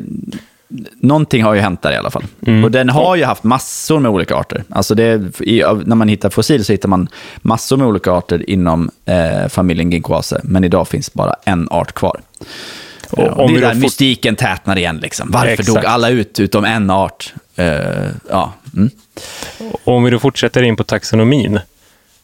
någonting 1.01 1.43
har 1.43 1.53
ju 1.53 1.59
hänt 1.59 1.81
där 1.81 1.91
i 1.91 1.95
alla 1.95 2.11
fall. 2.11 2.23
Och 2.63 2.71
den 2.71 2.89
har 2.89 3.15
ju 3.15 3.23
haft 3.23 3.43
massor 3.43 3.99
med 3.99 4.11
olika 4.11 4.35
arter. 4.35 4.63
Alltså 4.69 4.95
det, 4.95 5.39
i, 5.41 5.63
när 5.85 5.95
man 5.95 6.07
hittar 6.07 6.29
fossil 6.29 6.65
så 6.65 6.71
hittar 6.73 6.89
man 6.89 7.07
massor 7.41 7.77
med 7.77 7.87
olika 7.87 8.11
arter 8.11 8.49
inom 8.49 8.89
eh, 9.05 9.47
familjen 9.49 9.91
Ginkgoaceae. 9.91 10.41
Men 10.43 10.63
idag 10.63 10.87
finns 10.87 11.13
bara 11.13 11.35
en 11.45 11.67
art 11.71 11.91
kvar. 11.93 12.19
Och 13.11 13.19
Och 13.19 13.39
om 13.45 13.53
det 13.53 13.59
är 13.59 13.61
där 13.61 13.73
fort- 13.73 13.81
mystiken 13.81 14.35
tätnar 14.35 14.77
igen. 14.77 14.97
Liksom. 14.97 15.31
Varför 15.31 15.47
Exakt. 15.47 15.67
dog 15.67 15.85
alla 15.85 16.09
ut 16.09 16.39
utom 16.39 16.65
en 16.65 16.89
art? 16.89 17.33
Eh, 17.55 17.75
ja. 18.29 18.53
Mm. 18.75 18.89
Om 19.83 20.03
vi 20.03 20.11
då 20.11 20.19
fortsätter 20.19 20.63
in 20.63 20.75
på 20.75 20.83
taxonomin 20.83 21.59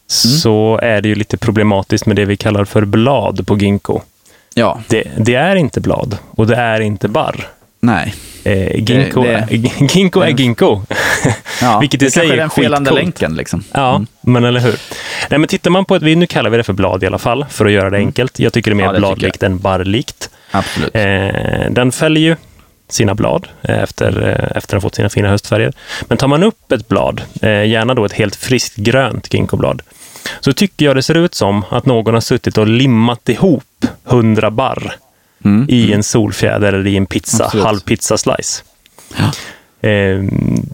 så 0.06 0.78
är 0.82 1.00
det 1.02 1.08
ju 1.08 1.14
lite 1.14 1.36
problematiskt 1.36 2.06
med 2.06 2.16
det 2.16 2.24
vi 2.24 2.36
kallar 2.36 2.64
för 2.64 2.84
blad 2.84 3.46
på 3.46 3.56
ginkgo. 3.58 4.00
ja, 4.54 4.80
Det, 4.88 5.04
det 5.18 5.34
är 5.34 5.56
inte 5.56 5.80
blad 5.80 6.18
och 6.30 6.46
det 6.46 6.56
är 6.56 6.80
inte 6.80 7.08
barr. 7.08 7.48
nej. 7.80 8.14
Eh, 8.44 8.76
ginkgo, 8.80 9.22
Det- 9.22 9.28
Är, 9.32 9.46
ginkgo 9.94 10.20
är 10.20 10.28
ginkgo. 10.30 10.82
Ja, 11.62 11.78
Vilket 11.78 12.02
i 12.02 12.04
det 12.04 12.10
sig 12.10 12.30
är 12.30 12.36
den 12.36 12.50
felande 12.50 12.90
länken. 12.90 13.34
Liksom. 13.36 13.64
Ja, 13.72 14.02
men 14.20 14.44
eller 14.44 14.60
hur. 14.60 14.76
Nej, 15.30 15.38
men 15.38 15.48
tittar 15.48 15.70
man 15.70 15.84
på 15.84 15.94
ett, 15.96 16.02
vi- 16.02 16.16
nu 16.16 16.26
kallar 16.26 16.50
vi 16.50 16.56
det 16.56 16.62
för 16.64 16.72
blad 16.72 17.02
i 17.02 17.06
alla 17.06 17.18
fall, 17.18 17.44
för 17.50 17.66
att 17.66 17.72
göra 17.72 17.90
det 17.90 17.96
enkelt. 17.96 18.38
Jag 18.38 18.52
tycker 18.52 18.70
det 18.70 18.74
är 18.74 18.76
mer 18.76 18.84
Ja, 18.84 18.92
det 18.92 18.98
bladlikt 18.98 19.42
än 19.42 19.58
barrlikt. 19.58 20.30
Absolut. 20.50 20.94
Eh, 20.94 21.70
den 21.70 21.92
fäller 21.92 22.20
ju 22.20 22.36
sina 22.88 23.14
blad 23.14 23.46
eh, 23.62 23.78
efter, 23.82 24.22
eh, 24.28 24.56
efter 24.56 24.76
att 24.76 24.82
ha 24.82 24.88
fått 24.88 24.94
sina 24.94 25.08
fina 25.08 25.28
höstfärger. 25.28 25.72
Men 26.08 26.18
tar 26.18 26.28
man 26.28 26.42
upp 26.42 26.72
ett 26.72 26.88
blad, 26.88 27.22
eh, 27.42 27.64
gärna 27.64 27.94
då 27.94 28.04
ett 28.04 28.12
helt 28.12 28.36
friskt 28.36 28.76
grönt 28.76 29.34
ginkgoblad, 29.34 29.82
så 30.40 30.52
tycker 30.52 30.84
jag 30.86 30.96
det 30.96 31.02
ser 31.02 31.14
ut 31.16 31.34
som 31.34 31.64
att 31.70 31.86
någon 31.86 32.14
har 32.14 32.20
suttit 32.20 32.58
och 32.58 32.66
limmat 32.66 33.28
ihop 33.28 33.86
hundra 34.04 34.50
barr 34.50 34.96
Mm. 35.44 35.66
i 35.68 35.92
en 35.92 36.02
solfjäder 36.02 36.72
eller 36.72 36.86
i 36.86 36.96
en 36.96 37.06
pizza, 37.06 37.44
Absolut. 37.44 37.66
halv 37.66 37.80
pizza-slice. 37.80 38.62
Ja. 39.16 39.24
Eh, 39.88 40.18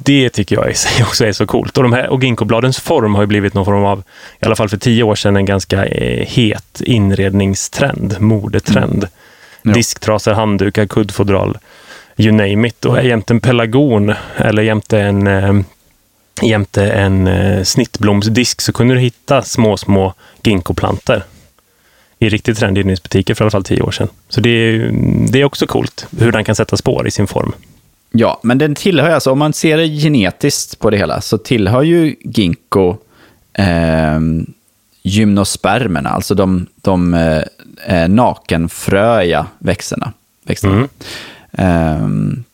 det 0.05 0.31
tycker 0.31 0.57
jag 0.57 0.71
i 0.71 0.75
sig 0.75 1.03
också 1.05 1.25
är 1.27 1.33
så 1.33 1.47
coolt. 1.47 1.77
Och, 1.77 1.83
de 1.83 1.93
här, 1.93 2.09
och 2.09 2.23
ginkgobladens 2.23 2.81
form 2.81 3.15
har 3.15 3.23
ju 3.23 3.27
blivit 3.27 3.55
någon 3.55 3.65
form 3.65 3.85
av, 3.85 4.03
i 4.41 4.47
alla 4.47 4.57
fall 4.57 4.69
för 4.69 4.77
tio 4.77 5.03
år 5.03 5.15
sedan, 5.15 5.37
en 5.37 5.45
ganska 5.45 5.85
eh, 5.87 6.27
het 6.27 6.81
inredningstrend, 6.85 8.21
modetrend. 8.21 9.09
Ja. 9.63 9.73
Disktrasor, 9.73 10.33
handdukar, 10.33 10.87
kuddfodral, 10.87 11.59
you 12.17 12.33
name 12.33 12.69
it. 12.69 12.85
Och 12.85 13.05
jämte 13.05 13.33
en 13.35 13.41
pelargon 13.41 14.15
eller 14.37 14.63
jämte 14.63 15.01
en, 15.01 15.27
eh, 15.27 15.53
jämte 16.49 16.91
en 16.91 17.27
eh, 17.27 17.63
snittblomsdisk 17.63 18.61
så 18.61 18.73
kunde 18.73 18.95
du 18.95 19.01
hitta 19.01 19.43
små, 19.43 19.77
små 19.77 20.15
ginkgoplantor 20.43 21.23
i 22.19 22.29
riktigt 22.29 22.59
trendiga 22.59 22.81
inredningsbutiker 22.81 23.35
för 23.35 23.45
i 23.45 23.45
alla 23.45 23.51
fall 23.51 23.65
tio 23.65 23.83
år 23.83 23.91
sedan. 23.91 24.09
Så 24.29 24.41
det 24.41 24.51
är, 24.51 24.91
det 25.33 25.41
är 25.41 25.45
också 25.45 25.67
coolt 25.67 26.07
hur 26.19 26.33
den 26.33 26.45
kan 26.45 26.55
sätta 26.55 26.77
spår 26.77 27.07
i 27.07 27.11
sin 27.11 27.27
form. 27.27 27.53
Ja, 28.11 28.41
men 28.43 28.59
den 28.59 28.75
tillhör 28.75 29.11
alltså, 29.11 29.31
om 29.31 29.39
man 29.39 29.53
ser 29.53 29.77
det 29.77 29.87
genetiskt 29.87 30.79
på 30.79 30.91
det 30.91 30.97
hela, 30.97 31.21
så 31.21 31.39
tillhör 31.39 31.83
ju 31.83 32.17
ginkgo 32.21 32.97
eh, 33.53 34.21
gymnospermerna, 35.03 36.11
alltså 36.11 36.35
de, 36.35 36.67
de 36.75 37.15
eh, 37.15 37.43
eh, 37.87 38.09
nakenfröiga 38.09 39.47
växterna. 39.59 40.13
växterna. 40.45 40.75
Mm. 40.75 40.89
Ehm, 41.53 42.45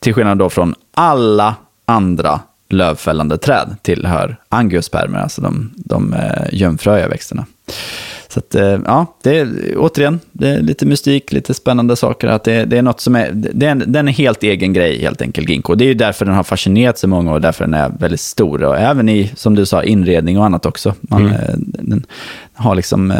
till 0.00 0.14
skillnad 0.14 0.38
då 0.38 0.50
från 0.50 0.74
alla 0.94 1.54
andra 1.84 2.40
lövfällande 2.72 3.38
träd 3.38 3.76
tillhör 3.82 4.36
angiospermer, 4.48 5.18
alltså 5.18 5.40
de, 5.40 5.70
de 5.76 6.12
eh, 6.14 6.44
gömfröiga 6.52 7.08
växterna. 7.08 7.46
Så 8.28 8.38
att, 8.38 8.54
eh, 8.54 8.78
ja, 8.84 9.16
det 9.22 9.38
är 9.38 9.48
återigen, 9.76 10.20
det 10.32 10.48
är 10.48 10.60
lite 10.60 10.86
mystik, 10.86 11.32
lite 11.32 11.54
spännande 11.54 11.96
saker. 11.96 12.28
Att 12.28 12.44
det, 12.44 12.64
det 12.64 12.78
är 12.78 12.82
något 12.82 13.00
som 13.00 13.16
är, 13.16 13.30
det 13.32 13.66
är 13.66 13.70
en, 13.70 13.84
den 13.86 14.08
är 14.08 14.12
helt 14.12 14.42
egen 14.42 14.72
grej 14.72 15.00
helt 15.00 15.22
enkelt, 15.22 15.48
ginkgo. 15.48 15.74
Det 15.74 15.84
är 15.84 15.86
ju 15.86 15.94
därför 15.94 16.24
den 16.24 16.34
har 16.34 16.42
fascinerat 16.42 16.98
så 16.98 17.08
många 17.08 17.32
och 17.32 17.40
därför 17.40 17.64
den 17.64 17.74
är 17.74 17.88
väldigt 17.98 18.20
stor. 18.20 18.62
Och 18.62 18.78
även 18.78 19.08
i, 19.08 19.32
som 19.36 19.54
du 19.54 19.66
sa, 19.66 19.82
inredning 19.82 20.38
och 20.38 20.44
annat 20.44 20.66
också. 20.66 20.94
Man, 21.00 21.22
Mm. 21.26 21.32
eh, 21.32 21.54
den 21.58 22.06
har 22.54 22.74
liksom 22.74 23.10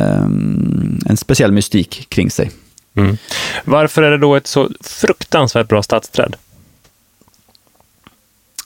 en 1.06 1.16
speciell 1.16 1.52
mystik 1.52 2.06
kring 2.08 2.30
sig. 2.30 2.50
Mm. 2.96 3.16
Varför 3.64 4.02
är 4.02 4.10
det 4.10 4.18
då 4.18 4.34
ett 4.34 4.46
så 4.46 4.68
fruktansvärt 4.80 5.68
bra 5.68 5.82
stadsträd? 5.82 6.36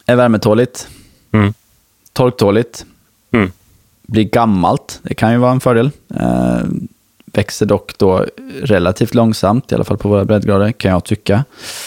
Är 0.06 0.16
värmetåligt, 0.16 0.88
Mm. 1.32 1.54
torktåligt, 2.12 2.84
Mm. 3.32 3.52
blir 4.02 4.24
gammalt. 4.24 5.00
Det 5.02 5.14
kan 5.14 5.32
ju 5.32 5.38
vara 5.38 5.52
en 5.52 5.60
fördel. 5.60 5.90
Eh, 6.20 6.58
växer 7.26 7.66
dock 7.66 7.98
då 7.98 8.24
relativt 8.62 9.14
långsamt, 9.14 9.72
i 9.72 9.74
alla 9.74 9.84
fall 9.84 9.98
på 9.98 10.08
våra 10.08 10.24
breddgrader, 10.24 10.72
kan 10.72 10.90
jag 10.90 11.04
tycka. 11.04 11.44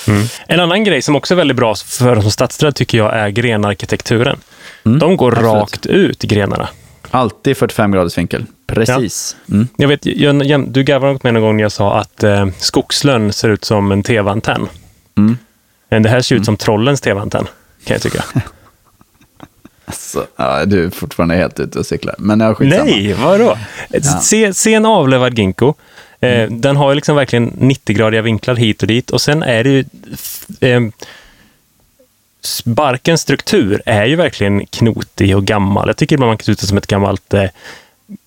Mm. 0.08 0.28
En 0.48 0.60
annan 0.60 0.84
grej 0.84 1.02
som 1.02 1.16
också 1.16 1.34
är 1.34 1.36
väldigt 1.36 1.58
bra 1.58 1.76
för 1.76 2.22
som 2.22 2.32
stadsträd 2.32 2.76
tycker 2.76 2.98
jag 2.98 3.14
är 3.16 3.30
grenarkitekturen. 3.30 4.38
Mm, 4.86 5.00
De 5.00 5.18
går 5.18 5.32
absolut. 5.32 5.54
rakt 5.54 5.86
ut, 5.86 6.22
grenarna. 6.22 6.70
Alltid 7.12 7.58
45 7.58 7.92
graders 7.92 8.18
vinkel. 8.18 8.46
Precis. 8.68 9.36
Mm. 9.52 9.68
Jag 9.78 9.88
vet, 9.88 10.06
jag, 10.06 10.70
du 10.70 10.84
garvade 10.84 11.14
med 11.14 11.24
mig 11.24 11.32
någon 11.34 11.42
gång 11.42 11.56
när 11.58 11.64
jag 11.64 11.72
sa 11.72 12.00
att 12.00 12.24
eh, 12.24 12.48
skogslön 12.58 13.34
ser 13.34 13.50
ut 13.50 13.66
som 13.66 13.92
en 13.92 14.04
tv-antenn. 14.04 14.68
Mm. 15.18 15.38
Men 15.90 16.04
det 16.04 16.10
här 16.10 16.22
ser 16.22 16.36
ut 16.36 16.46
som 16.46 16.58
trollens 16.58 17.02
tv-antenn, 17.02 17.48
kan 17.84 17.94
jag 17.94 18.02
tycka. 18.02 18.24
Alltså, 19.86 20.28
ja, 20.36 20.66
du 20.66 20.86
är 20.86 20.90
fortfarande 20.90 21.36
helt 21.36 21.60
ute 21.60 21.80
och 21.80 21.86
cyklar. 21.86 22.16
Men 22.18 22.40
jag 22.40 22.58
skitsamma. 22.58 22.84
Nej, 22.84 23.14
vadå? 23.14 23.58
Se, 24.22 24.54
se 24.54 24.74
en 24.74 24.86
avlövad 24.86 25.38
ginkgo. 25.38 25.74
Eh, 26.20 26.30
Mm. 26.42 26.62
Den 26.62 26.76
har 26.76 26.90
ju 26.92 26.96
liksom 26.96 27.16
verkligen 27.16 27.52
90-gradiga 27.52 28.22
vinklar 28.22 28.56
hit 28.56 28.82
och 28.82 28.88
dit. 28.88 29.10
Och 29.10 29.22
sen 29.22 29.44
är 29.44 29.64
det 29.64 29.70
ju... 29.70 29.86
Eh, 30.60 30.82
barkens 32.66 33.22
struktur 33.22 33.82
är 33.86 34.06
ju 34.06 34.16
verkligen 34.16 34.66
knotig 34.66 35.36
och 35.36 35.46
gammal. 35.46 35.88
Jag 35.88 35.98
tycker 35.98 36.16
ibland 36.16 36.30
man 36.30 36.38
kan 36.38 36.46
se 36.46 36.52
ut 36.52 36.60
som 36.60 36.78
ett 36.78 36.88
gammalt 36.88 37.34
eh, 37.34 37.46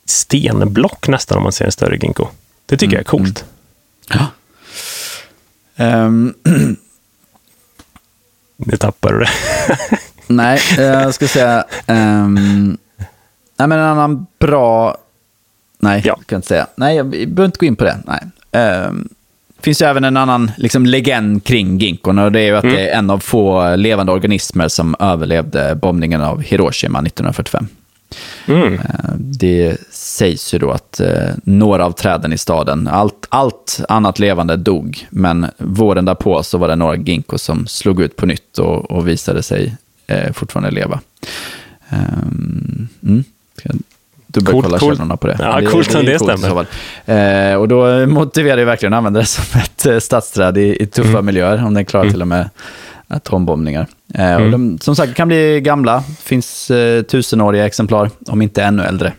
stenblock 0.06 1.08
nästan 1.08 1.36
om 1.38 1.42
man 1.42 1.52
ser 1.52 1.64
en 1.64 1.72
större 1.72 1.96
ginkgo. 1.96 2.28
Det 2.66 2.76
tycker 2.76 2.92
jag 2.92 3.00
är 3.00 3.04
coolt. 3.04 3.44
Ehm, 5.76 6.34
Nu 8.66 8.76
tappar 8.76 9.12
du 9.12 9.18
det. 9.18 9.28
nej, 10.26 10.60
eh, 10.78 10.84
jag 10.84 11.14
ska 11.14 11.28
säga... 11.28 11.64
ehm, 11.86 12.78
nej, 13.56 13.68
men 13.68 13.78
en 13.78 13.84
annan 13.84 14.26
bra... 14.38 14.96
Nej, 15.78 16.02
Ja. 16.04 16.14
jag 16.18 16.26
kan 16.26 16.36
inte 16.36 16.48
säga. 16.48 16.66
Nej, 16.76 16.96
jag 16.96 17.06
behöver 17.10 17.44
inte 17.44 17.58
gå 17.58 17.66
in 17.66 17.76
på 17.76 17.84
det. 17.84 17.98
Nej. 18.06 18.20
Det 18.50 19.64
finns 19.64 19.82
ju 19.82 19.86
även 19.86 20.04
en 20.04 20.16
annan 20.16 20.50
liksom, 20.56 20.86
legend 20.86 21.44
kring 21.44 21.78
ginkgon 21.78 22.18
och 22.18 22.32
det 22.32 22.40
är 22.40 22.44
ju 22.44 22.56
att 22.56 22.62
det 22.62 22.88
är 22.90 22.98
en 22.98 23.10
av 23.10 23.18
få 23.18 23.76
levande 23.76 24.12
organismer 24.12 24.68
som 24.68 24.96
överlevde 25.00 25.74
bombningen 25.74 26.20
av 26.20 26.42
Hiroshima 26.42 26.98
1945. 26.98 27.68
Mm. 28.46 28.74
Eh, 28.74 28.80
Det 29.18 29.76
sägs 29.90 30.54
ju 30.54 30.58
då 30.58 30.70
att 30.70 31.00
eh, 31.00 31.30
några 31.44 31.84
av 31.86 31.92
träden 31.92 32.32
i 32.32 32.38
staden, 32.38 32.88
allt, 32.88 33.26
allt 33.28 33.80
annat 33.88 34.18
levande 34.18 34.56
dog, 34.56 35.06
men 35.10 35.46
våren 35.58 36.04
därpå 36.04 36.42
så 36.42 36.58
var 36.58 36.68
det 36.68 36.76
några 36.76 36.96
ginkgo 36.96 37.38
som 37.38 37.66
slog 37.66 38.00
ut 38.02 38.16
på 38.16 38.26
nytt 38.26 38.58
och, 38.58 38.90
och 38.90 39.08
visade 39.08 39.42
sig 39.42 39.76
eh, 40.06 40.32
fortfarande 40.32 40.70
leva. 40.70 41.00
Um, 41.90 42.88
mm. 43.02 43.24
Ska 43.58 43.70
dubbelkolla 44.26 44.68
Coolt, 44.68 44.80
coolt. 44.80 44.96
källorna 44.98 45.16
på 45.16 45.26
det. 45.26 45.36
Ja, 45.40 45.70
coolt 45.70 45.94
om 45.94 46.04
det 46.04 46.14
i 46.14 46.18
stämmer. 46.18 46.66
Eh, 47.04 47.54
och 47.56 47.68
då 47.68 48.06
motiverar 48.06 48.56
det 48.56 48.64
verkligen 48.64 48.92
att 48.92 48.98
använda 48.98 49.20
det 49.20 49.26
som 49.36 49.60
ett 49.60 49.86
eh, 49.86 49.98
stadsträd 49.98 50.58
i, 50.58 50.82
i 50.82 50.86
tuffa 50.86 51.08
Mm. 51.10 51.26
miljöer, 51.26 51.64
om 51.64 51.74
den 51.74 51.84
klarar 51.84 52.10
till 52.10 52.22
och 52.22 52.28
med 52.28 52.50
atombombningar. 53.08 53.86
Eh, 54.14 54.34
Mm. 54.36 54.50
de, 54.50 54.78
som 54.78 54.96
sagt, 54.96 55.14
kan 55.14 55.28
bli 55.28 55.60
gamla. 55.60 56.04
finns 56.22 56.70
eh, 56.70 57.02
tusenåriga 57.02 57.66
exemplar, 57.66 58.10
om 58.28 58.42
inte 58.42 58.62
ännu 58.62 58.82
äldre. 58.82 59.12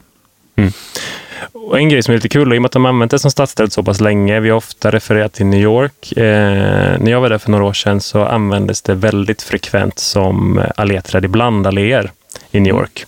Och 1.53 1.77
en 1.79 1.89
grej 1.89 2.03
som 2.03 2.11
är 2.11 2.17
lite 2.17 2.29
kul, 2.29 2.53
i 2.53 2.57
och 2.57 2.61
med 2.61 2.65
att 2.65 2.71
de 2.71 2.85
använt 2.85 3.11
det 3.11 3.19
som 3.19 3.31
stadsträd 3.31 3.73
så 3.73 3.83
pass 3.83 4.01
länge, 4.01 4.39
vi 4.39 4.49
har 4.49 4.57
ofta 4.57 4.91
refererat 4.91 5.33
till 5.33 5.45
New 5.45 5.59
York. 5.61 6.11
Eh, 6.17 6.99
när 6.99 7.11
jag 7.11 7.21
var 7.21 7.29
där 7.29 7.37
för 7.37 7.51
några 7.51 7.63
år 7.65 7.73
sedan 7.73 8.01
så 8.01 8.25
användes 8.25 8.81
det 8.81 8.93
väldigt 8.93 9.41
frekvent 9.41 9.99
som 9.99 10.59
eh, 10.59 10.65
alléträd 10.75 11.25
i 11.25 11.27
blandalléer 11.27 12.11
i 12.51 12.59
New 12.59 12.73
York. 12.73 13.05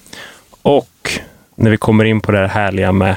Och 0.61 1.19
när 1.55 1.71
vi 1.71 1.77
kommer 1.77 2.05
in 2.05 2.21
på 2.21 2.31
det 2.31 2.37
här 2.37 2.47
härliga 2.47 2.91
med 2.91 3.15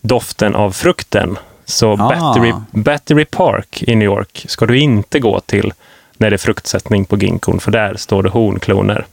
doften 0.00 0.54
av 0.54 0.72
frukten, 0.72 1.38
så 1.64 1.92
Ah. 1.92 1.96
Battery, 1.96 2.52
Battery 2.70 3.24
Park 3.24 3.82
i 3.86 3.94
New 3.94 4.06
York 4.06 4.44
ska 4.48 4.66
du 4.66 4.78
inte 4.78 5.18
gå 5.20 5.40
till 5.40 5.72
när 6.20 6.30
det 6.30 6.36
är 6.36 6.38
fruktsättning 6.38 7.04
på 7.04 7.16
ginkgon, 7.16 7.60
för 7.60 7.70
där 7.70 7.94
står 7.96 8.22
det 8.22 8.28
hornkloner. 8.28 9.06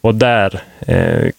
Och 0.00 0.14
där 0.14 0.62
eh, 0.80 1.30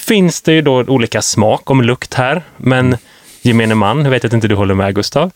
finns 0.00 0.42
det 0.42 0.52
ju 0.52 0.62
då 0.62 0.72
olika 0.80 1.22
smak 1.22 1.70
om 1.70 1.82
lukt 1.82 2.14
här, 2.14 2.42
men 2.56 2.96
gemene 3.42 3.74
man, 3.74 4.04
jag 4.04 4.10
vet 4.10 4.24
att 4.24 4.32
inte 4.32 4.48
du 4.48 4.54
håller 4.54 4.74
med 4.74 4.94
Gustav, 4.94 5.30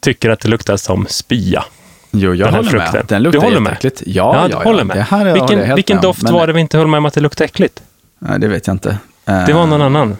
tycker 0.00 0.30
att 0.30 0.40
det 0.40 0.48
luktar 0.48 0.76
som 0.76 1.06
spya. 1.08 1.64
Jo, 2.10 2.34
jag 2.34 2.48
Den 2.48 2.54
håller 2.54 2.72
med. 2.72 2.82
frukten. 2.90 3.06
Den 3.08 3.22
luktar 3.22 3.40
Du 3.40 3.46
håller 3.46 3.60
med? 3.60 3.70
jätteäckligt. 3.72 4.02
Ja, 4.06 4.36
ja, 4.36 4.48
du 4.48 4.52
ja. 4.52 4.62
håller 4.62 4.84
med. 4.84 4.96
Det 4.96 5.02
här 5.02 5.18
håller 5.18 5.32
vilken 5.32 5.58
helt 5.66 5.78
vilken 5.78 5.96
med 5.96 6.04
om, 6.04 6.08
doft 6.08 6.22
men- 6.22 6.32
var 6.32 6.46
det 6.46 6.52
vi 6.52 6.60
inte 6.60 6.78
höll 6.78 6.86
med 6.86 6.98
om 6.98 7.04
att 7.06 7.14
det 7.14 7.20
luktade 7.20 7.44
äckligt? 7.44 7.82
Nej, 8.18 8.38
det 8.40 8.48
vet 8.48 8.66
jag 8.66 8.74
inte. 8.74 8.98
Det 9.24 9.52
var 9.52 9.66
någon 9.66 9.82
annan. 9.82 10.16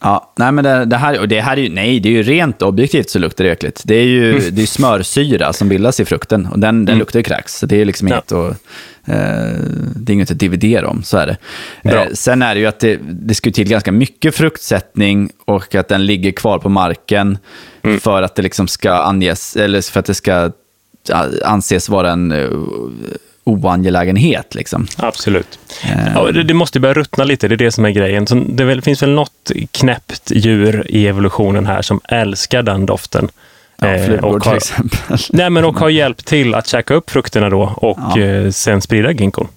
Ja, 0.00 0.32
nej 0.36 0.52
men 0.52 0.64
det, 0.64 0.84
det 0.84 0.96
här, 0.96 1.20
och 1.20 1.28
det 1.28 1.40
här 1.40 1.56
är 1.56 1.60
ju, 1.60 1.68
nej, 1.68 2.00
det 2.00 2.08
är 2.08 2.10
ju 2.12 2.22
rent 2.22 2.62
objektivt 2.62 3.10
så 3.10 3.18
luktar 3.18 3.44
det 3.44 3.50
äckligt. 3.50 3.82
Det 3.84 3.94
är 3.94 4.04
ju 4.04 4.30
Mm. 4.30 4.42
det 4.54 4.62
är 4.62 4.66
smörsyra 4.66 5.52
som 5.52 5.68
bildas 5.68 6.00
i 6.00 6.04
frukten 6.04 6.46
och 6.46 6.58
den, 6.58 6.84
den 6.84 6.98
luktar 6.98 7.18
ju 7.18 7.22
kräks. 7.22 7.58
Så 7.58 7.66
det 7.66 7.80
är 7.80 7.84
liksom 7.84 8.08
Ja. 8.08 8.14
inget 8.14 8.32
att, 8.32 8.50
eh, 9.04 9.14
det 9.96 10.12
är 10.12 10.14
inget 10.14 10.30
att 10.30 10.38
dividera 10.38 10.88
om, 10.88 11.02
så 11.02 11.16
är 11.18 11.26
det. 11.26 11.36
Eh, 11.94 12.08
sen 12.12 12.42
är 12.42 12.54
det 12.54 12.60
ju 12.60 12.66
att 12.66 12.80
det, 12.80 12.98
det 13.02 13.34
ska 13.34 13.50
till 13.50 13.68
ganska 13.68 13.92
mycket 13.92 14.34
fruktsättning 14.34 15.30
och 15.44 15.74
att 15.74 15.88
den 15.88 16.06
ligger 16.06 16.32
kvar 16.32 16.58
på 16.58 16.68
marken 16.68 17.38
Mm. 17.82 18.00
för 18.00 18.22
att 18.22 18.34
det 18.34 18.42
liksom 18.42 18.68
ska 18.68 18.92
anges, 18.92 19.56
eller 19.56 19.80
för 19.92 20.00
att 20.00 20.06
det 20.06 20.14
ska 20.14 20.50
anses 21.44 21.88
vara 21.88 22.10
en 22.10 22.32
uh, 22.32 22.68
oangelägenhet. 23.46 24.54
Liksom. 24.54 24.86
Absolut. 24.96 25.58
Eh. 25.84 26.12
Ja, 26.14 26.32
det, 26.32 26.54
måste 26.54 26.80
börja 26.80 26.94
ruttna 26.94 27.24
lite, 27.24 27.48
det 27.48 27.54
är 27.54 27.56
det 27.56 27.72
som 27.72 27.84
är 27.84 27.90
grejen. 27.90 28.26
Så 28.26 28.34
det 28.34 28.82
finns 28.82 29.02
väl 29.02 29.10
något 29.10 29.50
knäppt 29.70 30.30
djur 30.30 30.86
i 30.88 31.06
evolutionen 31.06 31.66
här 31.66 31.82
som 31.82 32.00
älskar 32.08 32.62
den 32.62 32.86
doften. 32.86 33.28
Ja, 33.78 33.86
Eh, 33.86 34.06
flugor 34.06 34.40
till 34.40 34.52
exempel. 34.52 34.98
nej, 35.30 35.50
men 35.50 35.64
och 35.64 35.78
har 35.78 35.88
hjälpt 35.88 36.26
till 36.26 36.54
att 36.54 36.66
käka 36.66 36.94
upp 36.94 37.10
frukterna 37.10 37.50
då 37.50 37.62
och 37.76 37.98
Ja. 38.16 38.20
eh, 38.20 38.50
sen 38.50 38.82
sprida 38.82 39.12
ginkgon. 39.12 39.48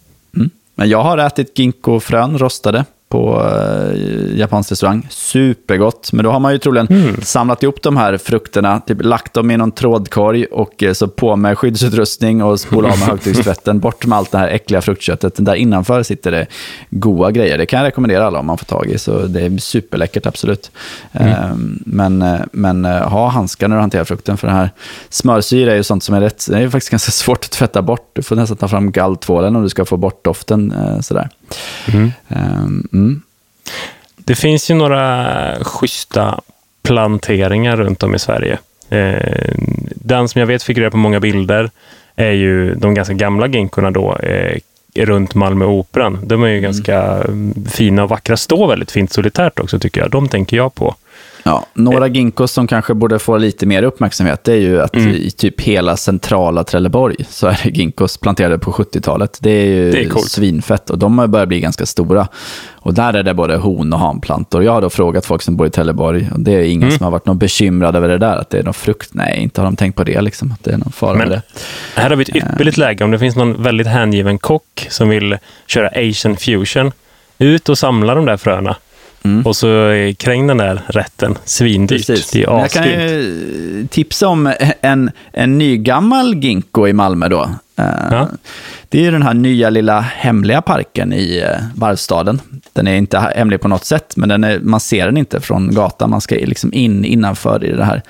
Men 0.75 0.89
jag 0.89 1.03
har 1.03 1.17
ätit 1.17 1.59
ginkgofrön 1.59 2.37
rostade 2.37 2.85
på 3.09 3.41
eh, 3.45 4.37
japansk 4.37 4.71
restaurang. 4.71 5.07
Supergott. 5.09 6.09
Men 6.13 6.25
då 6.25 6.31
har 6.31 6.39
man 6.39 6.51
ju 6.53 6.57
troligen 6.59 6.87
Mm. 6.89 7.21
samlat 7.21 7.63
ihop 7.63 7.81
de 7.81 7.97
här 7.97 8.17
frukterna, 8.17 8.79
typ 8.79 8.97
lagt 9.01 9.33
dem 9.33 9.51
i 9.51 9.57
någon 9.57 9.71
trådkorg 9.71 10.45
och 10.45 10.83
eh, 10.83 10.93
så 10.93 11.07
på 11.07 11.35
med 11.35 11.57
skyddsutrustning 11.57 12.43
och 12.43 12.59
spola 12.59 12.91
av 12.91 12.99
med 12.99 13.07
högtryckstvätten. 13.07 13.79
Bort 13.79 14.05
med 14.05 14.17
allt 14.17 14.31
det 14.31 14.37
här 14.37 14.47
äckliga 14.47 14.81
fruktköttet. 14.81 15.33
Där 15.37 15.55
innanför 15.55 16.03
sitter 16.03 16.31
det 16.31 16.47
goda 16.89 17.31
grejer. 17.31 17.57
Det 17.57 17.65
kan 17.65 17.79
jag 17.79 17.87
rekommendera 17.87 18.27
alla 18.27 18.39
om 18.39 18.45
man 18.45 18.57
får 18.57 18.65
tag 18.65 18.87
i. 18.89 18.97
Så 18.97 19.19
det 19.21 19.41
är 19.41 19.57
superläckert, 19.57 20.25
absolut. 20.25 20.71
Mm. 21.11 21.29
Eh, 21.33 21.49
Men, 21.85 22.39
men 22.51 22.85
eh, 22.85 23.09
ha 23.09 23.27
handskar 23.29 23.67
när 23.67 23.75
du 23.75 23.81
hanterar 23.81 24.03
frukten. 24.03 24.37
För 24.37 24.47
det 24.47 24.53
här 24.53 24.69
smörsyra 25.09 25.71
är 25.71 25.75
ju 25.75 25.83
sånt 25.83 26.03
som 26.03 26.15
är 26.15 26.21
rätt, 26.21 26.45
det 26.49 26.55
är 26.57 26.61
ju 26.61 26.69
faktiskt 26.69 26.91
ganska 26.91 27.11
svårt 27.23 27.45
att 27.45 27.51
tvätta 27.51 27.81
bort. 27.81 28.09
Du 28.13 28.21
får 28.23 28.35
nästan 28.35 28.57
ta 28.57 28.67
fram 28.67 28.91
galltvålen 28.91 29.55
om 29.55 29.63
du 29.63 29.69
ska 29.69 29.85
få 29.85 29.97
bort 29.97 30.23
doften. 30.25 30.71
eh, 30.71 30.99
Sådär. 30.99 31.29
Mm. 31.87 32.11
Mm. 32.99 33.21
Det 34.15 34.35
finns 34.35 34.71
ju 34.71 34.75
några 34.75 35.55
schyssta 35.61 36.41
planteringar 36.81 37.77
runt 37.77 38.03
om 38.03 38.15
i 38.15 38.19
Sverige. 38.19 38.57
Eh, 38.89 39.53
den 39.95 40.29
som 40.29 40.39
jag 40.39 40.47
vet 40.47 40.63
figurerar 40.63 40.89
på 40.89 40.97
många 40.97 41.19
bilder 41.19 41.69
är 42.15 42.31
ju 42.31 42.75
de 42.75 42.93
ganska 42.93 43.13
gamla 43.13 43.47
ginkorna 43.47 43.91
då, 43.91 44.17
eh, 44.17 44.57
runt 44.95 45.35
Malmö 45.35 45.65
Operan. 45.65 46.19
De 46.23 46.43
är 46.43 46.47
ju 46.47 46.61
ganska 46.61 47.01
mm, 47.01 47.65
fina 47.69 48.03
och 48.03 48.09
vackra. 48.09 48.37
Står 48.37 48.67
väldigt 48.67 48.91
fint 48.91 49.11
solitärt 49.13 49.59
också 49.59 49.79
tycker 49.79 50.01
jag. 50.01 50.11
De 50.11 50.29
tänker 50.29 50.57
jag 50.57 50.75
på. 50.75 50.95
Ja, 51.43 51.65
några 51.73 52.07
ginkgos 52.07 52.51
som 52.51 52.67
kanske 52.67 52.93
borde 52.93 53.19
få 53.19 53.37
lite 53.37 53.65
mer 53.65 53.83
uppmärksamhet 53.83 54.43
det 54.43 54.51
är 54.53 54.57
ju 54.57 54.81
att 54.81 54.95
Mm. 54.95 55.15
i 55.15 55.31
typ 55.31 55.61
hela 55.61 55.97
centrala 55.97 56.63
Trelleborg 56.63 57.15
så 57.29 57.47
är 57.47 57.59
det 57.63 57.69
ginkgos 57.69 58.17
planterade 58.17 58.59
på 58.59 58.71
70-talet. 58.71 59.37
Det 59.41 59.51
är 59.51 59.65
ju 59.65 59.91
Det 59.91 60.05
är 60.05 60.09
coolt. 60.09 60.29
svinfett 60.31 60.89
och 60.89 60.97
de 60.97 61.19
har 61.19 61.27
börjat 61.27 61.47
bli 61.47 61.59
ganska 61.59 61.85
stora. 61.85 62.27
Och 62.71 62.93
där 62.93 63.13
är 63.13 63.23
det 63.23 63.33
både 63.33 63.57
hon 63.57 63.93
och 63.93 63.99
hanplantor. 63.99 64.63
Jag 64.63 64.71
har 64.71 64.81
då 64.81 64.89
frågat 64.89 65.25
folk 65.25 65.41
som 65.41 65.57
bor 65.57 65.67
i 65.67 65.69
Trelleborg 65.69 66.29
och 66.33 66.39
det 66.39 66.51
är 66.51 66.61
ingen 66.63 66.83
Mm. 66.87 66.97
som 66.97 67.03
har 67.03 67.11
varit 67.11 67.25
någon 67.25 67.37
bekymrad 67.37 67.95
över 67.95 68.07
det 68.07 68.17
där, 68.17 68.37
att 68.37 68.49
det 68.49 68.59
är 68.59 68.63
någon 68.63 68.73
frukt. 68.73 69.09
Nej, 69.13 69.39
inte 69.39 69.61
har 69.61 69.65
de 69.65 69.75
tänkt 69.75 69.95
på 69.95 70.03
det, 70.03 70.21
liksom, 70.21 70.51
att 70.51 70.63
det 70.63 70.71
är 70.71 70.77
någon 70.77 70.91
fara 70.91 71.13
Men- 71.17 71.29
med 71.29 71.37
det. 71.37 71.41
Här 72.01 72.09
har 72.09 72.15
vi 72.17 72.21
ett 72.23 72.35
ypperligt 72.35 72.77
läge. 72.77 73.03
Om 73.03 73.11
det 73.11 73.19
finns 73.19 73.35
någon 73.35 73.63
väldigt 73.63 73.87
hängiven 73.87 74.37
kock 74.37 74.87
som 74.89 75.09
vill 75.09 75.37
köra 75.67 75.87
Asian 76.09 76.37
fusion, 76.37 76.91
ut 77.37 77.69
och 77.69 77.77
samla 77.77 78.15
de 78.15 78.25
där 78.25 78.37
fröna. 78.37 78.75
Mm. 79.23 79.45
Och 79.45 79.55
så 79.55 79.67
kräng 80.17 80.47
den 80.47 80.57
där 80.57 80.81
rätten. 80.87 81.37
Svindyrt. 81.45 82.07
Precis. 82.07 82.31
Det 82.31 82.43
är 82.43 82.47
Men 82.47 82.59
jag 82.59 82.71
kan 82.71 82.87
ju 82.87 83.87
tipsa 83.89 84.27
om 84.27 84.53
en, 84.81 85.11
en 85.33 85.57
nygammal 85.57 86.35
ginkgo 86.35 86.87
i 86.87 86.93
Malmö 86.93 87.27
då. 87.29 87.49
Eh, 87.75 87.85
Ja. 88.11 88.27
Det 88.91 88.97
är 88.99 89.01
ju 89.03 89.11
den 89.11 89.21
här 89.23 89.33
nya 89.33 89.69
lilla 89.69 89.99
hemliga 89.99 90.61
parken 90.61 91.13
i 91.13 91.37
eh, 91.45 91.57
varvstaden. 91.75 92.41
Den 92.73 92.87
är 92.87 92.95
inte 92.95 93.19
hemlig 93.19 93.61
på 93.61 93.67
något 93.67 93.85
sätt, 93.85 94.13
men 94.17 94.29
den 94.29 94.43
är, 94.43 94.59
man 94.59 94.79
ser 94.79 95.05
den 95.05 95.17
inte 95.17 95.39
från 95.41 95.73
gatan. 95.75 96.09
Man 96.09 96.21
ska 96.21 96.35
liksom 96.35 96.73
in 96.73 97.05
innanför 97.05 97.63
i 97.65 97.71
det 97.71 97.83
här 97.83 98.01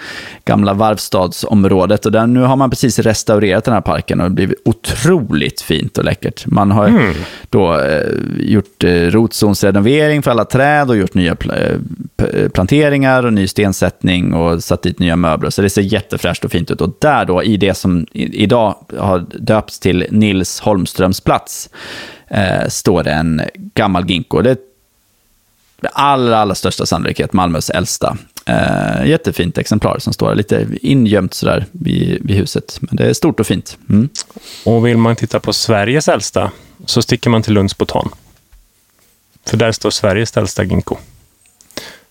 gamla 0.46 0.74
varvstadsområdet. 0.74 2.06
Och 2.06 2.12
där, 2.12 2.28
nu 2.28 2.42
har 2.42 2.56
man 2.56 2.70
precis 2.70 3.00
restaurerat 3.00 3.64
den 3.64 3.74
här 3.74 3.82
parken 3.82 4.20
och 4.20 4.24
det 4.24 4.30
har 4.30 4.36
blivit 4.36 4.62
otroligt 4.66 5.62
fint 5.62 5.98
och 5.98 6.04
läckert. 6.04 6.46
Man 6.48 6.72
har 6.72 6.88
Mm. 6.88 7.14
då 7.50 7.80
eh, 7.80 8.08
gjort 8.40 8.84
eh, 8.84 8.90
rotzonsrenovering 8.92 10.22
för 10.22 10.32
alla 10.32 10.46
träd 10.46 10.90
och 10.90 10.98
gjort 10.98 11.14
nya 11.14 11.34
pl- 11.34 11.72
eh, 11.72 11.78
p- 12.18 12.50
planteringar 12.50 13.26
och 13.26 13.34
ny 13.34 13.48
stensättning 13.48 14.34
och 14.34 14.64
satt 14.64 14.82
dit 14.84 15.00
nya 15.00 15.16
möbler. 15.16 15.50
Så 15.50 15.62
det 15.62 15.70
ser 15.70 15.82
jättefräscht 15.82 16.46
och 16.46 16.52
fint 16.52 16.72
ut. 16.72 16.82
Och 16.82 16.98
där 17.02 17.26
då, 17.26 17.44
i 17.44 17.58
det 17.58 17.74
som 17.74 18.06
i, 18.14 18.44
idag 18.44 18.76
har 18.98 19.26
döpts 19.40 19.80
till 19.80 20.06
Nils 20.12 20.60
Holmströms 20.70 21.22
plats, 21.22 21.70
eh, 22.28 22.68
står 22.68 23.04
det 23.04 23.12
en 23.12 23.42
gammal 23.56 24.06
ginkgo. 24.06 24.42
Det 24.42 24.52
är 24.52 24.58
med 25.82 25.92
allra, 25.94 26.38
allra 26.38 26.56
största 26.56 26.86
sannolikhet 26.86 27.34
Malmös 27.34 27.70
äldsta. 27.70 28.18
Eh, 28.46 29.06
jättefint 29.06 29.58
exemplar 29.58 30.00
som 30.00 30.14
står 30.14 30.36
lite 30.36 30.68
ingömt 30.82 31.34
sådär 31.34 31.66
vid, 31.72 32.26
vid 32.26 32.38
huset. 32.38 32.78
Men 32.82 32.96
det 32.96 33.10
är 33.10 33.14
stort 33.14 33.40
och 33.40 33.48
fint. 33.48 33.78
Mm. 33.90 34.10
Och 34.66 34.88
vill 34.88 34.98
man 34.98 35.16
titta 35.16 35.40
på 35.40 35.54
Sveriges 35.54 36.08
äldsta 36.08 36.52
så 36.86 37.02
sticker 37.02 37.30
man 37.30 37.44
till 37.44 37.54
Lunds 37.54 37.78
botan. 37.78 38.10
För 39.46 39.58
där 39.58 39.72
står 39.72 39.90
Sveriges 39.90 40.38
äldsta 40.38 40.64
ginkgo. 40.64 40.98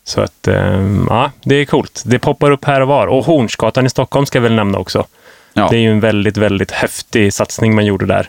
Så 0.04 0.20
att, 0.20 0.48
eh, 0.48 1.04
ja, 1.08 1.30
det 1.44 1.54
är 1.54 1.64
coolt. 1.64 2.02
Det 2.06 2.18
poppar 2.18 2.50
upp 2.50 2.64
här 2.64 2.80
och 2.80 2.88
var. 2.88 3.06
Och 3.06 3.24
Hornsgatan 3.24 3.86
i 3.86 3.90
Stockholm 3.90 4.26
ska 4.26 4.38
jag 4.38 4.42
väl 4.42 4.54
nämna 4.54 4.78
också. 4.78 5.06
Ja. 5.52 5.68
Det 5.70 5.76
är 5.76 5.80
ju 5.80 5.90
en 5.90 6.00
väldigt, 6.00 6.36
väldigt 6.36 6.70
häftig 6.70 7.34
satsning 7.34 7.74
man 7.74 7.86
gjorde 7.86 8.06
där. 8.06 8.28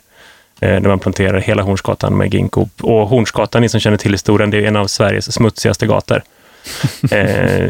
Eh, 0.62 0.82
där 0.82 0.89
man 0.89 0.99
planterar 0.99 1.39
hela 1.39 1.62
Hornsgatan 1.64 2.18
med 2.18 2.34
ginkgo. 2.34 2.68
Och 2.82 3.07
Hornsgatan, 3.07 3.62
ni 3.62 3.70
som 3.70 3.80
känner 3.80 3.97
till 3.97 4.12
historien, 4.12 4.49
det 4.49 4.57
är 4.57 4.68
en 4.68 4.76
av 4.76 4.88
Sveriges 4.88 5.34
smutsigaste 5.34 5.88
gator. 5.88 6.22
eh, 7.12 7.70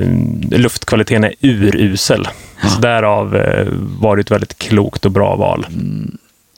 luftkvaliteten 0.51 1.23
är 1.23 1.33
urusel. 1.41 2.27
Så 2.75 2.81
därav 2.81 3.35
eh, 3.35 3.67
var 3.99 4.15
det 4.15 4.19
ett 4.21 4.31
väldigt 4.31 4.57
klokt 4.57 5.05
och 5.05 5.11
bra 5.11 5.35
val. 5.35 5.65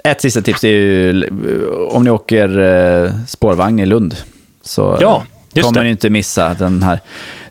Ett 0.03 0.21
sista 0.21 0.41
tips 0.41 0.63
är 0.63 0.69
ju 0.69 1.27
om 1.91 2.03
ni 2.03 2.09
åker 2.09 2.59
eh, 3.05 3.11
spårvagn 3.27 3.79
i 3.79 3.85
Lund. 3.85 4.15
Så 4.61 4.97
Ja, 5.01 5.23
kommer 5.61 5.73
det. 5.79 5.83
ni 5.83 5.89
inte 5.89 6.09
missa 6.09 6.53
den 6.53 6.83
här 6.83 6.99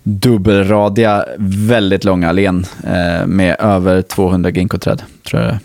dubbelradiga, 0.02 1.24
väldigt 1.38 2.04
långa 2.04 2.28
allén 2.28 2.66
eh, 2.86 3.26
med 3.26 3.56
över 3.58 4.02
200 4.02 4.50
ginkgoträd. 4.50 5.02
Tror 5.30 5.42
jag. 5.42 5.58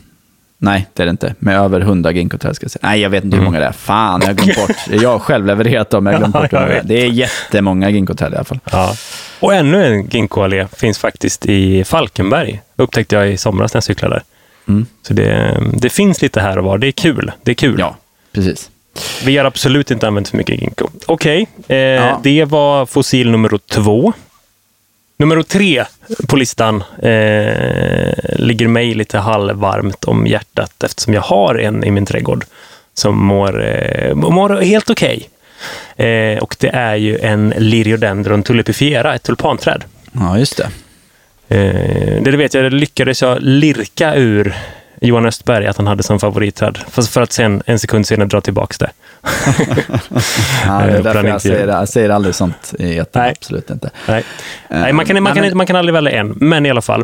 Nej, 0.58 0.88
det 0.94 1.04
är 1.04 1.06
det 1.06 1.10
inte. 1.12 1.36
Med 1.40 1.58
över 1.60 1.82
100 1.82 2.12
ginkgoträd 2.12 2.56
ska 2.56 2.64
jag 2.64 2.72
säga. 2.72 2.88
Nej, 2.90 3.00
jag 3.02 3.10
vet 3.10 3.24
inte 3.24 3.38
hur 3.38 3.44
många 3.44 3.60
det 3.60 3.66
är. 3.66 3.72
Fan, 3.72 4.22
jag 4.22 4.28
har 4.28 4.34
glömt 4.34 4.56
bort. 4.68 5.02
Jag 5.02 5.10
har 5.10 5.20
själv 5.20 5.46
levererat 5.46 5.90
dem, 5.90 6.06
jag 6.06 6.14
har 6.14 6.20
glömt 6.20 6.34
bort 6.34 6.54
hur 6.54 6.58
Mm. 6.58 6.70
Många 6.70 6.82
det 6.84 6.94
är. 6.94 6.98
Det 6.98 7.06
är 7.06 7.10
jättemånga 7.10 7.90
ginkgoträd 7.90 8.34
i 8.34 8.36
alla 8.36 8.44
fall. 8.46 8.60
Ja. 8.72 8.96
Och 9.40 9.54
ännu 9.54 9.86
en 9.86 10.08
ginkgoallé 10.08 10.68
finns 10.78 10.98
faktiskt 10.98 11.46
i 11.46 11.84
Falkenberg. 11.84 12.62
Upptäckte 12.76 13.16
jag 13.16 13.30
i 13.30 13.38
somras 13.38 13.74
när 13.74 13.78
jag 13.78 13.84
cyklade 13.84 14.16
där. 14.16 14.24
Mm. 14.68 14.86
Så 15.02 15.14
det, 15.14 15.58
det 15.74 15.90
finns 15.90 16.22
lite 16.22 16.42
här 16.42 16.58
och 16.58 16.64
var. 16.64 16.78
Det 16.78 16.88
är 16.88 16.92
kul. 16.92 17.32
Det 17.44 17.52
är 17.52 17.56
kul. 17.56 17.76
Ja, 17.80 17.96
precis. 18.32 18.70
Vi 19.26 19.38
har 19.38 19.46
absolut 19.46 19.92
inte 19.92 20.08
använt 20.08 20.28
för 20.30 20.38
mycket 20.38 20.62
ginkgo. 20.62 20.88
Okej, 21.06 21.48
eh, 21.68 21.78
Ja. 21.78 22.20
det 22.24 22.46
var 22.46 22.86
fossil 22.86 23.32
nummer 23.32 23.60
två. 23.72 24.14
Nummer 25.18 25.42
tre 25.42 25.86
på 26.28 26.36
listan 26.36 26.84
eh, 26.98 28.14
ligger 28.40 28.68
mig 28.68 28.94
lite 28.94 29.18
halvvarmt 29.18 30.04
om 30.04 30.28
hjärtat 30.28 30.84
eftersom 30.84 31.14
jag 31.14 31.22
har 31.22 31.56
en 31.56 31.84
i 31.84 31.92
min 31.92 32.06
trädgård 32.06 32.46
som 32.94 33.26
mår, 33.26 33.66
eh, 33.66 34.16
mår 34.16 34.62
helt 34.62 34.90
okej. 34.90 35.30
Eh, 35.96 36.38
och 36.38 36.56
det 36.60 36.68
är 36.68 36.96
ju 36.96 37.18
en 37.18 37.54
Liriodendron 37.58 38.44
tulipifiera, 38.44 39.16
ett 39.16 39.24
tulpanträd. 39.24 39.84
Ja, 40.12 40.40
just 40.40 40.58
det. 40.58 40.70
Eh, 41.56 42.22
det 42.24 42.38
vet 42.38 42.54
jag, 42.54 42.64
det 42.64 42.70
lyckades 42.70 43.22
jag 43.22 43.38
lirka 43.42 44.16
ur 44.16 44.56
Johan 45.06 45.26
Östberg 45.26 45.68
att 45.68 45.78
han 45.78 45.88
hade 45.88 46.04
som 46.04 46.20
favoritträd. 46.20 46.78
För 46.88 47.22
att 47.22 47.32
sen 47.32 47.64
en 47.66 47.80
sekund 47.80 48.08
senare 48.08 48.28
dra 48.28 48.42
tillbaka 48.42 48.76
det. 48.80 48.92
Ja, 50.66 50.72
det 50.72 50.84
Eh, 50.86 50.96
är 50.96 51.04
därför 51.04 51.12
bland 51.12 51.28
jag 51.28 51.42
säger, 51.42 51.68
jag 51.68 51.90
säger 51.90 52.10
aldrig 52.10 52.36
sånt 52.36 52.74
i. 52.80 53.02
Nej. 53.14 53.34
Absolut 53.38 53.70
inte. 53.70 53.90
Nej, 54.08 54.24
Nej 54.70 54.94
man, 54.94 55.06
kan, 55.06 55.24
man, 55.24 55.34
nej, 55.38 55.50
kan, 55.50 55.58
man 55.58 55.68
kan 55.68 55.76
aldrig 55.76 55.94
välja 55.94 56.12
en, 56.12 56.34
men 56.36 56.66
i 56.66 56.70
alla 56.70 56.82
fall. 56.82 57.04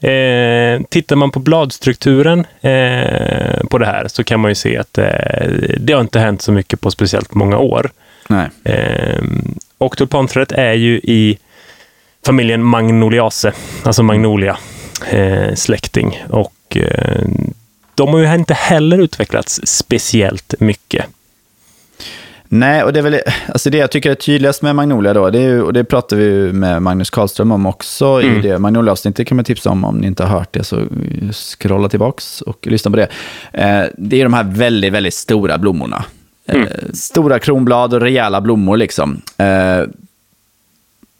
Eh, 0.00 0.82
tittar 0.90 1.16
man 1.16 1.30
på 1.30 1.40
bladstrukturen 1.40 2.38
eh, 2.60 3.66
på 3.70 3.78
det 3.78 3.86
här 3.86 4.08
så 4.08 4.24
kan 4.24 4.40
man 4.40 4.50
ju 4.50 4.54
se 4.54 4.78
att 4.78 4.98
eh, 4.98 5.06
det 5.80 5.92
har 5.92 6.00
inte 6.00 6.18
hänt 6.18 6.42
så 6.42 6.52
mycket 6.52 6.80
på 6.80 6.90
speciellt 6.90 7.34
många 7.34 7.58
år. 7.58 7.90
Nej. 8.28 8.48
Eh, 8.64 9.22
och 9.78 9.96
tulpanträdet 9.96 10.52
är 10.52 10.72
ju 10.72 10.96
i 10.96 11.38
familjen 12.26 12.62
Magnoliaceae, 12.62 13.54
alltså 13.84 14.02
Magnolia 14.02 14.56
eh, 15.10 15.54
släkting. 15.54 16.24
Och 16.30 16.52
eh, 16.74 17.28
de 17.94 18.08
har 18.08 18.18
ju 18.18 18.34
inte 18.34 18.54
heller 18.54 18.98
utvecklats 18.98 19.60
speciellt 19.64 20.54
mycket. 20.58 21.06
Nej, 22.48 22.82
och 22.82 22.92
det 22.92 23.00
är 23.00 23.02
väl 23.02 23.20
alltså 23.48 23.70
det 23.70 23.78
jag 23.78 23.90
tycker 23.90 24.10
är 24.10 24.14
tydligast 24.14 24.62
med 24.62 24.76
Magnolia 24.76 25.14
då, 25.14 25.30
det 25.30 25.42
ju, 25.42 25.62
och 25.62 25.72
det 25.72 25.84
pratar 25.84 26.16
vi 26.16 26.24
ju 26.24 26.52
med 26.52 26.82
Magnus 26.82 27.10
Karlström 27.10 27.52
om 27.52 27.66
också 27.66 28.06
mm. 28.06 28.38
i 28.38 28.42
det 28.42 28.58
Magnolia-avsnittet 28.58 29.26
kan 29.26 29.36
man 29.36 29.44
tipsa 29.44 29.70
om 29.70 29.84
om 29.84 29.98
ni 29.98 30.06
inte 30.06 30.24
har 30.24 30.38
hört 30.38 30.52
det, 30.52 30.64
så 30.64 30.82
scrolla 31.32 31.88
tillbaks 31.88 32.40
och 32.40 32.66
lyssna 32.66 32.90
på 32.90 32.96
det. 32.96 33.08
Eh, 33.52 33.84
det 33.98 34.20
är 34.20 34.24
de 34.24 34.34
här 34.34 34.44
väldigt, 34.44 34.92
väldigt 34.92 35.14
stora 35.14 35.58
blommorna. 35.58 36.04
Eh, 36.46 36.54
mm. 36.54 36.68
stora 36.92 37.38
kronblad 37.38 37.94
och 37.94 38.00
rejäla 38.00 38.40
blommor 38.40 38.76
liksom. 38.76 39.22
Eh, 39.36 39.82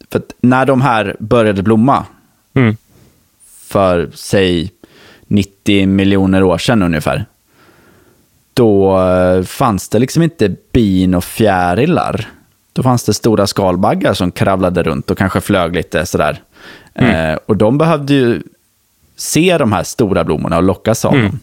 för 0.09 0.21
när 0.41 0.65
de 0.65 0.81
här 0.81 1.15
började 1.19 1.63
blomma, 1.63 2.05
mm. 2.53 2.77
för 3.67 4.09
säg 4.13 4.71
90 5.27 5.87
miljoner 5.87 6.43
år 6.43 6.57
sedan 6.57 6.83
ungefär, 6.83 7.25
då 8.53 8.99
eh, 8.99 9.43
fanns 9.43 9.89
det 9.89 9.99
liksom 9.99 10.23
inte 10.23 10.55
bin 10.71 11.15
och 11.15 11.23
fjärilar. 11.23 12.27
Då 12.73 12.83
fanns 12.83 13.03
det 13.03 13.13
stora 13.13 13.47
skalbaggar 13.47 14.13
som 14.13 14.31
kravlade 14.31 14.83
runt 14.83 15.11
och 15.11 15.17
kanske 15.17 15.41
flög 15.41 15.75
lite 15.75 16.05
sådär. 16.05 16.41
Mm. 16.93 17.31
Eh, 17.31 17.39
och 17.45 17.57
de 17.57 17.77
behövde 17.77 18.13
ju 18.13 18.41
se 19.15 19.57
de 19.57 19.71
här 19.71 19.83
stora 19.83 20.23
blommorna 20.23 20.57
och 20.57 20.63
lockas 20.63 21.05
av 21.05 21.13
mm. 21.13 21.25
dem. 21.25 21.39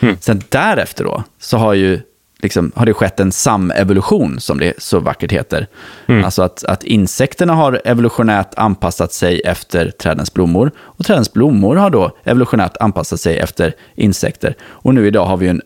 Mm. 0.00 0.16
Sen 0.20 0.42
därefter 0.48 1.04
då, 1.04 1.22
så 1.38 1.58
har 1.58 1.74
ju 1.74 2.00
liksom, 2.42 2.72
har 2.74 2.86
det 2.86 2.94
skett 2.94 3.20
en 3.20 3.32
samevolution, 3.32 4.40
som 4.40 4.58
det 4.58 4.74
så 4.78 5.00
vackert 5.00 5.32
heter. 5.32 5.66
Mm. 6.06 6.24
Alltså 6.24 6.42
att, 6.42 6.64
att 6.64 6.84
insekterna 6.84 7.54
har 7.54 7.80
evolutionärt 7.84 8.54
anpassat 8.56 9.12
sig 9.12 9.40
efter 9.44 9.90
trädens 9.90 10.34
blommor. 10.34 10.70
Och 10.78 11.04
trädens 11.04 11.32
blommor 11.32 11.76
har 11.76 11.90
då 11.90 12.10
evolutionärt 12.24 12.76
anpassat 12.80 13.20
sig 13.20 13.38
efter 13.38 13.74
insekter. 13.94 14.54
Och 14.62 14.94
nu 14.94 15.06
idag 15.06 15.26
har 15.26 15.36
vi 15.36 15.48
en 15.48 15.62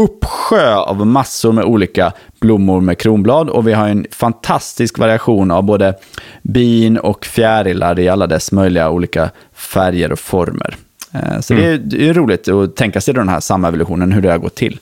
uppsjö 0.00 0.74
av 0.74 1.06
massor 1.06 1.52
med 1.52 1.64
olika 1.64 2.12
blommor 2.40 2.80
med 2.80 2.98
kronblad 2.98 3.48
och 3.48 3.66
vi 3.66 3.72
har 3.72 3.88
en 3.88 4.06
fantastisk 4.10 4.98
variation 4.98 5.50
av 5.50 5.62
både 5.62 5.94
bin 6.42 6.98
och 6.98 7.24
fjärilar 7.26 7.98
i 7.98 8.08
alla 8.08 8.26
dess 8.26 8.52
möjliga 8.52 8.90
olika 8.90 9.30
färger 9.52 10.12
och 10.12 10.18
former. 10.18 10.76
Eh, 11.12 11.40
så 11.40 11.54
mm. 11.54 11.64
det, 11.64 11.72
är, 11.72 11.78
det 11.78 12.08
är 12.08 12.14
roligt 12.14 12.48
att 12.48 12.76
tänka 12.76 13.00
sig 13.00 13.14
den 13.14 13.28
här 13.28 13.40
samevolutionen, 13.40 14.12
hur 14.12 14.22
det 14.22 14.30
har 14.30 14.38
gått 14.38 14.54
till. 14.54 14.78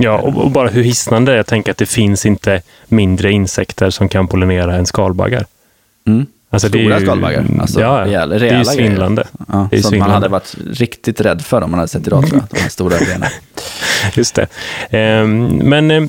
Ja, 0.00 0.18
och, 0.18 0.50
bara 0.50 0.68
hur 0.68 0.82
hisnande 0.82 1.36
jag 1.36 1.46
tänker 1.46 1.70
att 1.72 1.78
det 1.78 1.86
finns 1.86 2.26
inte 2.26 2.62
mindre 2.88 3.32
insekter 3.32 3.90
som 3.90 4.08
kan 4.08 4.28
pollinera 4.28 4.74
än 4.74 4.86
skalbaggar. 4.86 5.46
Mm. 6.06 6.26
Alltså 6.52 6.68
Stora 6.68 6.98
ju, 6.98 7.04
skalbaggar, 7.04 7.46
alltså 7.60 7.80
ja, 7.80 8.04
rejäla 8.04 8.38
det 8.38 8.48
är 8.48 8.58
ju 8.58 8.64
svindlande. 8.64 9.26
Ja, 9.48 9.68
det 9.70 9.76
är 9.76 9.82
som 9.82 9.98
man 9.98 10.10
hade 10.10 10.28
varit 10.28 10.54
riktigt 10.70 11.20
rädd 11.20 11.42
för 11.42 11.62
om 11.62 11.70
man 11.70 11.80
hade 11.80 11.88
sett 11.88 12.06
idag, 12.06 12.26
tror 12.26 12.40
jag, 12.40 12.58
de 12.58 12.62
här 12.62 12.68
stora 12.68 12.98
grejerna. 12.98 13.26
Just 14.14 14.34
det. 14.34 14.46
Ehm, 14.90 15.46
men 15.46 15.90
ehm, 15.90 16.08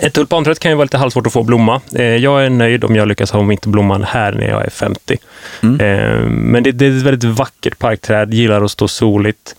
ett 0.00 0.12
tulpanträd 0.12 0.58
kan 0.58 0.70
ju 0.70 0.76
vara 0.76 0.84
lite 0.84 0.98
halvsvårt 0.98 1.26
att 1.26 1.32
få 1.32 1.42
blomma. 1.42 1.80
Eh, 1.94 2.04
jag 2.04 2.44
är 2.44 2.50
nöjd 2.50 2.84
om 2.84 2.96
jag 2.96 3.08
lyckas 3.08 3.30
ha 3.30 3.42
vinterblomman 3.42 4.04
här 4.04 4.32
när 4.32 4.48
jag 4.48 4.64
är 4.66 4.70
50. 4.70 5.16
Mm. 5.62 5.80
Ehm, 5.80 6.32
men 6.32 6.62
det, 6.62 6.72
det, 6.72 6.86
är 6.86 6.96
ett 6.96 7.02
väldigt 7.02 7.38
vackert 7.38 7.78
parkträd, 7.78 8.34
gillar 8.34 8.62
att 8.62 8.70
stå 8.70 8.88
soligt 8.88 9.56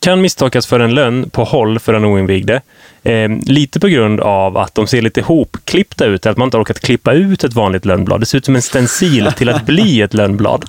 kan 0.00 0.20
misstolkas 0.20 0.66
för 0.66 0.80
en 0.80 0.94
lönn 0.94 1.30
på 1.30 1.44
håll 1.44 1.78
för 1.78 1.92
den 1.92 2.04
oinvigde. 2.04 2.62
Eh, 3.02 3.28
lite 3.46 3.80
på 3.80 3.88
grund 3.88 4.20
av 4.20 4.56
att 4.56 4.74
de 4.74 4.86
ser 4.86 5.02
lite 5.02 5.22
hopklippta 5.22 6.04
ut, 6.04 6.26
att 6.26 6.36
man 6.36 6.46
inte 6.46 6.56
orkat 6.56 6.80
klippa 6.80 7.12
ut 7.12 7.44
ett 7.44 7.52
vanligt 7.52 7.84
lönnblad. 7.84 8.20
Det 8.20 8.26
ser 8.26 8.38
ut 8.38 8.44
som 8.44 8.56
en 8.56 8.62
stencil 8.62 9.32
till 9.36 9.48
att 9.48 9.66
bli 9.66 10.02
ett 10.02 10.14
lönnblad. 10.14 10.64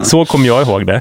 Så 0.00 0.24
kommer 0.24 0.46
jag 0.46 0.62
ihåg 0.62 0.86
det. 0.86 0.96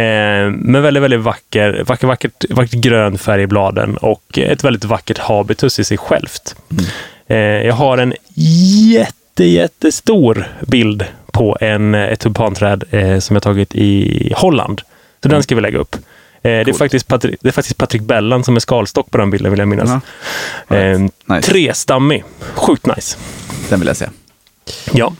Eh, 0.00 0.50
men 0.50 0.82
väldigt, 0.82 1.02
väldigt 1.02 1.20
vacker, 1.20 1.82
vacker, 1.86 2.06
vackert, 2.06 2.44
vackert 2.50 2.80
grön 2.80 3.18
färg 3.18 3.42
i 3.42 3.46
bladen 3.46 3.96
och 3.96 4.38
ett 4.38 4.64
väldigt 4.64 4.84
vackert 4.84 5.18
habitus 5.18 5.78
i 5.78 5.84
sig 5.84 5.98
självt. 5.98 6.56
Eh, 7.26 7.36
jag 7.38 7.74
har 7.74 7.98
en 7.98 8.14
jätte, 8.92 9.44
jättestor 9.44 10.46
bild 10.60 11.04
på 11.32 11.56
en, 11.60 11.94
eh, 11.94 12.02
ett 12.02 12.20
tulpanträd 12.20 12.84
eh, 12.90 13.18
som 13.18 13.36
jag 13.36 13.42
tagit 13.42 13.74
i 13.74 14.32
Holland. 14.36 14.80
Så 15.22 15.28
den 15.28 15.42
ska 15.42 15.54
vi 15.54 15.60
lägga 15.60 15.78
upp. 15.78 15.96
Eh, 16.44 16.64
det, 16.64 16.70
är 16.70 16.72
faktiskt 16.72 17.08
Patrik, 17.08 17.38
det 17.40 17.48
är 17.48 17.52
faktiskt 17.52 17.78
Patrik 17.78 18.02
Bellan 18.02 18.44
som 18.44 18.56
är 18.56 18.60
skalstock 18.60 19.10
på 19.10 19.18
den 19.18 19.30
bilden, 19.30 19.50
vill 19.50 19.58
jag 19.58 19.68
minnas. 19.68 19.90
Ja. 19.90 20.00
Right. 20.76 21.12
Eh, 21.28 21.34
nice. 21.36 21.50
Trestammig. 21.50 22.24
Sjukt 22.54 22.86
nice. 22.86 23.16
Den 23.68 23.80
vill 23.80 23.86
jag 23.86 23.96
se. 23.96 24.08
Ja. 24.92 25.14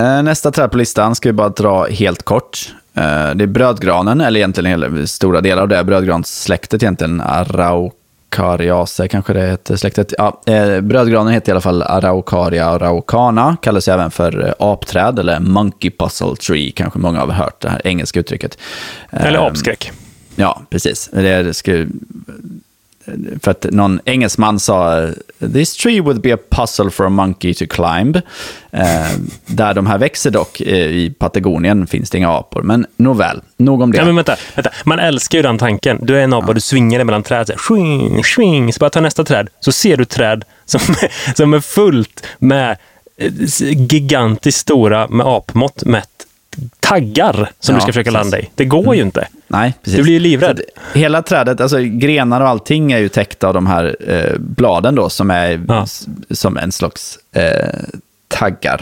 Eh, 0.00 0.22
nästa 0.22 0.50
träd 0.50 0.70
på 0.70 0.76
listan 0.76 1.14
ska 1.14 1.28
vi 1.28 1.32
bara 1.32 1.48
dra 1.48 1.86
helt 1.86 2.22
kort. 2.22 2.74
Det 2.94 3.44
är 3.44 3.46
brödgranen, 3.46 4.20
eller 4.20 4.40
egentligen 4.40 4.70
hela, 4.70 5.06
stora 5.06 5.40
delar 5.40 5.62
av 5.62 5.68
det 5.68 5.84
brödgranssläktet 5.84 6.82
egentligen. 6.82 7.20
Arauc 7.20 7.92
Araucariaceae 8.38 9.08
kanske 9.08 9.32
det 9.32 9.46
heter 9.46 9.76
släktet. 9.76 10.14
Ja, 10.18 10.40
eh, 10.46 10.80
brödgranen 10.80 11.32
heter 11.32 11.48
i 11.48 11.52
alla 11.52 11.60
fall 11.60 11.82
Araucaria 11.82 12.66
araucana, 12.66 13.56
kallas 13.62 13.88
även 13.88 14.10
för 14.10 14.46
eh, 14.46 14.52
apträd 14.58 15.18
eller 15.18 15.40
monkey 15.40 15.90
puzzle 15.90 16.36
tree, 16.36 16.70
kanske 16.70 16.98
många 16.98 17.20
har 17.20 17.26
hört 17.26 17.60
det 17.60 17.68
här 17.68 17.80
engelska 17.84 18.20
uttrycket. 18.20 18.58
Eller 19.10 19.38
eh, 19.38 19.44
apskräck. 19.44 19.92
Ja, 20.36 20.62
precis. 20.70 21.10
Det 21.12 21.56
ska, 21.56 21.86
för 23.42 23.50
att 23.50 23.66
någon 23.70 24.00
engelsman 24.04 24.60
sa 24.60 25.08
“This 25.52 25.76
tree 25.76 26.00
would 26.00 26.20
be 26.20 26.34
a 26.34 26.38
puzzle 26.50 26.90
for 26.90 27.06
a 27.06 27.08
monkey 27.08 27.54
to 27.54 27.64
climb”. 27.70 28.16
Eh, 28.70 29.10
där 29.46 29.74
de 29.74 29.86
här 29.86 29.98
växer 29.98 30.30
dock, 30.30 30.60
eh, 30.60 30.76
i 30.76 31.14
Patagonien 31.18 31.86
finns 31.86 32.10
det 32.10 32.18
inga 32.18 32.30
apor. 32.30 32.62
Men 32.62 32.86
nåväl, 32.96 33.40
nog 33.56 33.82
om 33.82 33.92
det. 33.92 33.98
Ja, 33.98 34.04
men 34.04 34.16
vänta, 34.16 34.36
vänta. 34.54 34.70
Man 34.84 34.98
älskar 34.98 35.38
ju 35.38 35.42
den 35.42 35.58
tanken. 35.58 35.98
Du 36.02 36.18
är 36.18 36.24
en 36.24 36.32
apa, 36.32 36.46
ja. 36.48 36.52
du 36.52 36.60
svingar 36.60 36.98
dig 36.98 37.04
mellan 37.04 37.22
träd. 37.22 37.46
Så, 37.46 37.54
swing, 37.58 38.24
swing. 38.24 38.72
så 38.72 38.78
bara 38.78 38.90
ta 38.90 39.00
nästa 39.00 39.24
träd, 39.24 39.48
så 39.60 39.72
ser 39.72 39.96
du 39.96 40.04
träd 40.04 40.44
som, 40.64 40.80
som 41.34 41.54
är 41.54 41.60
fullt 41.60 42.26
med 42.38 42.76
eh, 43.16 43.32
gigantiskt 43.92 44.60
stora, 44.60 45.08
med 45.08 45.26
apmått 45.26 45.84
mätt, 45.84 46.26
taggar 46.80 47.50
som 47.60 47.74
ja, 47.74 47.78
du 47.78 47.80
ska 47.80 47.92
försöka 47.92 48.10
precis. 48.10 48.32
landa 48.32 48.38
i. 48.38 48.50
Det 48.54 48.64
går 48.64 48.82
mm. 48.82 48.94
ju 48.94 49.02
inte. 49.02 49.28
Nej, 49.46 49.74
precis. 49.82 49.96
Du 49.96 50.02
blir 50.02 50.12
ju 50.12 50.20
livrädd. 50.20 50.60
hela 50.94 51.22
trädet, 51.22 51.60
alltså 51.60 51.78
grenar 51.78 52.40
och 52.40 52.48
allting 52.48 52.92
är 52.92 52.98
ju 52.98 53.08
täckta 53.08 53.48
av 53.48 53.54
de 53.54 53.66
här 53.66 53.96
eh, 54.08 54.38
bladen 54.38 54.94
då, 54.94 55.08
som 55.08 55.30
är 55.30 55.60
ja. 55.68 55.86
som 56.30 56.56
en 56.56 56.72
slags 56.72 57.18
eh, 57.32 57.68
taggar. 58.28 58.80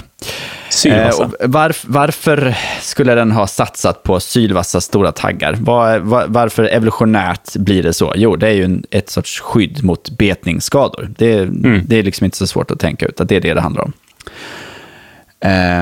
Sylvassa. 0.68 1.30
Eh, 1.40 1.48
varf, 1.48 1.84
varför 1.88 2.56
skulle 2.80 3.14
den 3.14 3.30
ha 3.32 3.46
satsat 3.46 4.02
på 4.02 4.20
sylvassa 4.20 4.80
stora 4.80 5.12
taggar? 5.12 5.56
Var, 5.60 5.98
var, 5.98 6.24
varför 6.28 6.64
evolutionärt 6.64 7.56
blir 7.56 7.82
det 7.82 7.92
så? 7.92 8.12
Jo, 8.16 8.36
det 8.36 8.48
är 8.48 8.52
ju 8.52 8.64
en, 8.64 8.84
ett 8.90 9.10
sorts 9.10 9.40
skydd 9.40 9.84
mot 9.84 10.10
betningsskador. 10.10 11.10
Det, 11.18 11.38
mm. 11.38 11.82
det 11.86 11.96
är 11.96 12.02
liksom 12.02 12.24
inte 12.24 12.36
så 12.36 12.46
svårt 12.46 12.70
att 12.70 12.78
tänka 12.78 13.06
ut 13.06 13.20
att 13.20 13.28
det 13.28 13.36
är 13.36 13.40
det 13.40 13.54
det 13.54 13.60
handlar 13.60 13.84
om. 13.84 13.92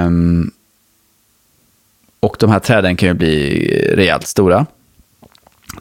Um, 0.07 0.51
och 2.21 2.37
de 2.41 2.51
här 2.51 2.59
träden 2.59 2.97
kan 2.97 3.09
ju 3.09 3.15
bli 3.15 3.69
rejält 3.95 4.27
stora. 4.27 4.67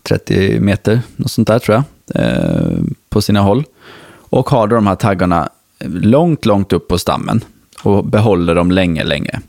30 0.03 0.59
meter, 0.59 1.01
något 1.15 1.31
sånt 1.31 1.47
där 1.47 1.59
tror 1.59 1.75
jag, 1.75 2.23
eh, 2.23 2.77
på 3.09 3.21
sina 3.21 3.41
håll. 3.41 3.63
Och 4.29 4.49
har 4.49 4.67
då 4.67 4.75
de 4.75 4.87
här 4.87 4.95
taggarna 4.95 5.49
långt, 5.85 6.45
långt 6.45 6.73
upp 6.73 6.87
på 6.87 6.97
stammen 6.97 7.41
och 7.83 8.05
behåller 8.05 8.55
dem 8.55 8.71
länge, 8.71 9.03
länge. 9.03 9.39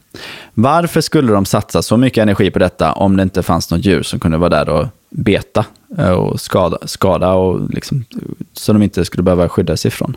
Varför 0.54 1.00
skulle 1.00 1.32
de 1.32 1.44
satsa 1.44 1.82
så 1.82 1.96
mycket 1.96 2.22
energi 2.22 2.50
på 2.50 2.58
detta 2.58 2.92
om 2.92 3.16
det 3.16 3.22
inte 3.22 3.42
fanns 3.42 3.70
något 3.70 3.84
djur 3.84 4.02
som 4.02 4.20
kunde 4.20 4.38
vara 4.38 4.50
där 4.50 4.68
och 4.68 4.86
beta 5.10 5.64
eh, 5.98 6.10
och 6.10 6.40
skada, 6.40 6.78
skada 6.82 7.32
och 7.32 7.70
liksom, 7.70 8.04
så 8.52 8.72
de 8.72 8.82
inte 8.82 9.04
skulle 9.04 9.22
behöva 9.22 9.48
skydda 9.48 9.76
sig 9.76 9.88
ifrån? 9.88 10.16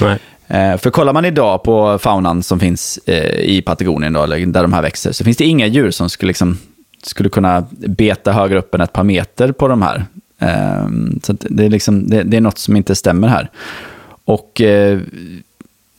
Nej. 0.00 0.18
Eh, 0.48 0.76
för 0.76 0.90
kollar 0.90 1.12
man 1.12 1.24
idag 1.24 1.62
på 1.62 1.98
faunan 1.98 2.42
som 2.42 2.60
finns 2.60 2.98
eh, 3.06 3.40
i 3.40 3.62
Patagonien, 3.62 4.12
då, 4.12 4.22
eller 4.22 4.46
där 4.46 4.62
de 4.62 4.72
här 4.72 4.82
växer, 4.82 5.12
så 5.12 5.24
finns 5.24 5.36
det 5.36 5.44
inga 5.44 5.66
djur 5.66 5.90
som 5.90 6.10
skulle, 6.10 6.30
liksom, 6.30 6.58
skulle 7.02 7.28
kunna 7.28 7.66
beta 7.70 8.32
högre 8.32 8.58
upp 8.58 8.74
än 8.74 8.80
ett 8.80 8.92
par 8.92 9.04
meter 9.04 9.52
på 9.52 9.68
de 9.68 9.82
här. 9.82 10.04
Ehm, 10.38 11.20
så 11.22 11.32
det 11.40 11.64
är, 11.64 11.70
liksom, 11.70 12.08
det, 12.08 12.22
det, 12.22 12.36
är 12.36 12.40
något 12.40 12.58
som 12.58 12.76
inte 12.76 12.94
stämmer 12.94 13.28
här. 13.28 13.50
Och 14.24 14.60
eh, 14.60 15.00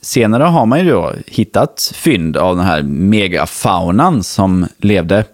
senare 0.01 0.43
har 0.43 0.65
man 0.65 0.79
ju 0.79 0.89
då 0.91 1.13
hittat 1.27 1.91
fynd 1.95 2.37
av 2.37 2.55
den 2.55 2.65
här 2.65 2.83
megafaunan 2.83 4.23
som 4.23 4.67
levde 4.77 5.25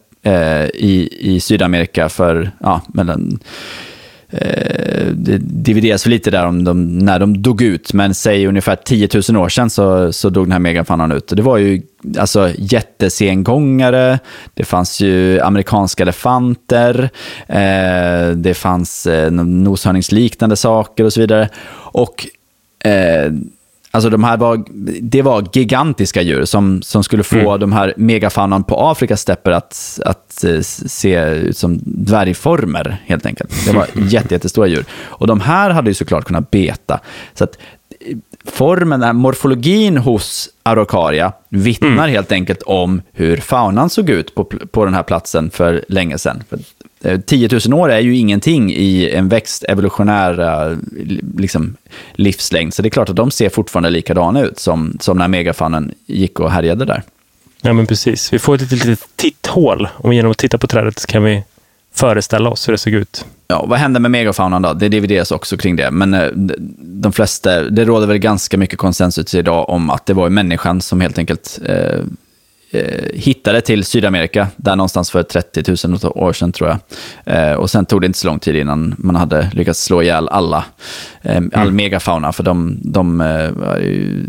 i, 0.74 1.10
i 1.20 1.40
Sydamerika 1.40 2.10
för 2.10 2.52
ja, 2.60 2.82
mellan 2.88 3.40
Eh, 4.34 5.08
det 5.14 5.38
divideras 5.38 6.06
lite 6.06 6.32
där 6.32 6.46
om 6.46 6.64
de, 6.64 6.98
när 6.98 7.20
de 7.20 7.42
dog 7.42 7.62
ut, 7.62 7.94
men 7.94 8.14
säg 8.14 8.48
ungefär 8.48 8.76
10 8.76 9.10
000 9.30 9.38
år 9.44 9.50
sedan 9.50 9.70
så, 9.70 10.14
så 10.14 10.30
dog 10.30 10.46
den 10.46 10.52
här 10.52 10.60
megafanan 10.60 11.12
ut. 11.12 11.28
Det 11.28 11.42
var 11.42 11.58
ju 11.58 11.82
alltså, 12.18 12.52
jättesengångare, 12.58 14.20
det 14.54 14.64
fanns 14.64 15.02
ju 15.02 15.40
amerikanska 15.40 16.04
elefanter, 16.04 17.10
eh, 17.48 18.30
det 18.36 18.54
fanns 18.54 19.08
eh, 19.08 19.32
noshörningsliknande 19.32 20.56
saker 20.56 21.04
och 21.04 21.14
så 21.14 21.20
vidare. 21.20 21.50
Och 21.76 22.28
eh, 22.88 23.32
Alltså 23.96 24.10
de 24.10 24.24
här 24.24 24.38
var, 24.38 24.64
det 25.02 25.22
var 25.22 25.48
gigantiska 25.54 26.22
djur 26.22 26.46
som, 26.46 26.82
som 26.82 27.04
skulle 27.04 27.24
få 27.24 27.36
mm. 27.50 27.60
de 27.60 27.72
här 27.72 27.94
megafaunan 27.98 28.64
på 28.64 28.90
Afrikas 28.90 29.22
stäpper 29.22 29.52
att, 29.52 30.00
att 30.06 30.44
eh, 30.44 30.62
se 30.62 31.26
ut 31.26 31.58
som 31.58 31.80
dvärgformer, 31.84 33.04
helt 33.06 33.26
enkelt. 33.26 33.66
Det 33.66 33.72
var 33.72 33.88
jätte, 34.10 34.34
jättestora 34.34 34.68
djur. 34.68 34.86
Och 34.94 35.28
de 35.28 35.40
här 35.40 35.70
hade 35.70 35.90
ju 35.90 35.94
såklart 35.94 36.26
kunnat 36.26 36.52
beta. 36.52 37.00
Så 37.34 37.44
att 37.44 37.58
formen, 38.46 39.16
morfologin 39.16 39.98
hos 39.98 40.50
Araucaria 40.64 41.34
vittnar 41.50 42.08
helt 42.08 42.32
enkelt 42.32 42.62
om 42.62 43.02
hur 43.12 43.38
faunan 43.38 43.90
såg 43.90 44.10
ut 44.10 44.36
på, 44.36 44.44
på 44.46 44.86
den 44.86 44.94
här 44.94 45.04
platsen 45.04 45.52
för 45.52 45.86
länge 45.88 46.18
sedan. 46.18 46.44
För, 46.50 46.60
10 47.26 47.50
000 47.68 47.80
år 47.80 47.92
är 47.92 48.00
ju 48.00 48.18
ingenting 48.18 48.72
i 48.72 49.10
en 49.10 49.30
växt 49.30 49.64
evolutionär 49.64 50.40
eh, 50.40 50.78
liksom, 51.38 51.76
livslängd, 52.14 52.74
så 52.74 52.82
det 52.82 52.88
är 52.88 52.90
klart 52.90 53.10
att 53.10 53.16
de 53.16 53.32
ser 53.32 53.50
fortfarande 53.50 53.90
likadana 53.90 54.42
ut 54.42 54.60
som, 54.60 54.98
som 55.00 55.18
när 55.18 55.28
megafaunen 55.28 55.94
gick 56.06 56.40
och 56.40 56.52
härjade 56.52 56.86
där. 56.86 57.04
Ja, 57.62 57.74
men 57.74 57.88
precis. 57.88 58.34
Vi 58.34 58.40
får 58.40 58.56
ett 58.56 58.62
litet, 58.62 58.86
litet 58.86 59.08
titthål 59.16 59.88
och 59.96 60.14
genom 60.14 60.32
att 60.32 60.38
titta 60.38 60.58
på 60.58 60.68
trädet 60.68 61.06
kan 61.06 61.24
vi 61.24 61.44
föreställa 61.94 62.50
oss 62.50 62.68
hur 62.68 62.72
det 62.72 62.78
såg 62.78 62.94
ut. 62.94 63.26
Ja, 63.48 63.66
vad 63.68 63.80
hände 63.80 64.00
med 64.00 64.12
megafaunan 64.12 64.62
då? 64.62 64.74
Det 64.74 64.90
divideras 64.90 65.32
också 65.32 65.58
kring 65.58 65.76
det. 65.76 65.92
Men 65.92 66.14
eh, 66.14 66.28
de 66.78 67.14
flesta, 67.14 67.62
det 67.62 67.86
råder 67.86 68.08
väl 68.08 68.18
ganska 68.18 68.58
mycket 68.58 68.80
konsensus 68.80 69.36
idag 69.36 69.70
om 69.70 69.90
att 69.90 70.06
det 70.06 70.14
var 70.14 70.30
människan 70.30 70.82
som 70.82 71.02
helt 71.02 71.18
enkelt 71.18 71.60
eh, 71.66 71.76
eh, 71.76 72.00
hittade 73.14 73.62
till 73.62 73.84
Sydamerika, 73.84 74.48
där 74.56 74.76
någonstans 74.76 75.12
för 75.12 75.24
30 75.24 75.88
000 75.88 76.00
år 76.04 76.34
sedan 76.34 76.52
tror 76.52 76.70
jag. 76.70 76.80
Eh, 77.26 77.54
och 77.54 77.70
sen 77.70 77.86
tog 77.86 78.02
det 78.02 78.08
inte 78.08 78.20
så 78.20 78.28
lång 78.28 78.40
tid 78.40 78.56
innan 78.56 78.96
man 78.98 79.16
hade 79.16 79.52
lyckats 79.54 79.84
slå 79.84 80.02
ihjäl 80.02 80.30
alla, 80.30 80.66
eh, 81.22 81.38
all 81.38 81.68
mm. 81.68 81.76
megafauna, 81.76 82.34
för 82.34 82.44
de, 82.44 82.78
de 82.82 83.22
eh, 83.22 83.52
var 83.52 83.78
ju 83.78 84.26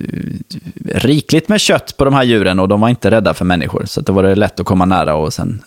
rikligt 0.85 1.49
med 1.49 1.61
kött 1.61 1.97
på 1.97 2.05
de 2.05 2.15
här 2.15 2.25
djuren 2.25 2.59
och 2.59 2.69
de 2.69 2.81
var 2.81 2.89
inte 2.89 3.11
rädda 3.11 3.35
för 3.35 3.45
människor. 3.45 3.85
Så 3.87 4.01
det 4.01 4.13
var 4.13 4.23
det 4.23 4.35
lätt 4.35 4.61
att 4.61 4.67
komma 4.67 4.85
nära 4.85 5.15
och 5.15 5.33
sen 5.33 5.63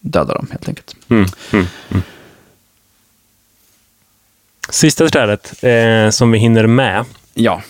döda 0.00 0.34
dem 0.34 0.46
helt 0.50 0.68
enkelt. 0.68 0.96
Mm, 1.08 1.26
mm, 1.52 1.66
mm. 1.90 2.02
Sista 4.70 5.08
trädet 5.08 5.64
eh, 5.64 6.10
som 6.10 6.30
vi 6.30 6.38
hinner 6.38 6.66
med. 6.66 7.04
Ja. 7.34 7.62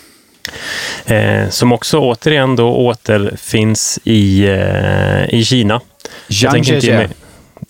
Eh, 1.06 1.48
som 1.48 1.72
också 1.72 1.98
återigen 1.98 2.56
då 2.56 2.68
återfinns 2.68 3.98
i, 4.04 4.48
eh, 4.48 5.34
i 5.34 5.44
Kina. 5.44 5.80
Jag 6.28 6.52
tänker 6.52 6.74
inte 6.74 6.86
ge 6.86 6.96
mig, 6.96 7.08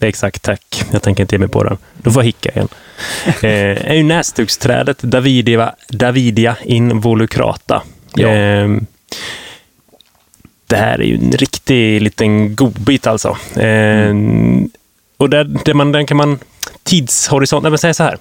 Exakt, 0.01 0.43
tack. 0.43 0.85
Jag 0.93 1.03
tänker 1.03 1.23
inte 1.23 1.35
ge 1.35 1.39
mig 1.39 1.49
på 1.49 1.65
den. 1.65 1.79
Då 1.97 2.11
får 2.11 2.23
jag 2.23 2.27
hicka 2.27 2.51
igen. 2.51 2.69
eh, 3.27 3.91
är 3.91 3.95
ju 3.95 4.03
näsduksträdet 4.03 4.99
Davidia, 4.99 5.75
Davidia 5.89 6.57
involucrata. 6.65 7.83
Ja. 8.15 8.29
Eh, 8.29 8.69
det 10.67 10.77
här 10.77 11.01
är 11.01 11.05
ju 11.05 11.15
en 11.15 11.33
riktig 11.33 12.03
liten 12.03 12.57
godbit 12.57 13.07
alltså. 13.07 13.37
Eh, 13.57 14.09
mm. 14.09 14.71
Och 15.17 15.31
där, 15.31 15.45
där 15.45 15.75
man, 15.75 15.93
den 15.93 16.07
kan 16.07 16.17
man 16.17 16.39
tidshorisont, 16.83 17.63
nej 17.63 17.71
men 17.71 17.79
säga 17.79 17.95
så 17.95 18.03
här. 18.03 18.19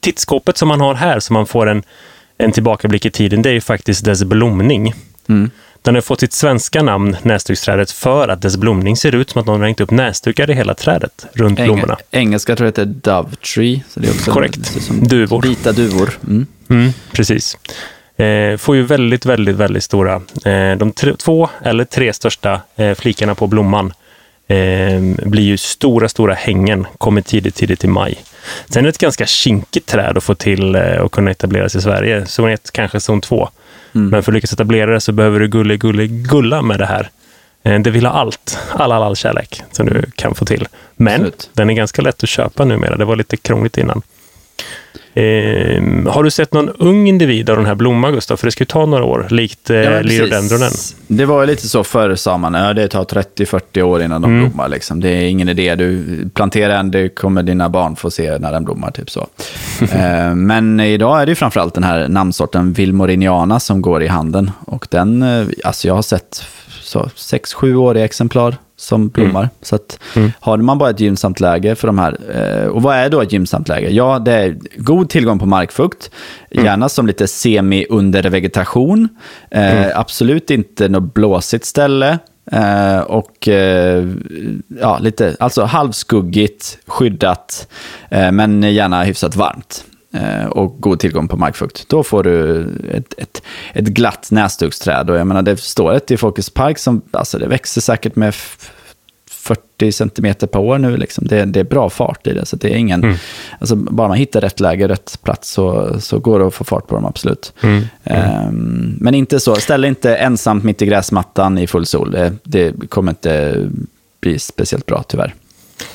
Tittskåpet 0.00 0.56
som 0.56 0.68
man 0.68 0.80
har 0.80 0.94
här, 0.94 1.20
så 1.20 1.32
man 1.32 1.46
får 1.46 1.68
en, 1.68 1.82
en 2.38 2.52
tillbakablick 2.52 3.06
i 3.06 3.10
tiden, 3.10 3.42
det 3.42 3.48
är 3.48 3.54
ju 3.54 3.60
faktiskt 3.60 4.04
dess 4.04 4.24
blomning. 4.24 4.94
Mm. 5.28 5.50
Den 5.82 5.94
har 5.94 6.02
fått 6.02 6.20
sitt 6.20 6.32
svenska 6.32 6.82
namn, 6.82 7.16
näsduksträdet, 7.22 7.90
för 7.90 8.28
att 8.28 8.42
dess 8.42 8.56
blomning 8.56 8.96
ser 8.96 9.14
ut 9.14 9.30
som 9.30 9.40
att 9.40 9.46
någon 9.46 9.60
har 9.60 9.66
hängt 9.66 9.80
upp 9.80 9.90
näsdukar 9.90 10.50
i 10.50 10.54
hela 10.54 10.74
trädet, 10.74 11.26
runt 11.32 11.58
Eng 11.58 11.66
blommorna. 11.66 11.96
Engelska 12.10 12.56
tror 12.56 12.66
jag 12.66 12.70
heter 12.70 12.84
Dove 12.84 13.36
Tree. 13.36 13.82
Så 13.88 14.00
det 14.00 14.08
är 14.08 14.10
också 14.10 14.30
Korrekt. 14.30 14.90
Duvor. 14.90 15.42
Vita 15.42 15.72
duvor. 15.72 16.10
Mm. 16.28 16.46
Mm, 16.70 16.92
precis. 17.12 17.58
Eh, 18.16 18.56
får 18.56 18.76
ju 18.76 18.82
väldigt, 18.82 19.26
väldigt, 19.26 19.56
väldigt 19.56 19.84
stora. 19.84 20.14
Eh, 20.44 20.76
de 20.76 20.92
två 21.18 21.48
eller 21.62 21.84
tre 21.84 22.12
största 22.12 22.60
eh, 22.76 22.94
flikarna 22.94 23.34
på 23.34 23.46
blomman 23.46 23.92
eh, 24.52 25.00
blir 25.26 25.42
ju 25.42 25.56
stora, 25.56 26.08
stora 26.08 26.34
hängen, 26.34 26.86
kommer 26.98 27.20
tidigt, 27.20 27.54
tidigt 27.54 27.84
i 27.84 27.86
maj. 27.86 28.18
Sen 28.68 28.80
är 28.80 28.82
det 28.82 28.88
ett 28.88 28.98
ganska 28.98 29.26
kinkigt 29.26 29.86
träd 29.88 30.16
att 30.16 30.24
få 30.24 30.34
till 30.34 30.74
eh, 30.74 31.04
att 31.04 31.10
kunna 31.10 31.30
etablera 31.30 31.68
sig 31.68 31.78
i 31.78 31.82
Sverige. 31.82 32.26
Zon 32.26 32.50
1, 32.50 32.70
kanske 32.72 33.00
zon 33.00 33.20
2. 33.20 33.48
Mm. 33.94 34.08
Men 34.08 34.22
för 34.22 34.32
att 34.32 34.34
lyckas 34.34 34.52
etablera 34.52 34.92
det 34.92 35.00
så 35.00 35.12
behöver 35.12 35.40
du 35.40 35.48
gulle, 35.48 35.76
gulle, 35.76 36.06
gulla 36.06 36.62
med 36.62 36.78
det 36.78 36.86
här. 36.86 37.10
Eh, 37.62 37.80
det 37.80 37.90
vill 37.90 38.06
ha 38.06 38.12
allt, 38.12 38.58
all, 38.72 38.92
all, 38.92 39.02
all 39.02 39.16
kärlek 39.16 39.62
som 39.72 39.86
du 39.86 40.02
kan 40.16 40.34
få 40.34 40.44
till. 40.44 40.68
Men 40.96 41.14
Absolut. 41.14 41.50
den 41.52 41.70
är 41.70 41.74
ganska 41.74 42.02
lätt 42.02 42.22
att 42.22 42.28
köpa 42.28 42.64
numera. 42.64 42.96
Det 42.96 43.04
var 43.04 43.16
lite 43.16 43.36
krångligt 43.36 43.78
innan. 43.78 44.02
Eh, 45.14 45.82
har 46.06 46.22
du 46.22 46.30
sett 46.30 46.52
någon 46.52 46.68
ung 46.68 47.08
individ 47.08 47.50
av 47.50 47.56
den 47.56 47.66
här 47.66 47.74
blomman, 47.74 48.12
Gustav? 48.12 48.36
För 48.36 48.46
det 48.46 48.50
ska 48.52 48.62
ju 48.62 48.66
ta 48.66 48.86
några 48.86 49.04
år, 49.04 49.26
likt 49.30 49.70
eh, 49.70 49.76
ja, 49.76 50.00
lyrodendronen. 50.00 50.70
Det 51.06 51.24
var 51.24 51.46
lite 51.46 51.68
så 51.68 51.84
förr, 51.84 52.14
sa 52.14 52.38
man. 52.38 52.54
Ja, 52.54 52.74
det 52.74 52.88
tar 52.88 53.04
30-40 53.04 53.82
år 53.82 54.02
innan 54.02 54.22
de 54.22 54.30
mm. 54.30 54.48
blommar. 54.48 54.68
Liksom. 54.68 55.00
Det 55.00 55.08
är 55.08 55.28
ingen 55.28 55.48
idé. 55.48 55.74
Du 55.74 56.04
planterar 56.34 56.74
en, 56.74 56.90
det 56.90 57.08
kommer 57.08 57.42
dina 57.42 57.68
barn 57.68 57.96
få 57.96 58.10
se 58.10 58.38
när 58.38 58.52
den 58.52 58.64
blommar. 58.64 58.90
Typ 58.90 59.10
så. 59.10 59.20
eh, 59.92 60.34
men 60.34 60.80
idag 60.80 61.22
är 61.22 61.26
det 61.26 61.34
framförallt 61.34 61.74
den 61.74 61.84
här 61.84 62.08
namnsorten 62.08 62.72
Vilmoriniana 62.72 63.60
som 63.60 63.82
går 63.82 64.02
i 64.02 64.06
handen. 64.06 64.50
Och 64.66 64.86
den, 64.90 65.22
eh, 65.22 65.46
alltså 65.64 65.88
jag 65.88 65.94
har 65.94 66.02
sett 66.02 66.44
6-7 66.98 67.74
år 67.74 67.96
i 67.96 68.02
exemplar 68.02 68.56
som 68.76 69.08
blommar. 69.08 69.40
Mm. 69.40 69.50
Så 69.62 69.76
att 69.76 69.98
mm. 70.16 70.32
har 70.40 70.56
man 70.56 70.78
bara 70.78 70.90
ett 70.90 71.00
gynnsamt 71.00 71.40
läge 71.40 71.74
för 71.74 71.86
de 71.86 71.98
här, 71.98 72.18
eh, 72.34 72.66
och 72.66 72.82
vad 72.82 72.96
är 72.96 73.10
då 73.10 73.20
ett 73.20 73.32
gynnsamt 73.32 73.68
läge? 73.68 73.90
Ja, 73.90 74.18
det 74.18 74.32
är 74.32 74.56
god 74.76 75.08
tillgång 75.08 75.38
på 75.38 75.46
markfukt, 75.46 76.10
mm. 76.50 76.64
gärna 76.64 76.88
som 76.88 77.06
lite 77.06 77.28
semi-under 77.28 78.22
vegetation, 78.22 79.08
eh, 79.50 79.82
mm. 79.82 79.90
absolut 79.94 80.50
inte 80.50 80.88
något 80.88 81.14
blåsigt 81.14 81.64
ställe, 81.64 82.18
eh, 82.52 83.00
och 83.00 83.48
eh, 83.48 84.08
ja, 84.80 84.98
lite, 84.98 85.36
alltså 85.40 85.64
halvskuggigt, 85.64 86.78
skyddat, 86.86 87.68
eh, 88.10 88.32
men 88.32 88.62
gärna 88.62 89.02
hyfsat 89.02 89.36
varmt. 89.36 89.84
Eh, 90.14 90.46
och 90.46 90.76
god 90.80 91.00
tillgång 91.00 91.28
på 91.28 91.36
markfukt. 91.36 91.88
Då 91.88 92.02
får 92.02 92.22
du 92.22 92.60
ett, 92.92 93.14
ett, 93.18 93.42
ett 93.72 93.84
glatt 93.84 94.30
näsduksträd. 94.30 95.10
Och 95.10 95.16
jag 95.16 95.26
menar, 95.26 95.42
det 95.42 95.60
står 95.60 95.94
ett 95.94 96.10
i 96.10 96.16
Folkets 96.16 96.50
park 96.50 96.78
som 96.78 97.02
alltså 97.10 97.38
det 97.38 97.46
växer 97.46 97.80
säkert 97.80 98.16
med 98.16 98.34
40 99.42 99.92
centimeter 99.92 100.46
per 100.46 100.58
år 100.58 100.78
nu. 100.78 100.96
Liksom. 100.96 101.26
Det, 101.26 101.44
det, 101.44 101.60
är 101.60 101.64
bra 101.64 101.90
fart 101.90 102.26
i 102.26 102.32
det. 102.32 102.46
Så 102.46 102.56
det 102.56 102.72
är 102.72 102.76
ingen, 102.76 103.04
mm. 103.04 103.16
alltså, 103.58 103.76
bara 103.76 104.08
man 104.08 104.16
hittar 104.16 104.40
rätt 104.40 104.60
läge, 104.60 104.88
rätt 104.88 105.18
plats 105.22 105.50
så, 105.50 105.96
så 106.00 106.18
går 106.18 106.38
det 106.38 106.46
att 106.46 106.54
få 106.54 106.64
fart 106.64 106.86
på 106.86 106.94
dem, 106.94 107.06
absolut. 107.06 107.52
Mm. 107.60 107.84
Um, 108.48 108.96
men 109.00 109.14
inte 109.14 109.40
så, 109.40 109.54
ställ 109.54 109.84
inte 109.84 110.16
ensamt 110.16 110.64
mitt 110.64 110.82
i 110.82 110.86
gräsmattan 110.86 111.58
i 111.58 111.66
full 111.66 111.86
sol. 111.86 112.10
Det, 112.10 112.32
det 112.42 112.88
kommer 112.88 113.12
inte 113.12 113.56
bli 114.20 114.38
speciellt 114.38 114.86
bra, 114.86 115.02
tyvärr. 115.02 115.34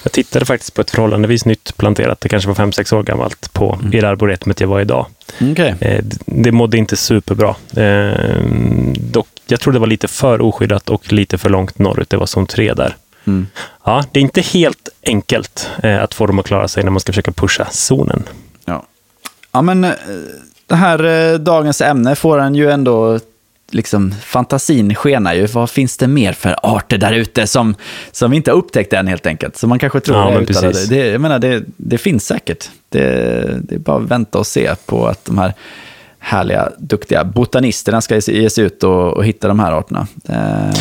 Jag 0.04 0.12
tittade 0.12 0.46
faktiskt 0.46 0.74
på 0.74 0.82
ett 0.82 0.92
förhållandevis 0.92 1.46
nytt 1.46 1.78
planterat, 1.78 2.22
det 2.22 2.30
kanske 2.30 2.48
var 2.50 2.56
5-6 2.56 2.96
år 2.96 3.04
gammalt, 3.04 3.54
på 3.54 3.78
mm. 3.82 3.94
i 3.94 4.02
det 4.02 4.10
arboretumet 4.10 4.60
jag 4.60 4.68
var 4.68 4.82
idag. 4.82 5.06
Okay. 5.52 5.74
Eh, 5.80 6.04
det 6.26 6.52
mådde 6.52 6.78
inte 6.78 6.98
superbra. 6.98 7.56
Eh, 7.76 8.42
dock, 8.96 9.28
jag 9.48 9.60
tror 9.60 9.74
det 9.74 9.80
var 9.80 9.88
lite 9.88 10.08
för 10.08 10.42
oskyddat 10.42 10.90
och 10.90 11.14
lite 11.14 11.38
för 11.38 11.50
långt 11.50 11.80
norrut. 11.80 12.10
Det 12.10 12.18
var 12.18 12.26
som 12.26 12.46
tre 12.46 12.74
där. 12.74 12.96
Mm. 13.28 13.48
Ja, 13.84 14.04
det 14.12 14.20
är 14.20 14.22
inte 14.22 14.42
helt 14.42 14.90
enkelt 15.04 15.70
eh, 15.84 16.04
att 16.04 16.14
få 16.14 16.26
dem 16.26 16.40
att 16.40 16.46
klara 16.46 16.68
sig 16.68 16.84
när 16.84 16.92
man 16.92 17.00
ska 17.00 17.12
försöka 17.12 17.32
pusha 17.32 17.68
zonen. 17.72 18.24
Ja, 18.66 18.84
ja 19.52 19.62
men 19.62 19.82
det 20.68 20.76
här 20.76 21.38
dagens 21.38 21.82
ämne 21.82 22.16
får 22.16 22.40
en 22.40 22.56
ju 22.56 22.72
ändå 22.72 23.20
liksom, 23.72 24.12
fantasin 24.12 24.96
skenar 24.96 25.34
ju. 25.34 25.46
Vad 25.46 25.70
finns 25.70 25.98
det 25.98 26.08
mer 26.08 26.34
för 26.34 26.56
arter 26.64 26.98
där 26.98 27.14
ute 27.14 27.48
som, 27.48 27.76
som 28.12 28.32
vi 28.32 28.38
inte 28.38 28.52
har 28.52 28.58
upptäckt 28.58 28.94
än 28.94 29.08
helt 29.08 29.26
enkelt? 29.26 29.58
Som 29.58 29.70
man 29.70 29.80
kanske 29.80 30.00
tror 30.00 30.18
ja, 30.18 30.32
är 30.32 30.42
uttalade. 30.42 30.86
Det, 30.86 31.08
jag 31.08 31.22
menar, 31.22 31.40
det, 31.40 31.64
det 31.78 31.98
finns 31.98 32.26
säkert. 32.26 32.70
Det, 32.90 33.02
det 33.64 33.76
är 33.76 33.80
bara 33.80 33.98
att 33.98 34.12
vänta 34.12 34.40
och 34.40 34.48
se 34.48 34.76
på 34.86 35.08
att 35.08 35.26
de 35.26 35.38
här 35.38 35.54
härliga, 36.20 36.70
duktiga 36.78 37.24
botanisterna 37.24 38.02
ska 38.02 38.16
ge 38.16 38.50
sig 38.50 38.64
ut 38.64 38.84
och, 38.84 39.14
och 39.14 39.26
hitta 39.26 39.48
de 39.48 39.60
här 39.60 39.72
arterna. 39.72 40.08
Mm. 40.30 40.74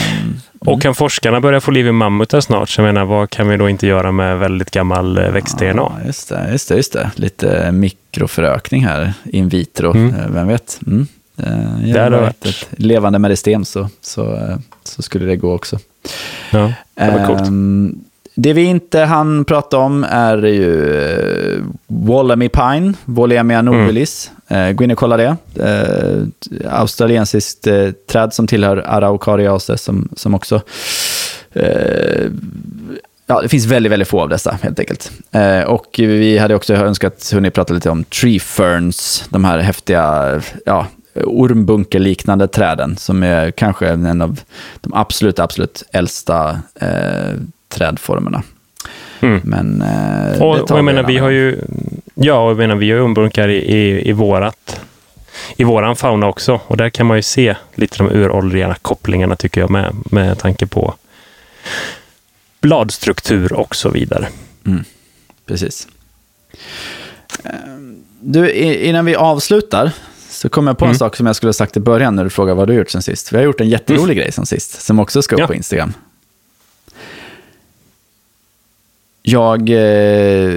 Och 0.59 0.83
kan 0.83 0.95
forskarna 0.95 1.41
börja 1.41 1.61
få 1.61 1.71
liv 1.71 1.87
i 1.87 1.93
mammutar 1.93 2.41
snart? 2.41 2.69
Så 2.69 2.81
jag 2.81 2.87
menar, 2.87 3.05
vad 3.05 3.31
kan 3.31 3.49
vi 3.49 3.57
då 3.57 3.69
inte 3.69 3.87
göra 3.87 4.13
med 4.13 4.39
väldigt 4.39 4.71
gammal 4.71 5.19
eh, 5.19 5.31
växt-DNA? 5.31 5.73
Ja, 5.77 5.93
just 6.07 6.29
det, 6.29 6.49
just 6.53 6.69
det, 6.69 6.77
just 6.77 6.93
det. 6.93 7.11
Lite 7.15 7.73
mikroförökning 7.73 8.85
här 8.85 9.13
in 9.25 9.49
vitro, 9.49 9.91
mm. 9.91 10.15
Eh, 10.15 10.31
vem 10.31 10.49
vet? 10.49 10.81
Mm. 10.87 11.07
Eh, 11.37 11.93
det 11.93 12.01
hade 12.01 12.21
varit 12.21 12.47
ett 12.47 12.69
levande 12.71 13.19
meristem 13.19 13.65
så, 13.65 13.89
så, 14.01 14.35
eh, 14.35 14.57
så 14.85 15.03
skulle 15.03 15.27
det 15.27 15.37
gå 15.37 15.55
också. 15.55 15.79
Ja, 16.51 16.73
det 16.95 17.11
var 17.11 17.27
coolt. 17.27 17.49
Um, 17.49 18.05
det 18.39 18.53
vi 18.53 18.63
inte 18.63 19.01
hann 19.01 19.45
prata 19.45 19.79
om 19.79 20.05
är 20.11 20.43
ju 20.47 20.71
uh, 21.57 21.65
Wallamy 21.87 22.49
Pine, 22.49 22.93
Wollemia 23.05 23.63
nobilis. 23.63 24.31
Mm. 24.49 24.69
Uh, 24.69 24.73
gå 24.73 24.85
in 24.85 24.91
och 24.91 24.99
kolla 24.99 25.17
det. 25.17 25.37
Uh, 25.61 26.27
australiensiskt 26.71 27.67
uh, 27.67 27.91
träd 27.91 28.35
som 28.35 28.47
tillhör 28.47 28.77
Araucariaceae 28.77 29.79
som, 29.79 30.09
som 30.17 30.35
också... 30.35 30.61
Uh, 31.57 32.31
ja, 33.27 33.41
det 33.43 33.49
finns 33.49 33.67
väldigt, 33.67 33.93
väldigt 33.93 34.09
få 34.09 34.21
av 34.21 34.29
dessa 34.29 34.59
helt 34.63 34.81
enkelt. 34.81 35.11
och 35.67 35.87
vi 35.99 36.39
hade 36.39 36.55
också 36.55 36.75
önskat 36.75 37.31
hunnit 37.35 37.55
prata 37.55 37.75
lite 37.75 37.91
om 37.91 38.05
tree 38.05 38.39
ferns, 38.39 39.25
de 39.29 39.45
här 39.45 39.59
häftiga 39.59 40.41
ja, 40.67 40.87
ormbunkeliknande 41.25 42.49
träden 42.49 42.97
som 42.97 43.23
är 43.23 43.51
kanske 43.51 43.89
en 43.89 44.23
av 44.23 44.41
de 44.81 44.95
absolut, 44.95 45.39
absolut 45.39 45.83
äldsta 45.93 46.61
eh, 46.81 47.41
trädformerna. 47.69 48.43
Mm. 49.21 49.41
Men 49.45 49.83
eh, 49.83 50.43
och, 50.43 50.71
och 50.71 50.79
jag 50.79 50.85
menar, 50.85 51.03
vi 51.03 51.19
har 51.19 51.31
ju, 51.31 51.61
ja, 52.15 52.45
och 52.45 52.51
jag 52.51 52.57
menar, 52.57 52.77
vi 52.77 52.91
har 52.91 53.01
ormbunkar 53.01 53.49
i, 53.49 53.57
i, 53.57 54.09
i 54.09 54.13
vårat 54.13 54.81
i 55.57 55.65
våran 55.65 55.97
fauna 55.97 56.27
också. 56.27 56.61
Och 56.67 56.77
där 56.77 56.91
kan 56.91 57.07
man 57.07 57.17
ju 57.17 57.23
se 57.23 57.57
lite 57.75 57.99
de 57.99 58.11
uråldriga 58.11 58.77
kopplingarna 58.83 59.37
tycker 59.37 59.61
jag 59.61 59.71
med, 59.71 59.95
med 60.11 60.39
tanke 60.39 60.67
på 60.67 60.95
bladstruktur 62.61 63.53
och 63.53 63.77
så 63.77 63.91
vidare. 63.91 64.29
Mm. 64.67 64.85
Precis. 65.47 65.89
Ehm, 67.45 68.05
du, 68.21 68.53
innan 68.53 69.05
vi 69.05 69.15
avslutar 69.15 69.93
så 70.37 70.49
kom 70.49 70.67
jag 70.67 70.79
på 70.79 70.85
en 70.85 70.91
mm. 70.91 70.99
sak 70.99 71.17
som 71.17 71.27
jag 71.27 71.37
skulle 71.37 71.49
ha 71.49 71.55
sagt 71.55 71.77
i 71.77 71.81
början 71.81 72.17
när 72.17 72.25
du 72.25 72.31
frågade 72.31 72.57
vad 72.57 72.69
du 72.69 72.75
gjort 72.75 72.91
sen 72.91 73.03
sist. 73.03 73.33
Vi 73.33 73.37
har 73.37 73.45
gjort 73.45 73.61
en 73.61 73.69
jätterolig 73.69 74.05
mm. 74.05 74.17
grej 74.17 74.33
sen 74.33 74.47
sist, 74.47 74.83
som 74.83 74.99
också 74.99 75.23
ska 75.23 75.37
upp 75.37 75.41
ja. 75.41 75.47
på 75.47 75.55
Instagram. 75.55 75.93
Jag 79.23 79.71
eh, 79.71 80.55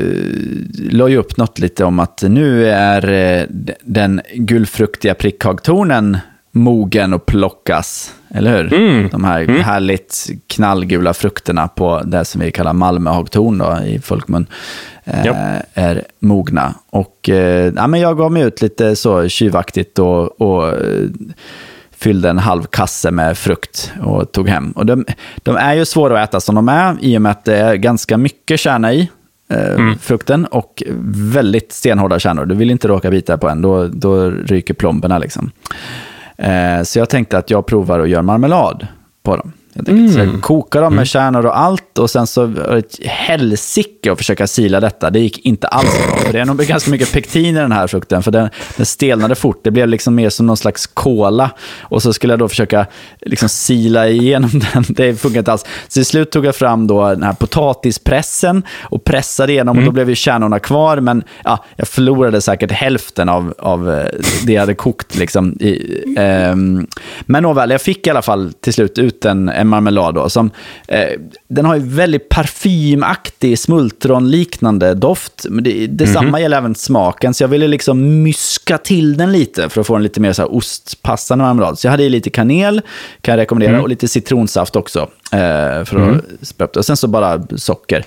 la 0.92 1.08
ju 1.08 1.18
upp 1.18 1.38
något 1.38 1.60
lite 1.60 1.86
om 1.86 2.00
att 2.00 2.22
nu 2.22 2.70
är 2.70 3.12
eh, 3.12 3.46
den 3.82 4.22
gulfruktiga 4.34 5.14
prickhagtornen 5.14 6.18
mogen 6.52 7.14
och 7.14 7.26
plockas. 7.26 8.14
Eller 8.30 8.58
hur? 8.58 8.74
Mm. 8.74 9.10
De 9.10 9.24
här 9.24 9.42
mm. 9.42 9.62
härligt 9.62 10.30
knallgula 10.48 11.14
frukterna 11.14 11.68
på 11.68 12.02
det 12.06 12.26
som 12.26 12.42
vi 12.42 12.52
kallar 12.52 12.74
Malmöhagtorn 12.74 13.84
i 13.86 14.00
folkmun 14.00 14.48
ja. 15.26 15.36
är 15.74 16.03
mogna. 16.20 16.76
Och 16.89 17.30
eh, 17.30 17.74
ja, 17.76 17.88
men 17.88 17.99
jag 17.99 18.18
gav 18.18 18.32
mig 18.32 18.43
ut 18.43 18.62
lite 18.62 18.95
så 18.95 19.28
tjuvaktigt 19.28 19.99
och, 19.99 20.41
och 20.41 20.68
eh, 20.68 21.10
fyllde 21.91 22.30
en 22.30 22.38
halv 22.38 22.64
kasse 22.64 23.12
med 23.12 23.38
frukt 23.38 23.93
och 24.01 24.32
tog 24.32 24.49
hem. 24.49 24.72
Och 24.72 24.86
de, 24.86 25.05
de, 25.36 25.55
är 25.55 25.74
ju 25.74 25.86
svåra 25.86 26.22
att 26.22 26.30
äta 26.30 26.39
som 26.39 26.55
de 26.55 26.70
är 26.70 26.97
i 27.01 27.18
och 27.18 27.22
med 27.22 27.32
att 27.32 27.45
det 27.45 27.57
är 27.57 27.76
ganska 27.76 28.18
mycket 28.18 28.60
kärna 28.60 28.93
i. 28.93 29.10
Eh, 29.49 29.74
mm. 29.74 29.97
frukten 29.97 30.45
och 30.45 30.84
väldigt 31.34 31.72
stenhårda 31.72 32.20
kärnor. 32.20 32.45
Du 32.45 32.55
vill 32.55 32.72
inte 32.72 32.88
råka 32.88 33.12
bita 33.12 33.38
på 33.38 33.49
en, 33.49 33.62
då, 33.62 33.88
då 33.88 34.30
ryker 34.30 34.74
plomberna. 34.74 35.18
Liksom. 35.18 35.51
Eh, 36.38 36.84
så 36.84 36.99
jag 36.99 37.10
tänkte 37.10 37.38
att 37.38 37.49
jag 37.49 37.66
provar 37.66 37.99
att 37.99 38.10
göra 38.10 38.22
marmelad 38.22 38.88
på 39.24 39.36
dem. 39.36 39.51
Jag 39.86 39.98
mm. 39.98 40.12
så 40.12 40.42
kokade 40.42 40.86
dem 40.86 40.94
med 40.94 40.98
mm. 40.98 41.06
kärnor 41.06 41.46
och 41.46 41.60
allt 41.60 41.98
och 41.98 42.10
sen 42.10 42.28
så 42.28 42.46
var 42.46 42.74
det 42.74 42.78
ett 42.78 43.00
helsike 43.06 44.12
att 44.12 44.18
försöka 44.18 44.48
sila 44.48 44.80
detta. 44.80 45.10
Det 45.10 45.20
gick 45.20 45.46
inte 45.46 45.68
alls 45.68 46.08
bra. 46.08 46.18
För 46.18 46.34
det 46.34 46.40
är 46.40 46.46
nog 46.46 46.58
ganska 46.58 46.92
mycket 46.92 47.14
pektin 47.14 47.58
i 47.58 47.60
den 47.60 47.72
här 47.72 47.88
frukten, 47.88 48.24
för 48.24 48.32
den, 48.32 48.50
den 48.78 48.86
stelnade 48.86 49.36
fort. 49.36 49.60
Det 49.64 49.72
blev 49.72 49.88
liksom 49.88 50.16
mer 50.16 50.30
som 50.30 50.46
någon 50.46 50.58
slags 50.58 50.88
kola. 50.88 51.52
Och 51.82 52.02
så 52.02 52.14
skulle 52.14 52.34
jag 52.34 52.40
då 52.40 52.48
försöka 52.48 52.86
liksom 53.22 53.50
sila 53.50 54.10
igenom 54.10 54.50
den. 54.74 54.86
Det 54.88 55.16
funkar 55.16 55.40
inte 55.40 55.52
alls. 55.52 55.66
Så 55.88 55.94
till 55.94 56.06
slut 56.06 56.32
tog 56.32 56.46
jag 56.46 56.56
fram 56.56 56.88
då 56.88 57.10
den 57.10 57.24
här 57.24 57.34
potatispressen 57.34 58.64
och 58.82 59.04
pressade 59.04 59.52
igenom 59.52 59.78
mm. 59.78 59.84
och 59.84 59.86
då 59.86 59.94
blev 59.94 60.10
ju 60.10 60.16
kärnorna 60.16 60.60
kvar. 60.60 60.98
Men 61.00 61.24
ja, 61.44 61.66
jag 61.76 61.88
förlorade 61.88 62.42
säkert 62.42 62.72
hälften 62.72 63.30
av, 63.30 63.54
av 63.58 63.92
eh, 63.92 64.06
det 64.46 64.54
jag 64.54 64.60
hade 64.60 64.76
kokt. 64.76 65.18
Liksom, 65.18 65.54
i, 65.60 66.04
eh, 66.18 66.56
men 67.26 67.44
nåväl, 67.44 67.72
jag 67.72 67.82
fick 67.82 68.08
i 68.08 68.10
alla 68.10 68.22
fall 68.22 68.54
till 68.62 68.74
slut 68.74 68.98
ut 68.98 69.26
en 69.26 69.50
marmelad 69.70 70.15
då, 70.15 70.30
som, 70.30 70.51
eh, 70.88 71.07
den 71.47 71.65
har 71.65 71.76
ju 71.76 71.82
väldigt 71.82 72.30
parfymaktig, 72.30 73.59
smultronliknande 73.59 74.93
doft. 74.93 75.45
Men 75.49 75.63
det, 75.63 75.88
detsamma 75.88 76.20
mm 76.20 76.36
-hmm. 76.36 76.41
gäller 76.41 76.57
även 76.57 76.76
smaken, 76.76 77.34
så 77.34 77.43
jag 77.43 77.47
ville 77.47 77.67
liksom 77.67 78.24
myska 78.24 78.78
till 78.78 79.17
den 79.17 79.32
lite 79.32 79.70
för 79.70 79.82
att 79.82 79.88
få 79.88 79.95
en 79.95 80.03
lite 80.03 80.20
mer 80.20 80.34
så 80.34 80.41
här 80.41 80.55
ostpassande 80.55 81.43
marmelad. 81.43 81.80
Så 81.80 81.88
jag 81.88 81.91
hade 81.91 82.03
i 82.03 82.09
lite 82.09 82.30
kanel, 82.30 82.82
kan 83.22 83.32
jag 83.32 83.41
rekommendera, 83.41 83.72
mm. 83.72 83.82
och 83.82 83.89
lite 83.89 84.07
citronsaft 84.07 84.76
också. 84.76 85.09
Eh, 85.32 85.86
för 85.86 85.96
mm. 85.96 86.16
att 86.18 86.48
spä 86.48 86.64
upp 86.64 86.74
det. 86.74 86.80
Och 86.80 86.86
sen 86.86 86.98
så 86.98 87.08
bara 87.08 87.42
socker. 87.56 88.06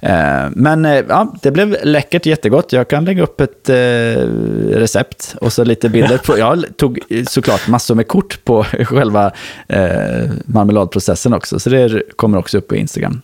Eh, 0.00 0.46
men 0.50 0.84
eh, 0.84 1.04
ja, 1.08 1.34
det 1.42 1.50
blev 1.50 1.76
läckert, 1.82 2.26
jättegott. 2.26 2.72
Jag 2.72 2.88
kan 2.88 3.04
lägga 3.04 3.22
upp 3.22 3.40
ett 3.40 3.70
recept 4.70 5.34
och 5.40 5.52
så 5.52 5.64
lite 5.64 5.88
bilder. 5.88 6.18
På, 6.26 6.38
jag 6.38 6.64
tog 6.76 7.00
såklart 7.28 7.68
massor 7.68 7.94
med 7.94 8.08
kort 8.08 8.44
på 8.44 8.64
själva 8.84 9.30
marmeladprocessen 10.44 11.34
också. 11.34 11.60
Så 11.60 11.70
det 11.70 12.02
kommer 12.16 12.38
också 12.38 12.58
upp 12.58 12.68
på 12.68 12.76
Instagram. 12.76 13.22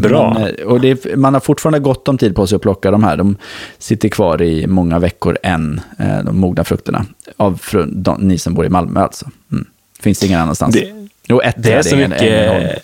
Bra. 0.00 0.34
Men, 0.38 0.66
och 0.66 0.80
det, 0.80 1.16
man 1.16 1.34
har 1.34 1.40
fortfarande 1.40 1.78
gott 1.78 2.08
om 2.08 2.18
tid 2.18 2.36
på 2.36 2.46
sig 2.46 2.56
att 2.56 2.62
plocka 2.62 2.90
de 2.90 3.04
här. 3.04 3.16
De 3.16 3.36
sitter 3.78 4.08
kvar 4.08 4.42
i 4.42 4.66
många 4.66 4.98
veckor 4.98 5.38
än, 5.42 5.80
de 6.24 6.36
mogna 6.36 6.64
frukterna. 6.64 7.06
Av 7.36 7.60
de, 7.86 8.20
ni 8.20 8.38
som 8.38 8.54
bor 8.54 8.66
i 8.66 8.68
Malmö 8.68 9.00
alltså. 9.00 9.26
Mm. 9.52 9.66
Finns 10.00 10.18
det 10.18 10.26
ingen 10.26 10.40
annanstans. 10.40 10.74
Det, 10.74 11.08
Jo, 11.28 11.40
ett 11.40 11.54
det 11.58 11.72
är, 11.72 11.82
så 11.82 11.96
mycket, 11.96 12.20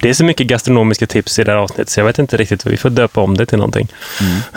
det 0.00 0.08
är 0.08 0.12
så 0.12 0.24
mycket 0.24 0.46
gastronomiska 0.46 1.06
tips 1.06 1.38
i 1.38 1.44
det 1.44 1.50
här 1.50 1.58
avsnittet, 1.58 1.88
så 1.88 2.00
jag 2.00 2.04
vet 2.04 2.18
inte 2.18 2.36
riktigt. 2.36 2.66
Vi 2.66 2.76
får 2.76 2.90
döpa 2.90 3.20
om 3.20 3.36
det 3.36 3.46
till 3.46 3.58
någonting. 3.58 3.88
Mm. 4.20 4.40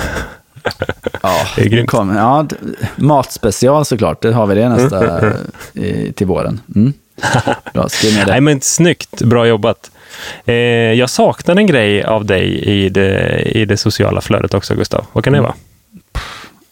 Ja, 1.21 1.47
det 1.55 1.61
är 1.61 1.69
grymt. 1.69 1.89
Kom, 1.89 2.15
ja, 2.15 2.47
matspecial 2.95 3.85
såklart. 3.85 4.21
Det 4.21 4.33
har 4.33 4.47
vi 4.47 4.55
det 4.55 4.69
nästa 4.69 5.33
i, 5.73 6.13
till 6.13 6.27
våren. 6.27 6.61
Mm. 6.75 6.93
Bra, 7.73 7.89
skriv 7.89 8.13
ner 8.13 8.25
det. 8.25 8.31
Nej, 8.31 8.41
men 8.41 8.61
snyggt. 8.61 9.21
Bra 9.21 9.47
jobbat. 9.47 9.91
Eh, 10.45 10.55
jag 10.93 11.09
saknar 11.09 11.55
en 11.55 11.67
grej 11.67 12.03
av 12.03 12.25
dig 12.25 12.63
i 12.63 12.89
det, 12.89 13.41
i 13.45 13.65
det 13.65 13.77
sociala 13.77 14.21
flödet 14.21 14.53
också, 14.53 14.75
Gustav. 14.75 15.05
Vad 15.13 15.23
kan 15.23 15.33
det 15.33 15.39
mm. 15.39 15.47
vara? 15.47 15.55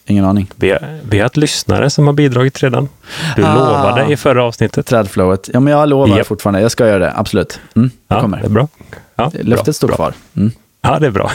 Ingen 0.09 0.25
aning. 0.25 0.51
Vi 0.55 0.77
vi 1.09 1.19
har 1.19 1.25
ett 1.25 1.37
lyssnare 1.37 1.89
som 1.89 2.07
har 2.07 2.13
bidragit 2.13 2.63
redan. 2.63 2.89
Du 3.35 3.45
ah, 3.45 3.55
lovade 3.55 4.13
i 4.13 4.17
förra 4.17 4.43
avsnittet. 4.43 4.85
Trädflowet. 4.85 5.49
Ja, 5.53 5.59
men 5.59 5.73
jag 5.73 5.89
lovar 5.89 6.17
yep. 6.17 6.27
fortfarande. 6.27 6.61
Jag 6.61 6.71
ska 6.71 6.87
göra 6.87 6.99
det, 6.99 7.13
absolut. 7.15 7.59
Mm, 7.75 7.89
det 7.89 8.15
ja, 8.15 8.21
kommer. 8.21 8.37
Det 8.37 8.45
är 8.45 8.49
bra. 8.49 8.67
Ja, 9.15 9.31
Löftet 9.33 9.75
står 9.75 9.87
kvar. 9.87 10.13
Mm. 10.35 10.51
Ja, 10.81 10.99
det 10.99 11.07
är 11.07 11.11
bra. 11.11 11.31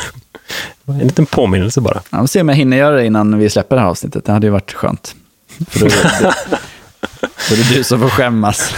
En 0.86 0.98
liten 0.98 1.26
påminnelse 1.26 1.80
bara. 1.80 2.02
Ja, 2.10 2.22
vi 2.22 2.28
ser 2.28 2.40
om 2.40 2.48
jag 2.48 2.56
hinner 2.56 2.76
göra 2.76 2.96
det 2.96 3.06
innan 3.06 3.38
vi 3.38 3.50
släpper 3.50 3.76
det 3.76 3.82
här 3.82 3.88
avsnittet. 3.88 4.24
Det 4.24 4.32
hade 4.32 4.46
ju 4.46 4.50
varit 4.50 4.72
skönt. 4.72 5.14
För 5.68 5.80
då, 5.80 5.86
det, 5.86 5.92
då 7.48 7.54
är 7.54 7.56
det 7.56 7.76
du 7.76 7.84
som 7.84 8.00
får 8.00 8.08
skämmas. 8.08 8.74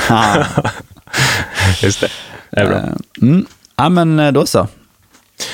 Just 1.83 2.01
det. 2.01 2.09
Det 2.51 2.61
är 2.61 2.67
bra. 2.67 2.77
Eh, 2.77 2.85
mm. 3.23 3.47
Ja, 3.77 3.89
men 3.89 4.21
eh, 4.21 4.33
då 4.33 4.47
så. 4.47 4.69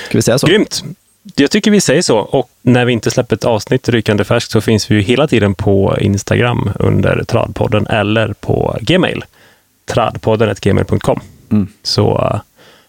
Ska 0.09 0.18
vi 0.18 0.22
säga 0.22 0.38
så? 0.38 0.47
Grymt. 0.47 0.84
Jag 1.35 1.51
tycker 1.51 1.71
vi 1.71 1.81
säger 1.81 2.03
så. 2.03 2.18
Och 2.18 2.51
när 2.62 2.85
vi 2.85 2.93
inte 2.93 3.11
släpper 3.11 3.37
ett 3.37 3.45
avsnitt 3.45 3.89
rykande 3.89 4.25
färskt 4.25 4.51
så 4.51 4.61
finns 4.61 4.91
vi 4.91 4.95
ju 4.95 5.01
hela 5.01 5.27
tiden 5.27 5.55
på 5.55 5.97
Instagram 6.01 6.71
under 6.79 7.25
Tradpodden 7.25 7.87
eller 7.87 8.33
på 8.33 8.79
Gmail. 8.81 9.25
Tradpodden.gmail.com. 9.87 11.21
Mm. 11.51 11.68
Så 11.83 12.18
uh, 12.18 12.41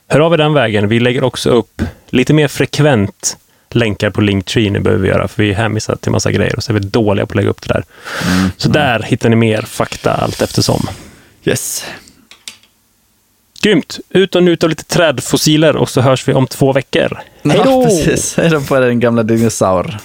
hör 0.07 0.19
av 0.19 0.33
er 0.33 0.37
den 0.37 0.53
vägen. 0.53 0.87
Vi 0.87 0.99
lägger 0.99 1.23
också 1.23 1.49
upp 1.49 1.81
lite 2.09 2.33
mer 2.33 2.47
frekvent 2.47 3.37
länkar 3.75 4.09
på 4.09 4.21
Linktree 4.21 4.71
nu 4.71 4.79
behöver 4.79 5.03
vi 5.03 5.09
göra, 5.09 5.27
för 5.27 5.43
vi 5.43 5.49
är 5.49 5.55
hänvisade 5.55 5.97
till 5.97 6.11
massa 6.11 6.31
grejer 6.31 6.55
och 6.55 6.63
så 6.63 6.71
är 6.71 6.73
vi 6.73 6.79
dåliga 6.79 7.25
på 7.25 7.31
att 7.31 7.35
lägga 7.35 7.49
upp 7.49 7.61
det 7.61 7.73
där. 7.73 7.83
Mm. 8.31 8.51
Så 8.57 8.69
där 8.69 8.99
hittar 8.99 9.29
ni 9.29 9.35
mer 9.35 9.61
fakta 9.61 10.13
allt 10.13 10.41
eftersom. 10.41 10.87
Yes. 11.45 11.85
Grymt! 13.61 13.99
Ut 14.09 14.35
och 14.35 14.43
njut 14.43 14.63
av 14.63 14.69
lite 14.69 14.83
trädfossiler 14.83 15.75
och 15.75 15.89
så 15.89 16.01
hörs 16.01 16.27
vi 16.27 16.33
om 16.33 16.47
två 16.47 16.73
veckor. 16.73 17.19
Hej 17.43 17.61
då! 17.63 17.71
Ja, 17.71 17.83
precis. 17.83 18.37
Hej 18.37 18.49
då 18.49 18.61
på 18.61 18.79
den 18.79 18.99
gamla 18.99 19.23
dinosaur. 19.23 19.97